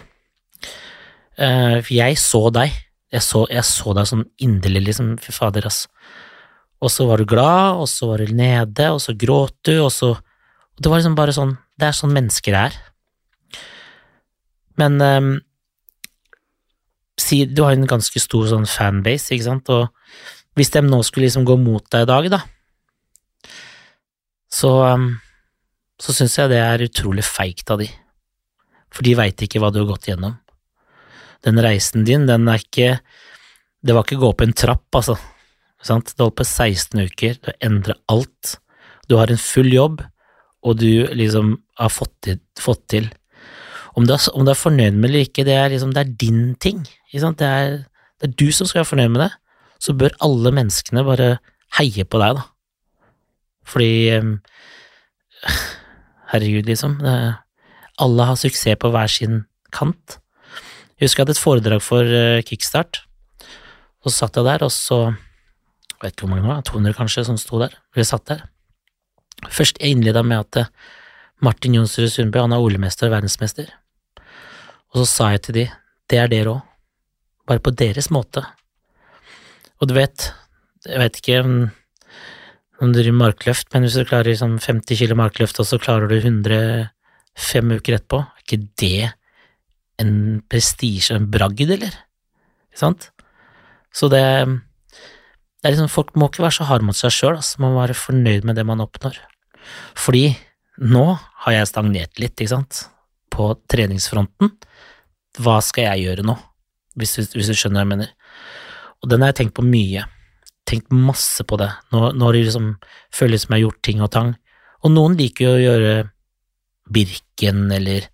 Eh, 1.38 1.84
jeg 1.94 2.16
så 2.18 2.48
deg. 2.50 2.72
Jeg 3.12 3.22
så, 3.22 3.44
jeg 3.52 3.62
så 3.68 3.92
deg 3.94 4.08
sånn 4.08 4.24
inderlig, 4.40 4.86
liksom. 4.88 5.12
Fy 5.20 5.34
fader, 5.36 5.66
ass. 5.68 5.84
Og 6.82 6.90
så 6.90 7.06
var 7.06 7.20
du 7.20 7.28
glad, 7.28 7.78
og 7.78 7.86
så 7.90 8.08
var 8.10 8.24
du 8.24 8.32
nede, 8.34 8.88
og 8.90 8.98
så 9.04 9.14
gråt 9.14 9.54
du, 9.62 9.76
og 9.84 9.92
så 9.92 10.16
Det 10.80 10.88
var 10.88 10.98
liksom 10.98 11.14
bare 11.14 11.34
sånn 11.36 11.58
Det 11.78 11.86
er 11.86 11.92
sånn 11.92 12.14
mennesker 12.16 12.54
er. 12.56 12.76
Men 14.80 14.96
um, 15.00 15.40
si, 17.20 17.44
du 17.44 17.62
har 17.62 17.76
en 17.76 17.86
ganske 17.86 18.18
stor 18.18 18.48
sånn 18.48 18.66
fanbase, 18.66 19.34
ikke 19.34 19.46
sant, 19.46 19.68
og 19.68 19.92
hvis 20.58 20.72
de 20.74 20.82
nå 20.84 21.00
skulle 21.06 21.28
liksom 21.28 21.46
gå 21.48 21.56
mot 21.60 21.84
deg 21.92 22.04
i 22.04 22.10
dag, 22.10 22.28
da, 22.34 22.42
så, 24.52 24.70
ehm, 24.86 25.08
så 26.00 26.14
syns 26.14 26.36
jeg 26.38 26.52
det 26.52 26.60
er 26.60 26.86
utrolig 26.86 27.24
feigt 27.24 27.70
av 27.72 27.80
de, 27.82 27.88
for 28.92 29.06
de 29.06 29.16
veit 29.16 29.44
ikke 29.44 29.62
hva 29.62 29.72
du 29.72 29.80
har 29.82 29.90
gått 29.94 30.10
gjennom. 30.10 30.36
Den 31.42 31.58
reisen 31.64 32.04
din, 32.06 32.28
den 32.28 32.46
er 32.48 32.62
ikke 32.62 33.00
Det 33.82 33.96
var 33.96 34.04
ikke 34.04 34.20
gå 34.22 34.28
opp 34.30 34.42
en 34.44 34.52
trapp, 34.54 34.94
altså. 34.94 35.16
Sant? 35.82 36.12
Det 36.14 36.22
holdt 36.22 36.36
på 36.38 36.44
16 36.46 37.00
uker, 37.02 37.32
har 37.42 37.56
endra 37.66 37.96
alt. 38.06 38.52
Du 39.10 39.16
har 39.18 39.26
en 39.26 39.40
full 39.42 39.72
jobb, 39.74 40.04
og 40.62 40.76
du 40.78 41.08
liksom 41.10 41.56
har 41.80 41.90
fått 41.90 42.12
til, 42.22 42.38
fått 42.62 42.84
til. 42.94 43.08
Om 43.98 44.06
du, 44.06 44.12
er, 44.14 44.22
om 44.38 44.46
du 44.46 44.52
er 44.52 44.60
fornøyd 44.60 44.94
med 44.94 45.08
det 45.08 45.10
eller 45.10 45.26
ikke, 45.26 45.46
det 45.48 45.56
er 45.58 45.74
liksom, 45.74 45.90
det 45.96 46.04
er 46.04 46.14
din 46.20 46.54
ting. 46.62 46.84
Det, 47.10 47.48
er, 47.48 47.82
det 48.22 48.28
er 48.28 48.36
du 48.38 48.54
som 48.54 48.70
skal 48.70 48.84
være 48.84 48.92
fornøyd 48.92 49.10
med 49.16 49.24
det. 49.24 49.32
Så 49.82 49.94
bør 49.98 50.14
alle 50.22 50.52
menneskene 50.54 51.02
bare 51.06 51.36
heie 51.78 52.06
på 52.06 52.20
deg, 52.22 52.38
da. 52.38 52.44
Fordi 53.66 53.90
Herregud, 56.32 56.68
liksom. 56.70 57.00
Alle 57.02 58.26
har 58.28 58.38
suksess 58.40 58.78
på 58.80 58.90
hver 58.94 59.10
sin 59.10 59.42
kant. 59.74 60.18
Jeg 60.96 61.08
husker 61.08 61.22
jeg 61.22 61.26
hadde 61.26 61.34
et 61.34 61.42
foredrag 61.42 61.82
for 61.82 62.06
eh, 62.06 62.44
Kickstart, 62.46 63.02
og 64.02 64.10
så 64.10 64.22
satt 64.22 64.38
jeg 64.38 64.46
der, 64.46 64.62
og 64.62 64.70
så 64.70 64.98
Jeg 65.10 66.08
vet 66.08 66.14
ikke 66.16 66.26
hvor 66.26 66.30
mange 66.32 66.42
det 66.42 66.50
var, 66.50 66.62
200 66.66 66.94
kanskje, 66.98 67.24
som 67.26 67.36
sto 67.38 67.58
der. 67.60 67.74
Vi 67.94 68.02
satt 68.02 68.26
der. 68.26 68.40
Først 69.50 69.78
jeg 69.78 69.94
innleda 69.94 70.22
med 70.26 70.40
at 70.40 70.58
eh, 70.62 70.70
Martin 71.42 71.74
Jonsrud 71.74 72.10
Sundby, 72.10 72.40
han 72.42 72.54
er 72.54 72.62
OL-mester 72.62 73.06
og 73.06 73.14
verdensmester. 73.16 73.70
Og 74.92 75.02
så 75.02 75.06
sa 75.06 75.28
jeg 75.34 75.42
til 75.42 75.58
de, 75.58 75.64
det 76.10 76.18
er 76.18 76.30
dere 76.30 76.56
òg, 76.56 76.64
bare 77.46 77.62
på 77.62 77.74
deres 77.74 78.10
måte. 78.14 78.42
Og 79.82 79.90
du 79.90 79.96
vet, 79.96 80.28
jeg 80.86 81.00
vet 81.02 81.16
ikke 81.18 81.40
om 81.42 82.92
du 82.92 82.98
driver 82.98 83.18
markløft, 83.18 83.68
men 83.74 83.84
hvis 83.84 83.96
du 83.98 84.06
klarer 84.06 84.30
liksom 84.30 84.54
50 84.62 84.98
kilo 84.98 85.16
markløft, 85.18 85.58
og 85.58 85.66
så 85.66 85.78
klarer 85.82 86.10
du 86.10 86.16
100 86.20 86.90
fem 87.38 87.74
uker 87.74 87.98
etterpå, 87.98 88.22
er 88.22 88.44
ikke 88.44 88.60
det 88.78 89.10
en 90.02 90.14
prestisje 90.50 91.16
en 91.18 91.26
bragd, 91.30 91.66
eller? 91.66 91.94
Ikke 92.70 92.80
sant? 92.80 93.08
Så 93.94 94.08
det, 94.10 94.22
det 94.22 95.68
er 95.68 95.74
liksom, 95.74 95.90
folk 95.92 96.14
må 96.18 96.30
ikke 96.30 96.46
være 96.46 96.58
så 96.60 96.68
harde 96.70 96.86
mot 96.86 96.98
seg 96.98 97.14
sjøl, 97.14 97.36
altså. 97.40 97.60
man 97.62 97.74
må 97.74 97.82
være 97.82 97.98
fornøyd 97.98 98.46
med 98.48 98.58
det 98.58 98.66
man 98.66 98.82
oppnår. 98.82 99.18
Fordi 99.98 100.28
nå 100.82 101.06
har 101.44 101.58
jeg 101.58 101.70
stagnert 101.70 102.22
litt, 102.22 102.38
ikke 102.38 102.54
sant, 102.54 102.84
på 103.34 103.50
treningsfronten. 103.70 104.54
Hva 105.42 105.58
skal 105.64 105.90
jeg 105.90 106.06
gjøre 106.06 106.26
nå, 106.26 106.38
hvis 106.98 107.18
hvis 107.34 107.50
du 107.50 107.54
skjønner 107.54 107.82
hva 107.82 107.86
jeg 107.86 107.94
mener? 107.96 108.16
Og 109.02 109.10
den 109.10 109.22
har 109.22 109.32
jeg 109.32 109.42
tenkt 109.42 109.56
på 109.58 109.66
mye. 109.66 110.06
Tenkt 110.68 110.94
masse 110.94 111.44
på 111.44 111.58
det. 111.60 111.70
Nå, 111.94 112.12
når 112.18 112.36
det 112.36 112.46
liksom 112.46 112.72
føles 113.14 113.44
som 113.44 113.54
jeg 113.54 113.60
har 113.60 113.66
gjort 113.66 113.82
ting 113.82 114.02
og 114.04 114.12
tang. 114.14 114.34
Og 114.82 114.94
noen 114.94 115.16
liker 115.18 115.46
jo 115.46 115.54
å 115.56 115.62
gjøre 115.62 115.94
Birken, 116.92 117.66
eller 117.72 118.08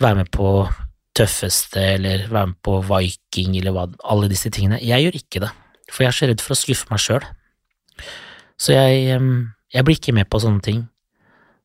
være 0.00 0.22
med 0.22 0.30
på 0.34 0.50
Tøffeste, 1.16 1.82
eller 1.96 2.28
være 2.30 2.52
med 2.52 2.60
på 2.64 2.76
Viking, 2.86 3.56
eller 3.58 3.74
hva, 3.74 3.86
alle 4.08 4.30
disse 4.30 4.50
tingene. 4.54 4.80
Jeg 4.82 5.06
gjør 5.06 5.18
ikke 5.18 5.42
det, 5.44 5.50
for 5.90 6.04
jeg 6.04 6.12
er 6.12 6.18
så 6.18 6.30
redd 6.30 6.44
for 6.44 6.54
å 6.54 6.60
skuffe 6.60 6.90
meg 6.92 7.02
sjøl. 7.02 7.26
Så 8.60 8.76
jeg, 8.76 9.20
jeg 9.74 9.86
blir 9.86 9.98
ikke 9.98 10.14
med 10.16 10.30
på 10.30 10.40
sånne 10.42 10.64
ting. 10.64 10.84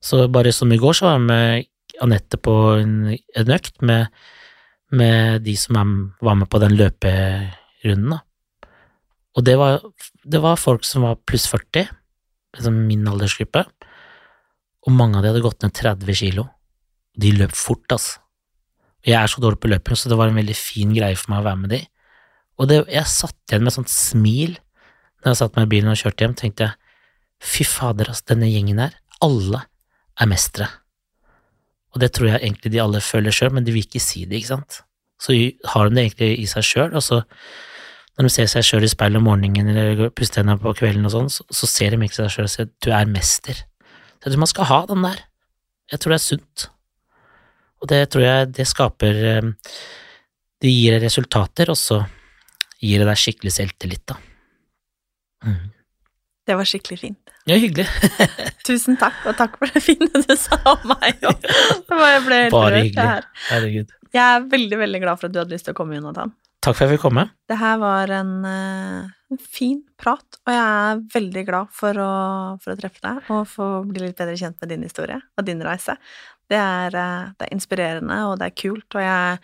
Så 0.04 0.26
bare 0.34 0.54
som 0.56 0.74
i 0.74 0.80
går, 0.82 0.98
så 0.98 1.08
var 1.08 1.18
jeg 1.18 1.28
med 1.30 1.72
Anette 2.04 2.38
på 2.42 2.54
en, 2.82 2.96
en 3.16 3.52
økt 3.56 3.80
med, 3.86 4.10
med 4.92 5.46
de 5.46 5.56
som 5.60 5.78
er, 5.80 5.94
var 6.26 6.40
med 6.42 6.50
på 6.52 6.60
den 6.64 6.76
løperunden, 6.78 8.18
da. 8.18 8.22
Og 9.36 9.44
det 9.44 9.56
var, 9.60 9.82
det 10.24 10.42
var 10.44 10.60
folk 10.60 10.86
som 10.88 11.06
var 11.06 11.20
pluss 11.28 11.48
40, 11.52 11.90
liksom 12.56 12.78
min 12.88 13.08
aldersgruppe, 13.12 13.66
og 14.86 14.94
mange 14.96 15.18
av 15.18 15.26
de 15.26 15.34
hadde 15.34 15.44
gått 15.44 15.66
ned 15.66 15.74
30 15.76 16.20
kilo. 16.22 16.46
De 17.20 17.34
løp 17.36 17.56
fort, 17.58 17.86
altså. 17.92 18.22
Jeg 19.06 19.18
er 19.20 19.30
så 19.30 19.42
dårlig 19.42 19.60
på 19.62 19.70
løping, 19.70 19.98
så 19.98 20.10
det 20.10 20.18
var 20.18 20.32
en 20.32 20.40
veldig 20.40 20.56
fin 20.58 20.94
greie 20.96 21.18
for 21.18 21.34
meg 21.34 21.44
å 21.44 21.48
være 21.50 21.62
med 21.62 21.74
de. 21.76 21.82
Og 22.58 22.70
det, 22.70 22.80
jeg 22.94 23.12
satt 23.12 23.38
igjen 23.52 23.66
med 23.66 23.74
et 23.74 23.78
sånt 23.78 23.92
smil 23.92 24.56
når 24.56 25.32
jeg 25.32 25.40
satt 25.42 25.56
meg 25.58 25.68
i 25.68 25.72
bilen 25.74 25.92
og 25.92 26.00
kjørte 26.00 26.22
hjem, 26.22 26.34
tenkte 26.38 26.68
jeg, 26.68 26.94
fy 27.42 27.66
fader, 27.68 28.12
altså, 28.14 28.28
denne 28.32 28.50
gjengen 28.50 28.82
her, 28.82 28.94
alle 29.26 29.64
er 30.22 30.30
mestere. 30.30 30.68
Og 31.96 32.02
det 32.04 32.12
tror 32.14 32.30
jeg 32.30 32.42
egentlig 32.44 32.72
de 32.74 32.82
alle 32.84 33.02
føler 33.02 33.34
sjøl, 33.34 33.54
men 33.56 33.66
de 33.66 33.74
vil 33.74 33.88
ikke 33.88 34.04
si 34.04 34.26
det, 34.30 34.40
ikke 34.40 34.54
sant. 34.54 34.82
Så 35.22 35.34
har 35.72 35.90
de 35.90 35.98
det 35.98 36.04
egentlig 36.06 36.30
i 36.44 36.46
seg 36.52 36.68
sjøl, 36.68 36.94
og 36.94 37.04
så 37.04 37.24
når 38.16 38.28
de 38.28 38.32
ser 38.32 38.48
seg 38.48 38.64
sjøl 38.64 38.86
i 38.88 38.92
speilet 38.92 39.20
om 39.20 39.26
morgenen 39.28 39.72
eller 39.76 40.12
puster 40.16 40.42
hendene 40.42 40.62
på 40.62 40.72
kvelden 40.80 41.08
og 41.08 41.12
sånn, 41.12 41.32
så, 41.32 41.44
så 41.52 41.68
ser 41.68 41.96
de 41.96 42.06
ikke 42.06 42.22
seg 42.22 42.32
sjøl 42.32 42.48
og 42.48 42.54
sier 42.54 42.70
du 42.86 42.90
er 42.96 43.10
mester. 43.12 43.60
Så 43.60 44.30
jeg 44.30 44.36
tror 44.36 44.44
man 44.46 44.52
skal 44.52 44.70
ha 44.72 44.80
den 44.92 45.04
der. 45.04 45.20
Jeg 45.92 46.02
tror 46.02 46.16
det 46.16 46.20
er 46.22 46.26
sunt. 46.26 46.68
Og 47.84 47.92
det 47.92 48.02
tror 48.14 48.24
jeg 48.26 48.52
det 48.56 48.66
skaper 48.70 49.20
eh, 49.30 49.50
Det 50.64 50.72
gir 50.72 50.96
deg 50.96 51.04
resultater, 51.04 51.70
og 51.70 51.78
så 51.78 52.00
gir 52.80 53.04
det 53.04 53.10
deg 53.10 53.20
skikkelig 53.20 53.54
selvtillit, 53.54 54.04
da. 54.08 54.16
Mm. 55.46 55.66
Det 56.46 56.56
var 56.58 56.70
skikkelig 56.70 56.98
fint. 57.02 57.36
Ja, 57.50 57.58
hyggelig. 57.62 57.86
Tusen 58.68 58.98
takk, 59.02 59.18
og 59.30 59.36
takk 59.38 59.60
for 59.60 59.70
det 59.70 59.84
fine 59.84 60.08
du 60.14 60.34
sa 60.40 60.58
om 60.72 60.88
meg. 60.94 61.20
Jeg 61.26 62.24
ble 62.26 62.40
helt 62.40 62.56
Bare 62.56 62.72
rørt, 62.72 62.80
hyggelig. 62.80 63.30
Herregud. 63.52 63.94
Jeg 64.16 64.24
er 64.24 64.50
veldig, 64.50 64.80
veldig 64.80 65.02
glad 65.04 65.20
for 65.20 65.28
at 65.28 65.36
du 65.36 65.42
hadde 65.42 65.54
lyst 65.58 65.68
til 65.68 65.76
å 65.76 65.78
komme, 65.78 65.98
Jonathan. 66.00 66.32
Takk 66.66 66.80
for 66.80 66.82
at 66.82 66.90
jeg 66.90 66.98
fikk 66.98 67.04
komme. 67.06 67.28
Det 67.46 67.58
her 67.62 67.76
var 67.78 68.10
en, 68.10 68.30
eh, 68.50 69.10
en 69.30 69.38
fin 69.38 69.84
prat, 70.02 70.26
og 70.48 70.50
jeg 70.50 70.64
er 70.66 71.04
veldig 71.14 71.44
glad 71.46 71.70
for 71.70 71.94
å, 72.02 72.14
for 72.64 72.74
å 72.74 72.80
treffe 72.80 73.04
deg 73.04 73.30
og 73.30 73.44
få 73.52 73.68
bli 73.86 74.02
litt 74.08 74.18
bedre 74.18 74.34
kjent 74.40 74.58
med 74.64 74.74
din 74.74 74.88
historie 74.88 75.20
og 75.38 75.46
din 75.46 75.62
reise. 75.62 75.94
Det 76.50 76.58
er, 76.58 76.88
eh, 76.98 77.30
det 77.38 77.46
er 77.46 77.54
inspirerende, 77.54 78.18
og 78.26 78.40
det 78.42 78.50
er 78.50 78.58
kult, 78.58 78.98
og 78.98 79.06
jeg 79.06 79.40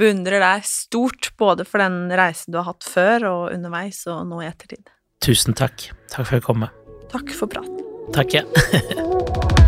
beundrer 0.00 0.40
deg 0.40 0.64
stort 0.64 1.32
både 1.36 1.68
for 1.68 1.84
den 1.84 2.08
reisen 2.08 2.52
du 2.52 2.62
har 2.62 2.70
hatt 2.72 2.88
før 2.88 3.28
og 3.28 3.52
underveis 3.52 4.06
og 4.08 4.24
nå 4.32 4.40
i 4.40 4.48
ettertid. 4.48 4.88
Tusen 5.20 5.52
takk. 5.52 5.90
Takk 6.08 6.24
for 6.24 6.32
at 6.32 6.40
jeg 6.40 6.48
kom. 6.48 6.70
Takk 7.12 7.36
for 7.36 7.52
praten. 7.52 7.84
Takk, 8.16 8.40
ja. 8.40 9.58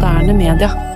moderne 0.00 0.32
media. 0.32 0.89